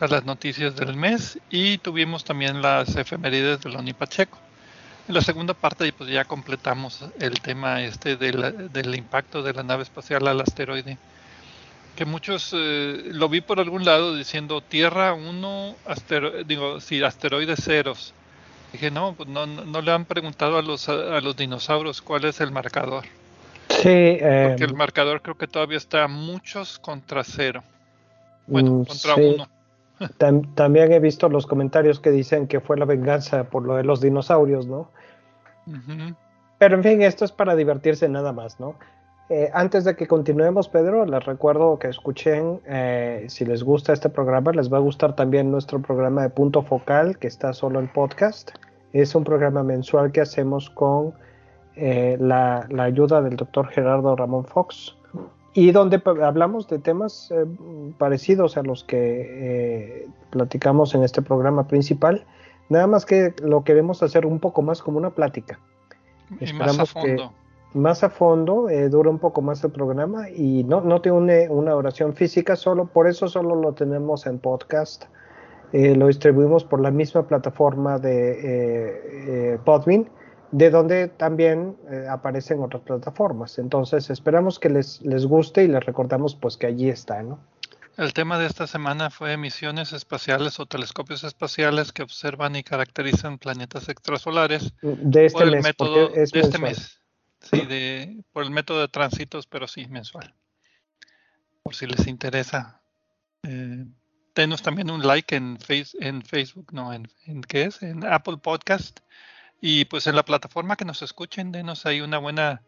a 0.00 0.08
las 0.08 0.24
noticias 0.24 0.74
del 0.74 0.96
mes 0.96 1.38
y 1.48 1.78
tuvimos 1.78 2.24
también 2.24 2.60
las 2.60 2.96
efemérides 2.96 3.60
de 3.60 3.70
Loni 3.70 3.92
Pacheco. 3.92 4.40
En 5.06 5.14
la 5.14 5.20
segunda 5.20 5.52
parte 5.52 5.92
pues 5.92 6.08
ya 6.08 6.24
completamos 6.24 7.04
el 7.20 7.40
tema 7.40 7.82
este 7.82 8.16
del 8.16 8.94
impacto 8.94 9.42
de 9.42 9.52
la 9.52 9.62
nave 9.62 9.82
espacial 9.82 10.26
al 10.26 10.40
asteroide. 10.40 10.96
Que 11.94 12.04
muchos 12.04 12.52
eh, 12.54 13.10
lo 13.12 13.28
vi 13.28 13.40
por 13.40 13.60
algún 13.60 13.84
lado 13.84 14.16
diciendo 14.16 14.60
Tierra 14.62 15.14
1, 15.14 15.76
digo, 16.46 16.80
sí, 16.80 17.02
asteroides 17.02 17.62
ceros. 17.62 18.14
Dije, 18.72 18.90
no, 18.90 19.14
pues 19.14 19.28
no, 19.28 19.46
no 19.46 19.80
le 19.80 19.92
han 19.92 20.04
preguntado 20.04 20.58
a 20.58 20.62
los, 20.62 20.88
a, 20.88 21.20
los 21.20 21.36
dinosaurios 21.36 22.02
cuál 22.02 22.24
es 22.24 22.40
el 22.40 22.50
marcador. 22.50 23.04
Sí, 23.68 23.88
eh, 23.88 24.46
porque 24.48 24.64
el 24.64 24.74
marcador 24.74 25.22
creo 25.22 25.36
que 25.36 25.46
todavía 25.46 25.76
está 25.76 26.08
muchos 26.08 26.80
contra 26.80 27.22
cero. 27.22 27.62
Bueno, 28.48 28.70
mm, 28.70 28.84
contra 28.86 29.14
uno 29.14 29.48
también 30.54 30.92
he 30.92 31.00
visto 31.00 31.28
los 31.28 31.46
comentarios 31.46 32.00
que 32.00 32.10
dicen 32.10 32.46
que 32.46 32.60
fue 32.60 32.76
la 32.76 32.84
venganza 32.84 33.44
por 33.44 33.64
lo 33.64 33.76
de 33.76 33.84
los 33.84 34.00
dinosaurios, 34.00 34.66
¿no? 34.66 34.88
Pero 36.58 36.76
en 36.76 36.82
fin, 36.82 37.02
esto 37.02 37.24
es 37.24 37.32
para 37.32 37.56
divertirse 37.56 38.08
nada 38.08 38.32
más, 38.32 38.60
¿no? 38.60 38.74
Eh, 39.30 39.50
antes 39.54 39.84
de 39.84 39.96
que 39.96 40.06
continuemos, 40.06 40.68
Pedro, 40.68 41.06
les 41.06 41.24
recuerdo 41.24 41.78
que 41.78 41.88
escuchen, 41.88 42.60
eh, 42.66 43.24
si 43.28 43.46
les 43.46 43.62
gusta 43.62 43.94
este 43.94 44.10
programa, 44.10 44.52
les 44.52 44.70
va 44.70 44.76
a 44.76 44.80
gustar 44.80 45.16
también 45.16 45.50
nuestro 45.50 45.80
programa 45.80 46.22
de 46.22 46.30
punto 46.30 46.62
focal, 46.62 47.16
que 47.18 47.26
está 47.26 47.54
solo 47.54 47.80
en 47.80 47.88
podcast. 47.88 48.50
Es 48.92 49.14
un 49.14 49.24
programa 49.24 49.62
mensual 49.62 50.12
que 50.12 50.20
hacemos 50.20 50.68
con 50.68 51.14
eh, 51.76 52.18
la, 52.20 52.66
la, 52.68 52.84
ayuda 52.84 53.22
del 53.22 53.36
doctor 53.36 53.68
Gerardo 53.68 54.14
Ramón 54.14 54.44
Fox 54.44 54.94
y 55.54 55.70
donde 55.70 56.02
hablamos 56.22 56.68
de 56.68 56.80
temas 56.80 57.30
eh, 57.30 57.46
parecidos 57.96 58.56
a 58.56 58.62
los 58.62 58.82
que 58.82 58.98
eh, 58.98 60.08
platicamos 60.30 60.94
en 60.96 61.04
este 61.04 61.22
programa 61.22 61.68
principal, 61.68 62.26
nada 62.68 62.88
más 62.88 63.06
que 63.06 63.32
lo 63.40 63.62
queremos 63.62 64.02
hacer 64.02 64.26
un 64.26 64.40
poco 64.40 64.62
más 64.62 64.82
como 64.82 64.98
una 64.98 65.10
plática. 65.10 65.60
Y 66.40 66.52
más 66.54 66.78
a 66.80 66.86
fondo. 66.86 67.32
más 67.72 68.02
a 68.02 68.10
fondo, 68.10 68.68
eh, 68.68 68.88
dura 68.88 69.10
un 69.10 69.20
poco 69.20 69.42
más 69.42 69.62
el 69.62 69.70
programa 69.70 70.28
y 70.28 70.64
no, 70.64 70.80
no 70.80 71.00
tiene 71.00 71.48
una 71.48 71.76
oración 71.76 72.14
física, 72.14 72.56
solo 72.56 72.86
por 72.86 73.06
eso 73.06 73.28
solo 73.28 73.54
lo 73.54 73.72
tenemos 73.74 74.26
en 74.26 74.40
podcast. 74.40 75.04
Eh, 75.72 75.94
lo 75.94 76.08
distribuimos 76.08 76.64
por 76.64 76.80
la 76.80 76.90
misma 76.90 77.26
plataforma 77.26 77.98
de 77.98 79.60
Podbean, 79.64 80.08
de 80.54 80.70
donde 80.70 81.08
también 81.08 81.76
aparecen 82.08 82.62
otras 82.62 82.82
plataformas. 82.82 83.58
Entonces 83.58 84.08
esperamos 84.08 84.60
que 84.60 84.70
les, 84.70 85.02
les 85.02 85.26
guste 85.26 85.64
y 85.64 85.68
les 85.68 85.84
recordamos 85.84 86.36
pues 86.36 86.56
que 86.56 86.68
allí 86.68 86.88
está, 86.88 87.22
¿no? 87.24 87.40
El 87.96 88.12
tema 88.12 88.38
de 88.38 88.46
esta 88.46 88.68
semana 88.68 89.10
fue 89.10 89.36
misiones 89.36 89.92
espaciales 89.92 90.60
o 90.60 90.66
telescopios 90.66 91.24
espaciales 91.24 91.92
que 91.92 92.04
observan 92.04 92.54
y 92.54 92.62
caracterizan 92.62 93.38
planetas 93.38 93.88
extrasolares 93.88 94.74
de 94.80 95.26
este 95.26 95.38
por 95.38 95.48
el 95.48 95.54
mes, 95.54 95.64
método 95.64 96.14
es 96.14 96.30
de 96.30 96.40
este 96.40 96.58
mes. 96.58 97.00
Sí, 97.40 97.60
de, 97.66 98.24
por 98.32 98.44
el 98.44 98.50
método 98.50 98.80
de 98.80 98.88
tránsitos, 98.88 99.46
pero 99.46 99.66
sí 99.66 99.86
mensual. 99.86 100.34
Por 101.64 101.74
si 101.74 101.86
les 101.86 102.06
interesa. 102.06 102.80
Eh, 103.42 103.84
denos 104.34 104.62
también 104.62 104.90
un 104.90 105.04
like 105.04 105.34
en, 105.34 105.58
face, 105.58 105.96
en 106.00 106.22
Facebook, 106.22 106.72
no, 106.72 106.92
en, 106.92 107.08
en 107.26 107.42
¿qué 107.42 107.64
es? 107.64 107.82
En 107.82 108.04
Apple 108.04 108.38
Podcast. 108.38 109.00
Y 109.66 109.86
pues 109.86 110.06
en 110.06 110.14
la 110.14 110.26
plataforma 110.26 110.76
que 110.76 110.84
nos 110.84 111.00
escuchen, 111.00 111.50
denos 111.50 111.86
ahí 111.86 112.02
una 112.02 112.18
buena 112.18 112.60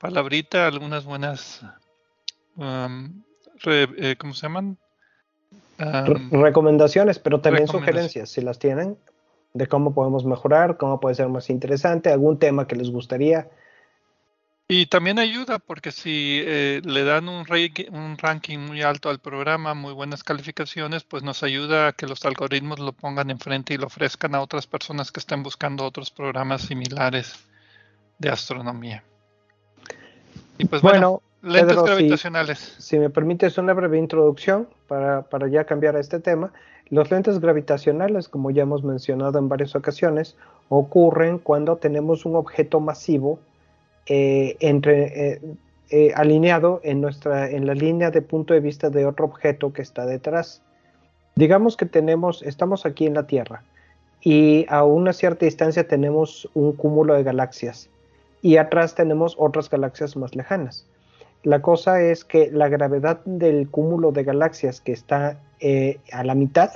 palabrita, 0.00 0.66
algunas 0.66 1.04
buenas 1.04 1.62
um, 2.56 3.22
re- 3.62 3.88
eh, 3.96 4.16
¿cómo 4.18 4.34
se 4.34 4.42
llaman? 4.42 4.76
Re- 5.78 6.14
Um, 6.16 6.42
recomendaciones, 6.42 7.20
pero 7.20 7.40
también 7.40 7.68
recomendaciones. 7.68 8.10
sugerencias, 8.10 8.30
si 8.30 8.40
las 8.40 8.58
tienen, 8.58 8.98
de 9.54 9.68
cómo 9.68 9.94
podemos 9.94 10.24
mejorar, 10.24 10.78
cómo 10.78 10.98
puede 10.98 11.14
ser 11.14 11.28
más 11.28 11.48
interesante, 11.48 12.10
algún 12.10 12.40
tema 12.40 12.66
que 12.66 12.74
les 12.74 12.90
gustaría. 12.90 13.48
Y 14.68 14.86
también 14.86 15.20
ayuda 15.20 15.60
porque 15.60 15.92
si 15.92 16.42
eh, 16.44 16.80
le 16.84 17.04
dan 17.04 17.28
un, 17.28 17.46
ranking 17.46 18.58
muy 18.58 18.82
alto 18.82 19.08
al 19.10 19.20
programa, 19.20 19.74
muy 19.74 19.92
buenas 19.92 20.24
calificaciones, 20.24 21.04
pues 21.04 21.22
nos 21.22 21.44
ayuda 21.44 21.88
a 21.88 21.92
que 21.92 22.06
los 22.06 22.24
algoritmos 22.24 22.80
lo 22.80 22.92
pongan 22.92 23.30
enfrente 23.30 23.74
y 23.74 23.76
lo 23.76 23.86
ofrezcan 23.86 24.34
a 24.34 24.40
otras 24.40 24.66
personas 24.66 25.12
que 25.12 25.20
estén 25.20 25.44
buscando 25.44 25.84
otros 25.84 26.10
programas 26.10 26.62
similares 26.62 27.34
de 28.18 28.28
astronomía. 28.28 29.04
Y 30.58 30.64
pues 30.64 30.82
bueno, 30.82 31.22
Bueno, 31.42 31.58
lentes 31.58 31.76
Pedro, 31.76 31.84
gravitacionales. 31.84 32.58
Si 32.78 32.98
me 32.98 33.08
permites 33.08 33.58
una 33.58 33.72
breve 33.72 33.98
introducción 33.98 34.68
para, 34.88 35.22
para 35.22 35.46
ya 35.46 35.62
cambiar 35.62 35.94
a 35.94 36.00
este 36.00 36.18
tema, 36.18 36.52
los 36.88 37.08
lentes 37.12 37.38
gravitacionales, 37.38 38.28
como 38.28 38.50
ya 38.50 38.62
hemos 38.62 38.82
mencionado 38.82 39.38
en 39.38 39.48
varias 39.48 39.76
ocasiones, 39.76 40.34
ocurren 40.68 41.38
cuando 41.38 41.76
tenemos 41.76 42.26
un 42.26 42.34
objeto 42.34 42.80
masivo 42.80 43.38
eh, 44.08 44.56
eh, 44.60 45.40
eh, 45.90 46.12
alineado 46.14 46.80
en, 46.84 47.00
nuestra, 47.00 47.50
en 47.50 47.66
la 47.66 47.74
línea 47.74 48.12
de 48.12 48.22
punto 48.22 48.54
de 48.54 48.60
vista 48.60 48.88
de 48.88 49.04
otro 49.04 49.24
objeto 49.24 49.72
que 49.72 49.82
está 49.82 50.06
detrás. 50.06 50.62
Digamos 51.34 51.76
que 51.76 51.86
tenemos, 51.86 52.42
estamos 52.42 52.86
aquí 52.86 53.06
en 53.06 53.14
la 53.14 53.26
Tierra 53.26 53.64
y 54.20 54.64
a 54.68 54.84
una 54.84 55.12
cierta 55.12 55.44
distancia 55.44 55.88
tenemos 55.88 56.48
un 56.54 56.72
cúmulo 56.72 57.14
de 57.14 57.24
galaxias 57.24 57.90
y 58.42 58.58
atrás 58.58 58.94
tenemos 58.94 59.34
otras 59.38 59.68
galaxias 59.68 60.16
más 60.16 60.36
lejanas. 60.36 60.86
La 61.42 61.60
cosa 61.60 62.00
es 62.00 62.24
que 62.24 62.50
la 62.52 62.68
gravedad 62.68 63.20
del 63.24 63.68
cúmulo 63.68 64.12
de 64.12 64.22
galaxias 64.22 64.80
que 64.80 64.92
está 64.92 65.40
a 66.12 66.24
la 66.24 66.34
mitad, 66.34 66.70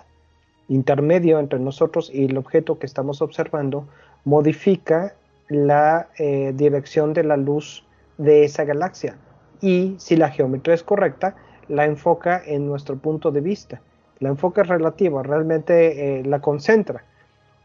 intermedio 0.68 1.38
entre 1.38 1.58
nosotros 1.58 2.10
y 2.12 2.24
el 2.24 2.36
objeto 2.36 2.78
que 2.78 2.86
estamos 2.86 3.22
observando, 3.22 3.86
modifica 4.24 5.14
la 5.50 6.08
eh, 6.16 6.52
dirección 6.54 7.12
de 7.12 7.24
la 7.24 7.36
luz 7.36 7.84
de 8.18 8.44
esa 8.44 8.64
galaxia. 8.64 9.16
Y 9.60 9.96
si 9.98 10.16
la 10.16 10.30
geometría 10.30 10.74
es 10.74 10.82
correcta, 10.82 11.34
la 11.68 11.84
enfoca 11.84 12.40
en 12.46 12.66
nuestro 12.66 12.96
punto 12.96 13.30
de 13.30 13.40
vista. 13.40 13.80
La 14.20 14.28
enfoca 14.28 14.62
relativa, 14.62 15.22
realmente 15.22 16.20
eh, 16.20 16.24
la 16.24 16.40
concentra. 16.40 17.04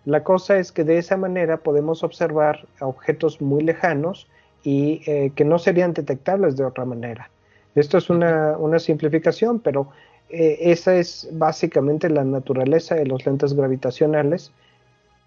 La 0.03 0.23
cosa 0.23 0.57
es 0.57 0.71
que 0.71 0.83
de 0.83 0.97
esa 0.97 1.15
manera 1.15 1.57
podemos 1.57 2.03
observar 2.03 2.65
objetos 2.79 3.39
muy 3.39 3.63
lejanos 3.63 4.27
y 4.63 5.01
eh, 5.05 5.31
que 5.35 5.45
no 5.45 5.59
serían 5.59 5.93
detectables 5.93 6.57
de 6.57 6.65
otra 6.65 6.85
manera. 6.85 7.29
Esto 7.75 7.97
es 7.97 8.09
una, 8.09 8.57
una 8.57 8.79
simplificación, 8.79 9.59
pero 9.59 9.89
esa 10.27 10.95
es 10.95 11.29
básicamente 11.33 12.09
la 12.09 12.23
naturaleza 12.23 12.95
de 12.95 13.05
los 13.05 13.25
lentes 13.27 13.53
gravitacionales. 13.53 14.51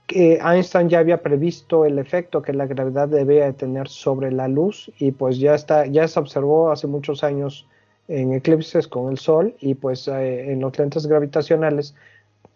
Que 0.09 0.41
Einstein 0.43 0.89
ya 0.89 0.99
había 0.99 1.23
previsto 1.23 1.85
el 1.85 2.01
efecto 2.01 2.43
que 2.43 2.53
la 2.53 2.67
gravedad 2.67 3.09
debía 3.09 3.53
tener 3.53 3.89
sobre 3.89 4.33
la 4.33 4.49
luz 4.49 4.91
y 4.99 5.13
pues 5.13 5.39
ya 5.39 5.55
está, 5.55 5.87
ya 5.87 6.09
se 6.09 6.19
observó 6.19 6.73
hace 6.73 6.89
muchos 6.89 7.23
años 7.23 7.67
en 8.09 8.33
eclipses 8.33 8.89
con 8.89 9.13
el 9.13 9.19
Sol 9.19 9.55
y 9.61 9.75
pues 9.75 10.09
eh, 10.09 10.51
en 10.53 10.61
los 10.61 10.77
lentes 10.77 11.07
gravitacionales 11.07 11.95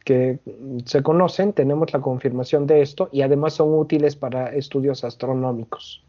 que 0.04 0.38
se 0.84 1.02
conocen 1.02 1.52
tenemos 1.52 1.92
la 1.92 2.00
confirmación 2.00 2.66
de 2.66 2.82
esto 2.82 3.08
y 3.12 3.22
además 3.22 3.54
son 3.54 3.74
útiles 3.74 4.16
para 4.16 4.48
estudios 4.48 5.04
astronómicos. 5.04 6.02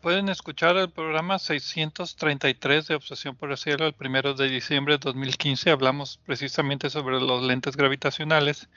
Pueden 0.00 0.28
escuchar 0.28 0.76
el 0.76 0.90
programa 0.90 1.40
633 1.40 2.86
de 2.86 2.94
Obsesión 2.94 3.34
por 3.34 3.50
el 3.50 3.56
Cielo 3.56 3.86
el 3.86 3.94
primero 3.94 4.34
de 4.34 4.48
diciembre 4.48 4.94
de 4.94 4.98
2015. 4.98 5.70
Hablamos 5.70 6.20
precisamente 6.24 6.88
sobre 6.88 7.20
los 7.20 7.42
lentes 7.42 7.76
gravitacionales. 7.76 8.68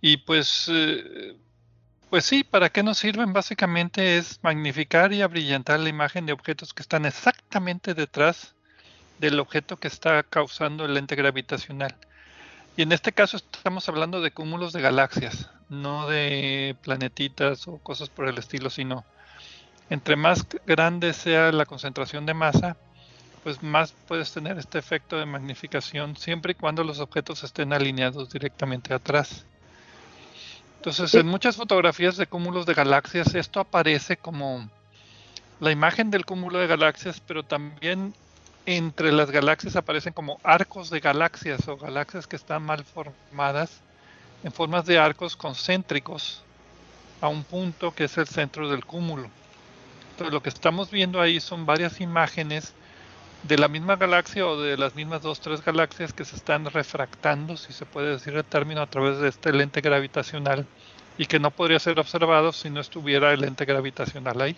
Y 0.00 0.18
pues, 0.18 0.66
eh, 0.68 1.36
pues 2.10 2.24
sí, 2.24 2.44
¿para 2.44 2.70
qué 2.70 2.82
nos 2.82 2.98
sirven? 2.98 3.32
Básicamente 3.32 4.18
es 4.18 4.38
magnificar 4.42 5.12
y 5.12 5.22
abrillantar 5.22 5.80
la 5.80 5.88
imagen 5.88 6.26
de 6.26 6.32
objetos 6.32 6.74
que 6.74 6.82
están 6.82 7.06
exactamente 7.06 7.94
detrás 7.94 8.54
del 9.18 9.40
objeto 9.40 9.76
que 9.76 9.88
está 9.88 10.22
causando 10.22 10.84
el 10.84 10.94
lente 10.94 11.16
gravitacional. 11.16 11.96
Y 12.76 12.82
en 12.82 12.92
este 12.92 13.12
caso 13.12 13.38
estamos 13.38 13.88
hablando 13.88 14.20
de 14.20 14.32
cúmulos 14.32 14.74
de 14.74 14.82
galaxias, 14.82 15.48
no 15.70 16.06
de 16.06 16.76
planetitas 16.82 17.66
o 17.68 17.78
cosas 17.78 18.10
por 18.10 18.28
el 18.28 18.36
estilo, 18.36 18.68
sino 18.68 19.04
entre 19.88 20.16
más 20.16 20.46
grande 20.66 21.12
sea 21.14 21.52
la 21.52 21.64
concentración 21.64 22.26
de 22.26 22.34
masa, 22.34 22.76
pues 23.44 23.62
más 23.62 23.94
puedes 24.06 24.32
tener 24.32 24.58
este 24.58 24.78
efecto 24.78 25.18
de 25.18 25.24
magnificación 25.24 26.16
siempre 26.16 26.52
y 26.52 26.54
cuando 26.54 26.84
los 26.84 26.98
objetos 26.98 27.44
estén 27.44 27.72
alineados 27.72 28.28
directamente 28.30 28.92
atrás. 28.92 29.46
Entonces, 30.86 31.14
en 31.16 31.26
muchas 31.26 31.56
fotografías 31.56 32.16
de 32.16 32.28
cúmulos 32.28 32.64
de 32.64 32.72
galaxias, 32.72 33.34
esto 33.34 33.58
aparece 33.58 34.16
como 34.16 34.70
la 35.58 35.72
imagen 35.72 36.12
del 36.12 36.24
cúmulo 36.24 36.60
de 36.60 36.68
galaxias, 36.68 37.20
pero 37.26 37.42
también 37.42 38.14
entre 38.66 39.10
las 39.10 39.32
galaxias 39.32 39.74
aparecen 39.74 40.12
como 40.12 40.38
arcos 40.44 40.88
de 40.90 41.00
galaxias 41.00 41.66
o 41.66 41.76
galaxias 41.76 42.28
que 42.28 42.36
están 42.36 42.62
mal 42.62 42.84
formadas 42.84 43.80
en 44.44 44.52
formas 44.52 44.86
de 44.86 45.00
arcos 45.00 45.34
concéntricos 45.34 46.44
a 47.20 47.26
un 47.26 47.42
punto 47.42 47.92
que 47.92 48.04
es 48.04 48.16
el 48.16 48.28
centro 48.28 48.70
del 48.70 48.84
cúmulo. 48.84 49.28
Entonces 50.12 50.32
lo 50.32 50.40
que 50.40 50.50
estamos 50.50 50.92
viendo 50.92 51.20
ahí 51.20 51.40
son 51.40 51.66
varias 51.66 52.00
imágenes 52.00 52.74
de 53.42 53.58
la 53.58 53.68
misma 53.68 53.96
galaxia 53.96 54.46
o 54.46 54.60
de 54.60 54.76
las 54.76 54.94
mismas 54.94 55.22
dos, 55.22 55.40
tres 55.40 55.64
galaxias 55.64 56.12
que 56.12 56.24
se 56.24 56.36
están 56.36 56.64
refractando, 56.66 57.56
si 57.56 57.72
se 57.72 57.86
puede 57.86 58.10
decir 58.10 58.34
el 58.34 58.44
término, 58.44 58.80
a 58.80 58.86
través 58.86 59.18
de 59.18 59.28
este 59.28 59.52
lente 59.52 59.80
gravitacional 59.80 60.66
y 61.18 61.26
que 61.26 61.38
no 61.38 61.50
podría 61.50 61.78
ser 61.78 61.98
observado 61.98 62.52
si 62.52 62.70
no 62.70 62.80
estuviera 62.80 63.32
el 63.32 63.40
lente 63.40 63.64
gravitacional 63.64 64.40
ahí. 64.40 64.56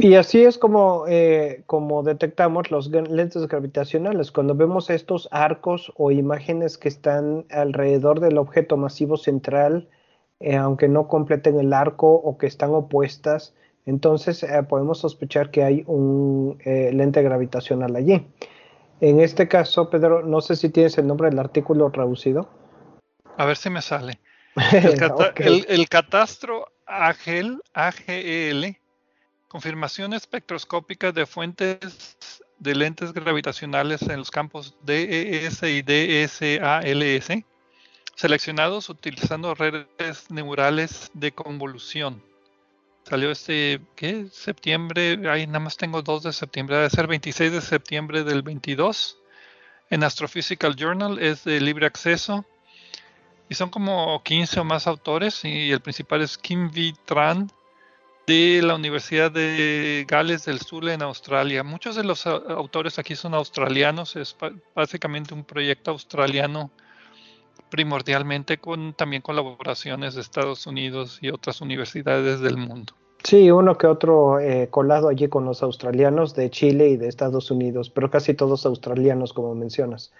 Y 0.00 0.14
así 0.14 0.44
es 0.44 0.58
como, 0.58 1.06
eh, 1.08 1.64
como 1.66 2.04
detectamos 2.04 2.70
los 2.70 2.88
lentes 2.88 3.48
gravitacionales. 3.48 4.30
Cuando 4.30 4.54
vemos 4.54 4.90
estos 4.90 5.28
arcos 5.32 5.92
o 5.96 6.12
imágenes 6.12 6.78
que 6.78 6.88
están 6.88 7.46
alrededor 7.50 8.20
del 8.20 8.38
objeto 8.38 8.76
masivo 8.76 9.16
central, 9.16 9.88
eh, 10.38 10.54
aunque 10.54 10.86
no 10.86 11.08
completen 11.08 11.58
el 11.58 11.72
arco 11.72 12.12
o 12.12 12.38
que 12.38 12.46
están 12.46 12.70
opuestas, 12.74 13.54
entonces 13.88 14.42
eh, 14.42 14.62
podemos 14.68 14.98
sospechar 14.98 15.50
que 15.50 15.62
hay 15.64 15.82
un 15.86 16.58
eh, 16.64 16.90
lente 16.92 17.22
gravitacional 17.22 17.96
allí. 17.96 18.26
En 19.00 19.20
este 19.20 19.46
caso, 19.48 19.90
Pedro, 19.90 20.22
no 20.24 20.40
sé 20.40 20.56
si 20.56 20.68
tienes 20.70 20.98
el 20.98 21.06
nombre 21.06 21.30
del 21.30 21.38
artículo 21.38 21.90
traducido. 21.90 22.48
A 23.36 23.44
ver 23.46 23.56
si 23.56 23.70
me 23.70 23.80
sale. 23.82 24.18
El, 24.72 24.96
cata- 24.96 25.30
Ok. 25.30 25.40
el- 25.40 25.66
el 25.68 25.88
catastro 25.88 26.66
AGEL, 26.86 27.62
AGEL, 27.74 28.76
confirmación 29.46 30.12
espectroscópica 30.14 31.12
de 31.12 31.26
fuentes 31.26 32.26
de 32.58 32.74
lentes 32.74 33.12
gravitacionales 33.12 34.02
en 34.02 34.16
los 34.18 34.30
campos 34.32 34.74
DES 34.82 35.62
y 35.62 35.82
DSALS, 35.82 37.44
seleccionados 38.16 38.88
utilizando 38.88 39.54
redes 39.54 40.28
neurales 40.30 41.08
de 41.14 41.30
convolución. 41.30 42.20
Salió 43.08 43.30
este, 43.30 43.80
¿qué? 43.96 44.26
Septiembre, 44.30 45.18
ahí 45.30 45.46
nada 45.46 45.60
más 45.60 45.78
tengo 45.78 46.02
2 46.02 46.24
de 46.24 46.32
septiembre, 46.34 46.76
debe 46.76 46.90
ser 46.90 47.06
26 47.06 47.52
de 47.52 47.60
septiembre 47.62 48.22
del 48.22 48.42
22. 48.42 49.18
En 49.88 50.04
Astrophysical 50.04 50.76
Journal 50.76 51.18
es 51.18 51.42
de 51.44 51.58
libre 51.58 51.86
acceso. 51.86 52.44
Y 53.48 53.54
son 53.54 53.70
como 53.70 54.22
15 54.22 54.60
o 54.60 54.64
más 54.64 54.86
autores 54.86 55.42
y 55.46 55.72
el 55.72 55.80
principal 55.80 56.20
es 56.20 56.36
Kim 56.36 56.66
V. 56.66 56.92
Tran 57.06 57.50
de 58.26 58.60
la 58.62 58.74
Universidad 58.74 59.30
de 59.32 60.04
Gales 60.06 60.44
del 60.44 60.60
Sur 60.60 60.86
en 60.90 61.00
Australia. 61.00 61.62
Muchos 61.62 61.96
de 61.96 62.04
los 62.04 62.26
autores 62.26 62.98
aquí 62.98 63.16
son 63.16 63.32
australianos, 63.32 64.16
es 64.16 64.36
básicamente 64.74 65.32
un 65.32 65.44
proyecto 65.44 65.92
australiano 65.92 66.70
primordialmente 67.68 68.58
con 68.58 68.94
también 68.94 69.22
colaboraciones 69.22 70.14
de 70.14 70.20
Estados 70.20 70.66
Unidos 70.66 71.18
y 71.20 71.30
otras 71.30 71.60
universidades 71.60 72.40
del 72.40 72.56
mundo. 72.56 72.94
Sí, 73.24 73.50
uno 73.50 73.76
que 73.76 73.86
otro 73.86 74.38
eh, 74.38 74.68
colado 74.70 75.08
allí 75.08 75.28
con 75.28 75.44
los 75.44 75.62
australianos 75.62 76.34
de 76.34 76.50
Chile 76.50 76.88
y 76.88 76.96
de 76.96 77.08
Estados 77.08 77.50
Unidos, 77.50 77.90
pero 77.90 78.10
casi 78.10 78.34
todos 78.34 78.64
australianos, 78.64 79.32
como 79.32 79.54
mencionas. 79.54 80.12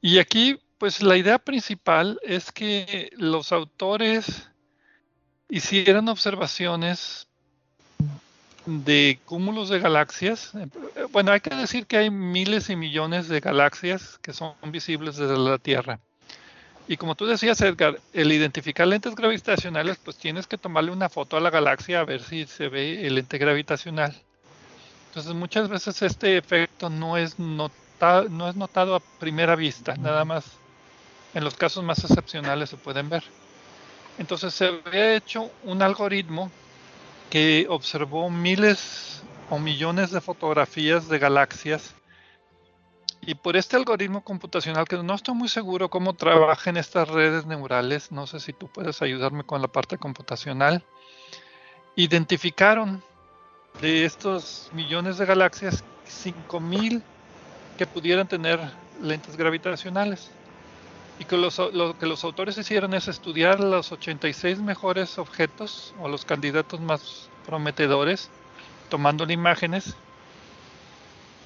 Y 0.00 0.18
aquí, 0.18 0.58
pues 0.78 1.02
la 1.02 1.16
idea 1.16 1.38
principal 1.38 2.18
es 2.22 2.50
que 2.50 3.10
los 3.16 3.52
autores 3.52 4.48
hicieran 5.48 6.08
observaciones 6.08 7.28
de 8.66 9.18
cúmulos 9.24 9.68
de 9.68 9.78
galaxias. 9.78 10.52
Bueno, 11.10 11.32
hay 11.32 11.40
que 11.40 11.54
decir 11.54 11.86
que 11.86 11.96
hay 11.96 12.10
miles 12.10 12.70
y 12.70 12.76
millones 12.76 13.28
de 13.28 13.40
galaxias 13.40 14.18
que 14.22 14.32
son 14.32 14.54
visibles 14.66 15.16
desde 15.16 15.36
la 15.36 15.58
Tierra. 15.58 16.00
Y 16.88 16.96
como 16.96 17.14
tú 17.14 17.26
decías, 17.26 17.60
Edgar, 17.60 18.00
el 18.12 18.32
identificar 18.32 18.86
lentes 18.86 19.14
gravitacionales, 19.14 19.98
pues 20.04 20.16
tienes 20.16 20.46
que 20.46 20.58
tomarle 20.58 20.90
una 20.90 21.08
foto 21.08 21.36
a 21.36 21.40
la 21.40 21.50
galaxia 21.50 22.00
a 22.00 22.04
ver 22.04 22.22
si 22.22 22.46
se 22.46 22.68
ve 22.68 23.06
el 23.06 23.14
lente 23.14 23.38
gravitacional. 23.38 24.14
Entonces 25.08 25.34
muchas 25.34 25.68
veces 25.68 26.02
este 26.02 26.36
efecto 26.36 26.90
no 26.90 27.16
es, 27.16 27.38
notado, 27.38 28.28
no 28.28 28.48
es 28.48 28.56
notado 28.56 28.94
a 28.94 29.00
primera 29.00 29.54
vista, 29.56 29.94
nada 29.96 30.24
más 30.24 30.44
en 31.34 31.44
los 31.44 31.54
casos 31.54 31.84
más 31.84 32.02
excepcionales 32.02 32.70
se 32.70 32.76
pueden 32.76 33.08
ver. 33.08 33.22
Entonces 34.18 34.54
se 34.54 34.66
había 34.66 35.14
hecho 35.14 35.50
un 35.64 35.82
algoritmo 35.82 36.50
que 37.32 37.66
observó 37.70 38.28
miles 38.28 39.22
o 39.48 39.58
millones 39.58 40.10
de 40.10 40.20
fotografías 40.20 41.08
de 41.08 41.18
galaxias 41.18 41.94
y 43.22 43.34
por 43.36 43.56
este 43.56 43.74
algoritmo 43.74 44.22
computacional, 44.22 44.84
que 44.84 44.98
no 44.98 45.14
estoy 45.14 45.34
muy 45.34 45.48
seguro 45.48 45.88
cómo 45.88 46.12
trabajan 46.12 46.76
estas 46.76 47.08
redes 47.08 47.46
neurales, 47.46 48.12
no 48.12 48.26
sé 48.26 48.38
si 48.38 48.52
tú 48.52 48.68
puedes 48.68 49.00
ayudarme 49.00 49.44
con 49.44 49.62
la 49.62 49.68
parte 49.68 49.96
computacional, 49.96 50.84
identificaron 51.96 53.02
de 53.80 54.04
estos 54.04 54.68
millones 54.74 55.16
de 55.16 55.24
galaxias 55.24 55.82
5000 56.04 57.02
que 57.78 57.86
pudieran 57.86 58.28
tener 58.28 58.60
lentes 59.00 59.38
gravitacionales. 59.38 60.30
Y 61.22 61.24
que 61.24 61.36
lo 61.36 61.96
que 61.98 62.06
los 62.06 62.24
autores 62.24 62.58
hicieron 62.58 62.94
es 62.94 63.06
estudiar 63.06 63.60
los 63.60 63.92
86 63.92 64.58
mejores 64.58 65.18
objetos 65.18 65.94
o 66.00 66.08
los 66.08 66.24
candidatos 66.24 66.80
más 66.80 67.28
prometedores, 67.46 68.28
tomando 68.90 69.30
imágenes 69.30 69.94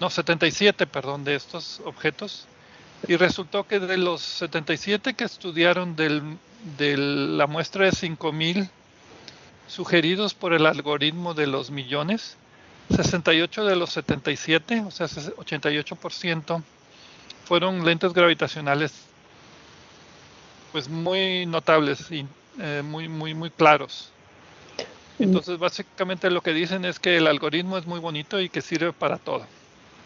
no, 0.01 0.09
77, 0.09 0.87
perdón, 0.87 1.25
de 1.25 1.35
estos 1.35 1.83
objetos. 1.85 2.47
Y 3.07 3.17
resultó 3.17 3.67
que 3.67 3.79
de 3.79 3.99
los 3.99 4.23
77 4.23 5.13
que 5.13 5.25
estudiaron 5.25 5.95
de 5.95 6.97
la 6.97 7.47
muestra 7.47 7.85
de 7.85 7.93
5000 7.93 8.71
sugeridos 9.69 10.33
por 10.33 10.55
el 10.55 10.65
algoritmo 10.65 11.35
de 11.35 11.47
los 11.47 11.71
millones, 11.71 12.39
68 12.95 13.67
de 13.67 13.77
los 13.77 13.91
77, 13.91 14.85
o 14.87 14.91
sea, 14.91 15.07
88%, 15.07 16.63
fueron 17.45 17.85
lentes 17.85 18.15
gravitacionales 18.15 18.93
pues 20.77 20.91
muy 20.91 21.47
notables 21.47 22.13
y 22.13 22.27
eh, 22.61 22.83
muy, 22.85 23.09
muy, 23.09 23.33
muy 23.33 23.49
claros. 23.49 24.13
Entonces, 25.19 25.59
básicamente 25.59 26.29
lo 26.29 26.43
que 26.43 26.53
dicen 26.53 26.85
es 26.85 27.01
que 27.01 27.17
el 27.17 27.29
algoritmo 27.29 27.79
es 27.79 27.87
muy 27.87 27.99
bonito 27.99 28.39
y 28.39 28.51
que 28.51 28.61
sirve 28.61 28.93
para 28.93 29.17
todo. 29.17 29.45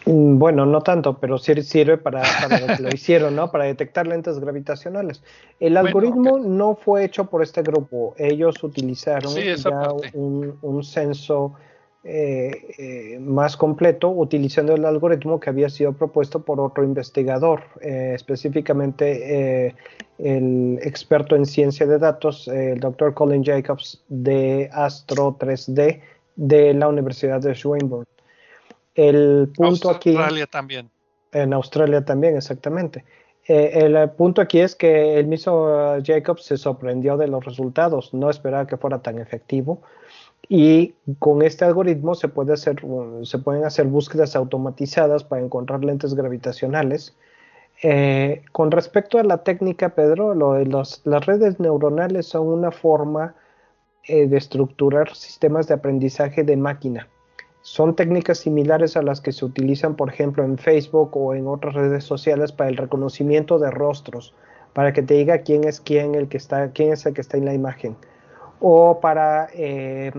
Mm, 0.05 0.37
bueno, 0.37 0.65
no 0.65 0.79
tanto, 0.79 1.17
pero 1.17 1.37
sí 1.37 1.61
sirve 1.61 1.97
para, 1.97 2.23
lo 2.47 2.67
que 2.67 2.83
lo 2.83 2.87
hicieron, 2.87 3.35
¿no? 3.35 3.51
Para 3.51 3.65
detectar 3.65 4.07
lentes 4.07 4.39
gravitacionales. 4.39 5.21
El 5.59 5.75
algoritmo 5.75 6.39
no 6.39 6.77
fue 6.77 7.03
hecho 7.03 7.25
por 7.25 7.43
este 7.43 7.63
grupo. 7.63 8.15
Ellos 8.17 8.63
utilizaron 8.63 9.35
ya 9.35 9.91
un, 10.13 10.57
un, 10.61 10.83
censo 10.85 11.55
eh, 12.03 12.73
eh, 12.79 13.19
más 13.19 13.55
completo 13.55 14.09
utilizando 14.09 14.73
el 14.73 14.85
algoritmo 14.85 15.39
que 15.39 15.51
había 15.51 15.69
sido 15.69 15.93
propuesto 15.93 16.43
por 16.43 16.59
otro 16.59 16.83
investigador, 16.83 17.63
eh, 17.79 18.13
específicamente 18.15 19.75
el 20.17 20.79
experto 20.81 21.35
en 21.35 21.45
ciencia 21.45 21.85
de 21.85 21.99
datos, 21.99 22.47
el 22.47 22.79
doctor 22.79 23.13
Colin 23.13 23.43
Jacobs 23.43 24.03
de 24.07 24.69
Astro 24.73 25.37
3D 25.39 26.01
de 26.35 26.73
la 26.73 26.87
Universidad 26.87 27.39
de 27.39 27.53
Swinburne. 27.53 28.07
El 28.95 29.51
punto 29.55 29.89
aquí. 29.89 30.09
En 30.09 30.17
Australia 30.17 30.47
también. 30.47 30.89
En 31.31 31.53
Australia 31.53 32.03
también, 32.03 32.35
exactamente. 32.35 33.05
Eh, 33.47 33.71
el 33.75 34.09
punto 34.11 34.41
aquí 34.41 34.59
es 34.59 34.75
que 34.75 35.19
el 35.19 35.27
mismo 35.27 35.97
Jacobs 36.03 36.45
se 36.45 36.57
sorprendió 36.57 37.17
de 37.17 37.27
los 37.27 37.43
resultados, 37.43 38.13
no 38.13 38.29
esperaba 38.29 38.67
que 38.67 38.77
fuera 38.77 39.01
tan 39.01 39.19
efectivo. 39.19 39.81
Y 40.49 40.95
con 41.19 41.41
este 41.41 41.65
algoritmo 41.65 42.15
se, 42.15 42.27
puede 42.27 42.53
hacer, 42.53 42.81
se 43.23 43.37
pueden 43.37 43.63
hacer 43.63 43.85
búsquedas 43.85 44.35
automatizadas 44.35 45.23
para 45.23 45.41
encontrar 45.41 45.83
lentes 45.83 46.13
gravitacionales. 46.13 47.15
Eh, 47.83 48.43
con 48.51 48.69
respecto 48.69 49.17
a 49.17 49.23
la 49.23 49.43
técnica, 49.43 49.89
Pedro, 49.89 50.35
las 50.35 51.25
redes 51.25 51.59
neuronales 51.59 52.27
son 52.27 52.47
una 52.47 52.71
forma 52.71 53.35
eh, 54.07 54.27
de 54.27 54.37
estructurar 54.37 55.15
sistemas 55.15 55.67
de 55.67 55.75
aprendizaje 55.75 56.43
de 56.43 56.57
máquina. 56.57 57.07
Son 57.61 57.95
técnicas 57.95 58.39
similares 58.39 58.97
a 58.97 59.03
las 59.03 59.21
que 59.21 59.31
se 59.31 59.45
utilizan, 59.45 59.95
por 59.95 60.09
ejemplo, 60.09 60.43
en 60.43 60.57
Facebook 60.57 61.15
o 61.15 61.35
en 61.35 61.47
otras 61.47 61.75
redes 61.75 62.03
sociales 62.03 62.51
para 62.51 62.69
el 62.69 62.77
reconocimiento 62.77 63.59
de 63.59 63.69
rostros, 63.69 64.33
para 64.73 64.93
que 64.93 65.03
te 65.03 65.13
diga 65.13 65.39
quién 65.39 65.63
es 65.63 65.79
quién, 65.79 66.15
el 66.15 66.27
que 66.27 66.37
está, 66.37 66.71
quién 66.71 66.91
es 66.91 67.05
el 67.05 67.13
que 67.13 67.21
está 67.21 67.37
en 67.37 67.45
la 67.45 67.53
imagen. 67.53 67.95
O 68.61 68.99
para 69.01 69.49
eh, 69.53 70.11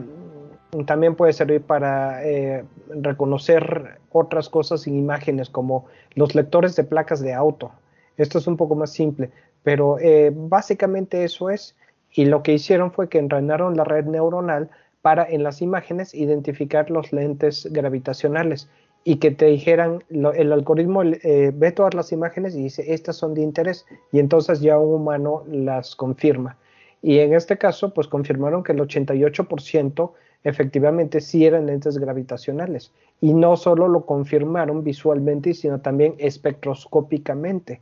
también 0.87 1.15
puede 1.15 1.33
servir 1.33 1.63
para 1.63 2.25
eh, 2.25 2.65
reconocer 2.89 3.99
otras 4.11 4.49
cosas 4.49 4.87
en 4.87 4.97
imágenes, 4.97 5.49
como 5.49 5.87
los 6.15 6.35
lectores 6.35 6.77
de 6.77 6.85
placas 6.85 7.21
de 7.21 7.33
auto. 7.33 7.73
Esto 8.17 8.39
es 8.39 8.47
un 8.47 8.57
poco 8.57 8.75
más 8.75 8.93
simple, 8.93 9.31
pero 9.63 9.99
eh, 9.99 10.33
básicamente 10.35 11.25
eso 11.25 11.51
es. 11.51 11.77
Y 12.11 12.27
lo 12.27 12.43
que 12.43 12.53
hicieron 12.53 12.93
fue 12.93 13.09
que 13.09 13.19
entrenaron 13.19 13.77
la 13.77 13.85
red 13.85 14.05
neuronal 14.05 14.71
para 15.03 15.25
en 15.29 15.43
las 15.43 15.63
imágenes 15.63 16.15
identificar 16.15 16.91
los 16.91 17.13
lentes 17.13 17.69
gravitacionales 17.71 18.69
y 19.05 19.17
que 19.17 19.31
te 19.33 19.47
dijeran, 19.47 20.05
el 20.11 20.53
algoritmo 20.53 21.03
eh, 21.03 21.53
ve 21.55 21.73
todas 21.73 21.95
las 21.95 22.13
imágenes 22.13 22.55
y 22.55 22.63
dice, 22.63 22.95
estas 22.95 23.17
son 23.17 23.35
de 23.35 23.43
interés, 23.43 23.85
y 24.13 24.21
entonces 24.21 24.61
ya 24.61 24.79
un 24.79 24.95
humano 24.95 25.43
las 25.49 25.97
confirma. 25.97 26.57
Y 27.03 27.19
en 27.19 27.35
este 27.35 27.59
caso, 27.59 27.93
pues 27.93 28.07
confirmaron 28.07 28.63
que 28.63 28.73
el 28.73 28.79
88% 28.79 30.13
efectivamente 30.45 31.21
sí 31.21 31.45
eran 31.45 31.67
lentes 31.67 31.99
gravitacionales. 31.99 32.93
Y 33.21 33.35
no 33.35 33.57
solo 33.57 33.89
lo 33.89 34.07
confirmaron 34.07 34.85
visualmente, 34.85 35.55
sino 35.55 35.81
también 35.81 36.15
espectroscópicamente. 36.19 37.81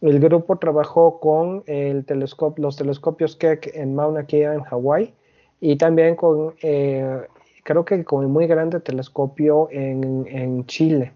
El 0.00 0.20
grupo 0.20 0.58
trabajó 0.58 1.18
con 1.18 1.62
el 1.66 2.04
telescopio, 2.04 2.62
los 2.62 2.76
telescopios 2.76 3.36
Keck 3.36 3.70
en 3.74 3.94
Mauna 3.94 4.26
Kea, 4.26 4.54
en 4.54 4.62
Hawái, 4.62 5.14
y 5.60 5.76
también 5.76 6.14
con, 6.14 6.54
eh, 6.62 7.22
creo 7.62 7.84
que 7.84 8.04
con 8.04 8.22
el 8.22 8.28
muy 8.28 8.46
grande 8.46 8.80
telescopio 8.80 9.68
en, 9.70 10.66
Chile. 10.66 11.12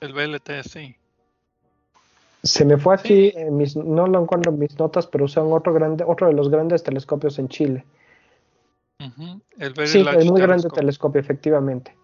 El 0.00 0.12
VLT, 0.12 0.62
sí. 0.68 0.94
Se 2.44 2.64
me 2.64 2.76
fue 2.76 2.94
aquí, 2.94 3.32
mis, 3.50 3.74
no 3.74 4.06
lo 4.06 4.22
encuentro 4.22 4.52
en 4.52 4.58
mis 4.58 4.78
notas, 4.78 5.06
pero 5.06 5.24
usan 5.24 5.50
otro 5.50 5.72
grande, 5.72 6.04
otro 6.06 6.26
de 6.26 6.34
los 6.34 6.50
grandes 6.50 6.82
telescopios 6.82 7.38
en 7.38 7.48
Chile. 7.48 7.84
el 9.58 9.88
sí, 9.88 10.04
el 10.06 10.30
muy 10.30 10.40
grande 10.40 10.68
telescopio, 10.68 11.20
efectivamente. 11.20 11.96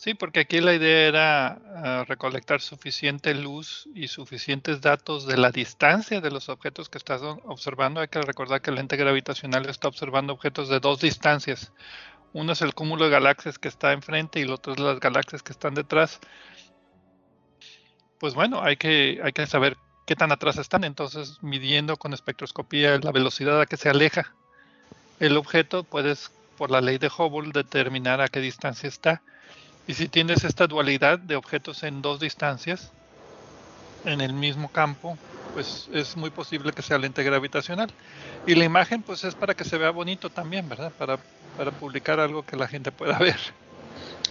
Sí, 0.00 0.14
porque 0.14 0.40
aquí 0.40 0.62
la 0.62 0.72
idea 0.72 1.08
era 1.08 1.48
ah, 1.76 2.04
recolectar 2.08 2.62
suficiente 2.62 3.34
luz 3.34 3.86
y 3.94 4.08
suficientes 4.08 4.80
datos 4.80 5.26
de 5.26 5.36
la 5.36 5.50
distancia 5.50 6.22
de 6.22 6.30
los 6.30 6.48
objetos 6.48 6.88
que 6.88 6.96
estás 6.96 7.20
observando. 7.22 8.00
Hay 8.00 8.08
que 8.08 8.22
recordar 8.22 8.62
que 8.62 8.70
el 8.70 8.76
lente 8.76 8.96
gravitacional 8.96 9.68
está 9.68 9.88
observando 9.88 10.32
objetos 10.32 10.70
de 10.70 10.80
dos 10.80 11.00
distancias. 11.00 11.74
Uno 12.32 12.52
es 12.52 12.62
el 12.62 12.72
cúmulo 12.72 13.04
de 13.04 13.10
galaxias 13.10 13.58
que 13.58 13.68
está 13.68 13.92
enfrente 13.92 14.40
y 14.40 14.44
el 14.44 14.52
otro 14.52 14.72
es 14.72 14.78
las 14.78 15.00
galaxias 15.00 15.42
que 15.42 15.52
están 15.52 15.74
detrás. 15.74 16.20
Pues 18.20 18.34
bueno, 18.34 18.62
hay 18.62 18.76
que, 18.76 19.18
saber 19.48 19.78
qué 20.06 20.14
tan 20.14 20.30
atrás 20.30 20.58
están. 20.58 20.84
Entonces, 20.84 21.38
midiendo 21.42 21.96
con 21.96 22.12
espectroscopía 22.12 22.98
la 22.98 23.10
velocidad 23.12 23.60
a 23.60 23.66
que 23.66 23.78
se 23.78 23.88
aleja 23.88 24.34
el 25.18 25.36
objeto, 25.36 25.84
puedes, 25.84 26.30
por 26.56 26.70
la 26.70 26.82
ley 26.82 26.98
de 26.98 27.08
Hubble, 27.08 27.50
determinar 27.52 28.20
a 28.20 28.28
qué 28.28 28.40
distancia 28.40 28.88
está 28.88 29.22
y 29.86 29.94
si 29.94 30.08
tienes 30.08 30.44
esta 30.44 30.66
dualidad 30.66 31.18
de 31.18 31.34
objetos 31.34 31.82
en 31.82 32.02
dos 32.02 32.20
distancias, 32.20 32.92
en 34.04 34.20
el 34.20 34.32
mismo 34.32 34.70
campo, 34.70 35.18
pues 35.54 35.88
es 35.92 36.16
muy 36.16 36.30
posible 36.30 36.72
que 36.72 36.82
sea 36.82 36.98
lente 36.98 37.24
gravitacional. 37.24 37.90
Y 38.46 38.54
la 38.54 38.64
imagen 38.64 39.02
pues 39.02 39.24
es 39.24 39.34
para 39.34 39.54
que 39.54 39.64
se 39.64 39.78
vea 39.78 39.90
bonito 39.90 40.30
también, 40.30 40.68
¿verdad? 40.68 40.92
Para 40.98 41.18
publicar 41.72 42.20
algo 42.20 42.44
que 42.44 42.56
la 42.56 42.68
gente 42.68 42.92
pueda 42.92 43.18
ver. 43.18 43.40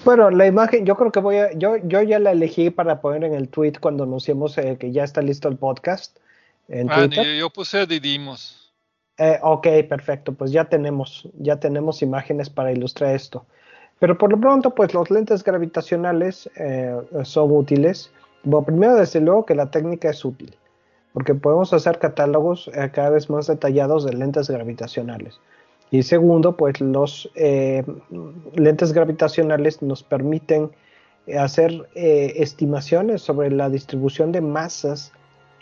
Bueno, 0.06 0.30
la 0.32 0.47
imagen, 0.47 0.86
yo 0.86 0.95
creo 0.95 1.12
que 1.12 1.20
voy 1.20 1.38
a, 1.38 1.52
yo, 1.54 1.78
yo 1.78 2.02
ya 2.02 2.20
la 2.20 2.32
elegí 2.32 2.70
para 2.70 3.02
poner 3.02 3.24
en 3.24 3.34
el 3.34 3.50
tweet 3.50 3.74
cuando 3.80 4.04
anunciemos 4.06 4.58
eh, 4.58 4.78
que 4.80 4.91
ya 4.91 5.04
está 5.04 5.22
listo 5.22 5.47
el 5.50 5.58
podcast. 5.58 6.18
En 6.70 6.89
ah, 6.91 7.06
yo, 7.06 7.24
yo, 7.24 7.50
puse 7.50 7.86
Didimos. 7.86 8.72
Eh, 9.18 9.38
ok, 9.41 9.68
perfecto, 9.89 10.34
pues 10.34 10.52
ya 10.52 10.66
tenemos, 10.66 11.28
ya 11.38 11.60
tenemos 11.60 12.02
imágenes 12.02 12.50
para 12.50 12.72
ilustrar 12.72 13.14
esto. 13.16 13.45
Pero 14.00 14.18
por 14.18 14.32
lo 14.32 14.39
pronto, 14.39 14.74
pues 14.74 14.93
los 14.93 15.12
lentes 15.12 15.43
gravitacionales 15.43 16.50
eh, 16.56 16.95
son 17.24 17.52
útiles. 17.52 18.12
Bueno, 18.43 18.66
primero, 18.66 18.95
desde 18.95 19.20
luego 19.20 19.45
que 19.45 19.56
la 19.56 19.70
técnica 19.70 20.10
es 20.10 20.24
útil, 20.24 20.56
porque 21.12 21.36
podemos 21.36 21.74
hacer 21.74 22.00
catálogos 22.00 22.70
eh, 22.74 22.89
cada 22.93 23.10
vez 23.10 23.30
más 23.30 23.47
detallados 23.47 24.06
de 24.06 24.14
lentes 24.14 24.50
gravitacionales. 24.50 25.39
Y 25.91 26.03
segundo, 26.03 26.55
pues 26.55 26.79
los 26.81 27.29
eh, 27.35 27.83
lentes 28.53 28.93
gravitacionales 28.93 29.81
nos 29.81 30.03
permiten 30.03 30.69
hacer 31.37 31.87
estimaciones 31.93 33.21
sobre 33.21 33.51
la 33.51 33.69
distribución 33.69 34.31
de 34.31 34.41
masas 34.41 35.11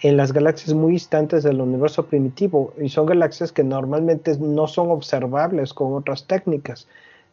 en 0.01 0.17
las 0.17 0.32
galaxias 0.32 0.73
muy 0.73 0.93
distantes 0.93 1.43
del 1.43 1.61
universo 1.61 2.05
primitivo. 2.05 2.73
Y 2.80 2.89
son 2.89 3.05
galaxias 3.05 3.51
que 3.51 3.63
normalmente 3.63 4.38
no 4.39 4.67
son 4.67 4.91
observables 4.91 5.73
con 5.73 5.93
otras 5.93 6.25
técnicas. 6.28 6.88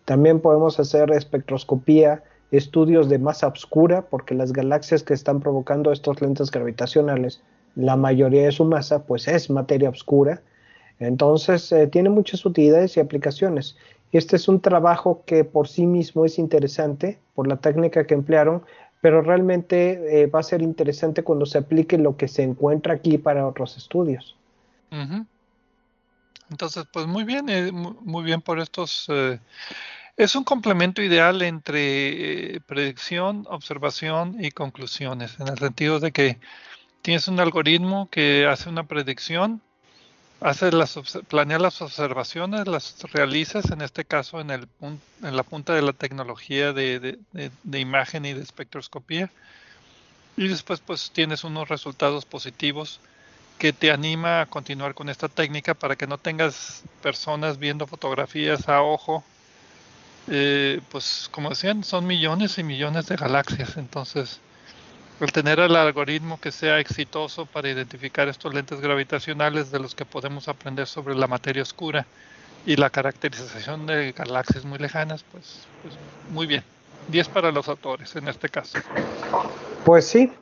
También 0.04 0.40
podemos 0.40 0.78
hacer 0.80 1.10
espectroscopía, 1.12 2.22
estudios 2.50 3.08
de 3.08 3.18
masa 3.18 3.48
oscura, 3.48 4.02
porque 4.02 4.34
las 4.34 4.52
galaxias 4.52 5.02
que 5.02 5.14
están 5.14 5.40
provocando 5.40 5.92
estos 5.92 6.20
lentes 6.20 6.50
gravitacionales, 6.50 7.42
la 7.74 7.96
mayoría 7.96 8.44
de 8.44 8.52
su 8.52 8.64
masa 8.64 9.04
pues 9.04 9.28
es 9.28 9.50
materia 9.50 9.90
oscura. 9.90 10.40
Entonces 10.98 11.70
eh, 11.72 11.86
tiene 11.86 12.08
muchas 12.08 12.44
utilidades 12.44 12.96
y 12.96 13.00
aplicaciones. 13.00 13.76
Este 14.12 14.36
es 14.36 14.48
un 14.48 14.60
trabajo 14.60 15.22
que 15.26 15.44
por 15.44 15.68
sí 15.68 15.86
mismo 15.86 16.24
es 16.24 16.38
interesante 16.38 17.18
por 17.34 17.48
la 17.48 17.56
técnica 17.56 18.06
que 18.06 18.14
emplearon, 18.14 18.62
pero 19.00 19.22
realmente 19.22 20.22
eh, 20.22 20.26
va 20.26 20.40
a 20.40 20.44
ser 20.44 20.62
interesante 20.62 21.22
cuando 21.22 21.46
se 21.46 21.58
aplique 21.58 21.98
lo 21.98 22.16
que 22.16 22.28
se 22.28 22.42
encuentra 22.42 22.94
aquí 22.94 23.18
para 23.18 23.46
otros 23.46 23.76
estudios. 23.76 24.36
Entonces, 26.50 26.84
pues 26.92 27.06
muy 27.06 27.24
bien, 27.24 27.48
eh, 27.48 27.72
muy 27.72 28.22
bien 28.22 28.40
por 28.40 28.60
estos 28.60 29.08
es 30.16 30.36
un 30.36 30.44
complemento 30.44 31.02
ideal 31.02 31.42
entre 31.42 32.54
eh, 32.54 32.60
predicción, 32.60 33.46
observación 33.48 34.36
y 34.38 34.52
conclusiones, 34.52 35.38
en 35.40 35.48
el 35.48 35.58
sentido 35.58 35.98
de 35.98 36.12
que 36.12 36.38
tienes 37.02 37.26
un 37.26 37.40
algoritmo 37.40 38.08
que 38.10 38.46
hace 38.46 38.68
una 38.68 38.86
predicción, 38.86 39.60
hace 40.44 40.70
las, 40.70 40.98
planea 41.28 41.58
las 41.58 41.80
observaciones, 41.82 42.68
las 42.68 43.00
realizas, 43.12 43.70
en 43.70 43.80
este 43.80 44.04
caso 44.04 44.40
en, 44.40 44.50
el, 44.50 44.68
en 45.22 45.36
la 45.36 45.42
punta 45.42 45.74
de 45.74 45.82
la 45.82 45.92
tecnología 45.92 46.72
de, 46.72 47.18
de 47.32 47.80
imagen 47.80 48.24
y 48.26 48.34
de 48.34 48.42
espectroscopía, 48.42 49.30
y 50.36 50.48
después 50.48 50.80
pues 50.80 51.10
tienes 51.12 51.44
unos 51.44 51.68
resultados 51.68 52.24
positivos 52.24 53.00
que 53.58 53.72
te 53.72 53.90
anima 53.90 54.42
a 54.42 54.46
continuar 54.46 54.94
con 54.94 55.08
esta 55.08 55.28
técnica 55.28 55.74
para 55.74 55.96
que 55.96 56.06
no 56.06 56.18
tengas 56.18 56.82
personas 57.02 57.58
viendo 57.58 57.86
fotografías 57.86 58.68
a 58.68 58.82
ojo 58.82 59.24
eh, 60.26 60.80
pues 60.90 61.28
como 61.30 61.50
decían, 61.50 61.84
son 61.84 62.06
millones 62.06 62.58
y 62.58 62.62
millones 62.62 63.06
de 63.06 63.16
galaxias. 63.16 63.76
Entonces, 63.76 64.40
el 65.20 65.32
tener 65.32 65.60
el 65.60 65.76
algoritmo 65.76 66.40
que 66.40 66.50
sea 66.50 66.80
exitoso 66.80 67.46
para 67.46 67.68
identificar 67.68 68.28
estos 68.28 68.52
lentes 68.52 68.80
gravitacionales 68.80 69.70
de 69.70 69.78
los 69.78 69.94
que 69.94 70.04
podemos 70.04 70.48
aprender 70.48 70.86
sobre 70.86 71.14
la 71.14 71.26
materia 71.26 71.62
oscura 71.62 72.06
y 72.66 72.76
la 72.76 72.90
caracterización 72.90 73.86
de 73.86 74.12
galaxias 74.12 74.64
muy 74.64 74.78
lejanas, 74.78 75.24
pues, 75.30 75.66
pues 75.82 75.94
muy 76.30 76.46
bien. 76.46 76.62
10 77.08 77.28
para 77.28 77.52
los 77.52 77.68
autores 77.68 78.16
en 78.16 78.28
este 78.28 78.48
caso. 78.48 78.78
Pues 79.84 80.06
sí. 80.06 80.32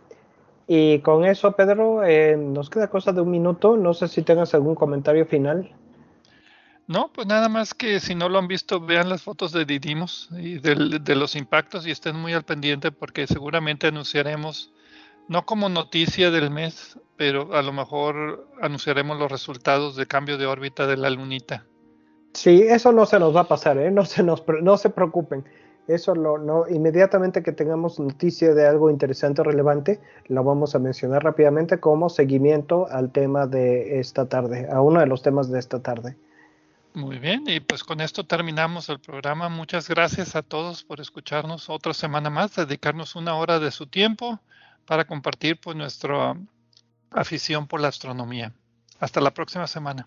Y 0.68 1.00
con 1.00 1.24
eso, 1.24 1.52
Pedro, 1.52 2.04
eh, 2.04 2.36
nos 2.36 2.70
queda 2.70 2.88
cosa 2.88 3.12
de 3.12 3.20
un 3.20 3.30
minuto. 3.30 3.76
No 3.76 3.94
sé 3.94 4.06
si 4.08 4.22
tengas 4.22 4.54
algún 4.54 4.76
comentario 4.76 5.26
final. 5.26 5.70
No, 6.88 7.10
pues 7.12 7.26
nada 7.26 7.48
más 7.48 7.74
que 7.74 8.00
si 8.00 8.14
no 8.14 8.28
lo 8.28 8.38
han 8.38 8.48
visto, 8.48 8.80
vean 8.80 9.08
las 9.08 9.22
fotos 9.22 9.52
de 9.52 9.64
Didimos 9.64 10.28
y 10.32 10.58
de 10.58 11.14
los 11.14 11.36
impactos 11.36 11.86
y 11.86 11.90
estén 11.90 12.16
muy 12.16 12.32
al 12.32 12.42
pendiente 12.42 12.90
porque 12.90 13.26
seguramente 13.26 13.86
anunciaremos, 13.86 14.72
no 15.28 15.46
como 15.46 15.68
noticia 15.68 16.30
del 16.30 16.50
mes, 16.50 16.98
pero 17.16 17.54
a 17.54 17.62
lo 17.62 17.72
mejor 17.72 18.48
anunciaremos 18.60 19.18
los 19.18 19.30
resultados 19.30 19.96
de 19.96 20.06
cambio 20.06 20.38
de 20.38 20.46
órbita 20.46 20.86
de 20.86 20.96
la 20.96 21.10
lunita. 21.10 21.64
Sí, 22.34 22.62
eso 22.62 22.92
no 22.92 23.06
se 23.06 23.18
nos 23.18 23.34
va 23.34 23.42
a 23.42 23.48
pasar, 23.48 23.78
¿eh? 23.78 23.90
no, 23.90 24.04
se 24.04 24.22
nos, 24.22 24.42
no 24.62 24.76
se 24.76 24.90
preocupen. 24.90 25.44
Eso 25.88 26.14
lo, 26.14 26.38
no, 26.38 26.68
inmediatamente 26.68 27.42
que 27.42 27.52
tengamos 27.52 27.98
noticia 27.98 28.54
de 28.54 28.66
algo 28.66 28.88
interesante 28.90 29.40
o 29.40 29.44
relevante, 29.44 30.00
lo 30.28 30.44
vamos 30.44 30.74
a 30.74 30.78
mencionar 30.78 31.24
rápidamente 31.24 31.80
como 31.80 32.08
seguimiento 32.08 32.86
al 32.90 33.10
tema 33.10 33.46
de 33.46 33.98
esta 33.98 34.28
tarde, 34.28 34.68
a 34.70 34.80
uno 34.80 35.00
de 35.00 35.06
los 35.06 35.22
temas 35.22 35.50
de 35.50 35.58
esta 35.58 35.80
tarde. 35.80 36.16
Muy 36.94 37.18
bien, 37.18 37.44
y 37.46 37.60
pues 37.60 37.84
con 37.84 38.02
esto 38.02 38.24
terminamos 38.24 38.90
el 38.90 39.00
programa. 39.00 39.48
Muchas 39.48 39.88
gracias 39.88 40.36
a 40.36 40.42
todos 40.42 40.84
por 40.84 41.00
escucharnos 41.00 41.70
otra 41.70 41.94
semana 41.94 42.28
más, 42.28 42.54
dedicarnos 42.54 43.16
una 43.16 43.34
hora 43.34 43.58
de 43.58 43.70
su 43.70 43.86
tiempo 43.86 44.38
para 44.84 45.06
compartir 45.06 45.58
pues 45.58 45.74
nuestra 45.74 46.36
afición 47.10 47.66
por 47.66 47.80
la 47.80 47.88
astronomía. 47.88 48.52
Hasta 49.00 49.22
la 49.22 49.32
próxima 49.32 49.66
semana. 49.66 50.06